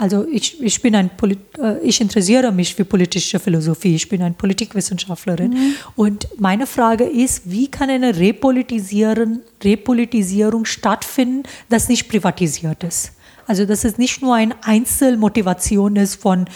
Also 0.00 0.26
ich, 0.32 0.58
ich 0.62 0.80
bin 0.80 0.94
ein 0.94 1.10
Polit 1.14 1.38
äh, 1.58 1.78
ich 1.80 2.00
interessiere 2.00 2.50
mich 2.52 2.74
für 2.74 2.86
politische 2.86 3.38
Philosophie, 3.38 3.96
ich 3.96 4.08
bin 4.08 4.22
eine 4.22 4.34
Politikwissenschaftlerin 4.34 5.50
mhm. 5.50 5.74
und 5.94 6.26
meine 6.38 6.66
Frage 6.66 7.04
ist, 7.04 7.42
wie 7.44 7.70
kann 7.70 7.90
eine 7.90 8.16
Repolitisieren, 8.16 9.42
Repolitisierung 9.62 10.64
stattfinden, 10.64 11.42
das 11.68 11.90
nicht 11.90 12.08
privatisiert 12.08 12.82
ist? 12.82 13.12
Also 13.46 13.66
dass 13.66 13.84
es 13.84 13.98
nicht 13.98 14.22
nur 14.22 14.34
eine 14.34 14.54
Einzelmotivation 14.64 15.96
ist 15.96 16.14
von 16.14 16.46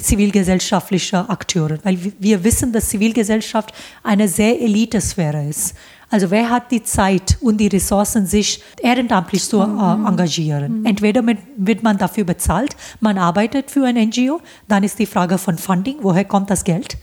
zivilgesellschaftlichen 0.00 1.16
Akteuren, 1.28 1.80
weil 1.82 1.98
wir 2.18 2.44
wissen, 2.44 2.72
dass 2.72 2.88
Zivilgesellschaft 2.88 3.74
eine 4.02 4.26
sehr 4.26 4.58
Elitesphäre 4.58 5.46
ist. 5.46 5.74
Also 6.08 6.30
wer 6.30 6.50
hat 6.50 6.70
die 6.70 6.82
Zeit 6.82 7.36
und 7.40 7.58
die 7.58 7.66
Ressourcen, 7.66 8.26
sich 8.26 8.62
ehrenamtlich 8.80 9.42
zu 9.44 9.60
äh, 9.60 9.66
mhm. 9.66 10.06
engagieren? 10.06 10.80
Mhm. 10.80 10.86
Entweder 10.86 11.22
mit, 11.22 11.38
wird 11.56 11.82
man 11.82 11.98
dafür 11.98 12.24
bezahlt, 12.24 12.76
man 13.00 13.18
arbeitet 13.18 13.70
für 13.70 13.84
ein 13.86 13.96
NGO, 13.96 14.40
dann 14.68 14.84
ist 14.84 14.98
die 14.98 15.06
Frage 15.06 15.38
von 15.38 15.58
Funding, 15.58 15.96
woher 16.02 16.24
kommt 16.24 16.50
das 16.50 16.64
Geld? 16.64 16.96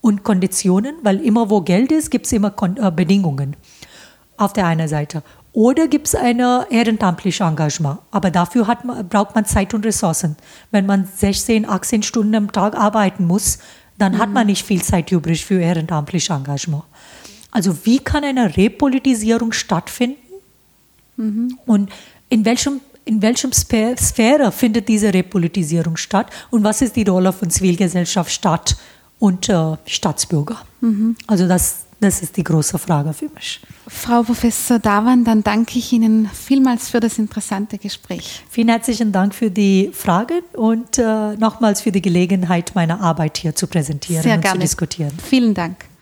Und 0.00 0.24
Konditionen, 0.24 0.96
weil 1.02 1.20
immer 1.20 1.50
wo 1.50 1.60
Geld 1.60 1.92
ist, 1.92 2.10
gibt 2.10 2.26
es 2.26 2.32
immer 2.32 2.50
Kon 2.50 2.76
äh, 2.78 2.90
Bedingungen 2.90 3.56
auf 4.38 4.52
der 4.52 4.66
einen 4.66 4.88
Seite. 4.88 5.22
Oder 5.52 5.88
gibt 5.88 6.08
es 6.08 6.14
ein 6.14 6.38
ehrenamtliches 6.38 7.40
Engagement? 7.40 7.98
Aber 8.10 8.30
dafür 8.30 8.66
man, 8.84 9.08
braucht 9.08 9.34
man 9.34 9.46
Zeit 9.46 9.72
und 9.72 9.86
Ressourcen. 9.86 10.36
Wenn 10.70 10.84
man 10.84 11.06
16, 11.06 11.66
18 11.66 12.02
Stunden 12.02 12.34
am 12.34 12.52
Tag 12.52 12.76
arbeiten 12.76 13.26
muss, 13.26 13.58
dann 13.96 14.12
mhm. 14.12 14.18
hat 14.18 14.30
man 14.30 14.46
nicht 14.46 14.66
viel 14.66 14.82
Zeit 14.82 15.10
übrig 15.10 15.44
für 15.44 15.58
ehrenamtliches 15.58 16.28
Engagement. 16.28 16.84
Also 17.50 17.76
wie 17.84 17.98
kann 17.98 18.24
eine 18.24 18.56
Repolitisierung 18.56 19.52
stattfinden? 19.52 20.18
Mhm. 21.16 21.58
Und 21.66 21.90
in 22.28 22.44
welchem 22.44 22.80
in 23.06 23.22
welchem 23.22 23.52
Sphäre 23.52 24.50
findet 24.52 24.88
diese 24.88 25.14
Repolitisierung 25.14 25.96
statt 25.96 26.28
und 26.50 26.64
was 26.64 26.82
ist 26.82 26.96
die 26.96 27.04
Rolle 27.04 27.32
von 27.32 27.48
Zivilgesellschaft, 27.48 28.32
Staat 28.32 28.76
und 29.20 29.48
äh, 29.48 29.76
Staatsbürger? 29.86 30.58
Mhm. 30.80 31.16
Also 31.28 31.46
das, 31.46 31.84
das 32.00 32.20
ist 32.20 32.36
die 32.36 32.42
große 32.42 32.78
Frage 32.78 33.12
für 33.12 33.28
mich. 33.32 33.60
Frau 33.86 34.24
Professor 34.24 34.80
Davan, 34.80 35.22
dann 35.22 35.44
danke 35.44 35.78
ich 35.78 35.92
Ihnen 35.92 36.28
vielmals 36.28 36.90
für 36.90 36.98
das 36.98 37.18
interessante 37.18 37.78
Gespräch. 37.78 38.44
Vielen 38.50 38.68
herzlichen 38.68 39.12
Dank 39.12 39.36
für 39.36 39.52
die 39.52 39.90
Fragen 39.92 40.40
und 40.54 40.98
äh, 40.98 41.36
nochmals 41.36 41.82
für 41.82 41.92
die 41.92 42.02
Gelegenheit, 42.02 42.72
meine 42.74 42.98
Arbeit 43.00 43.38
hier 43.38 43.54
zu 43.54 43.68
präsentieren 43.68 44.24
Sehr 44.24 44.34
und 44.34 44.40
gerne. 44.40 44.58
zu 44.58 44.62
diskutieren. 44.62 45.12
Vielen 45.22 45.54
Dank. 45.54 45.86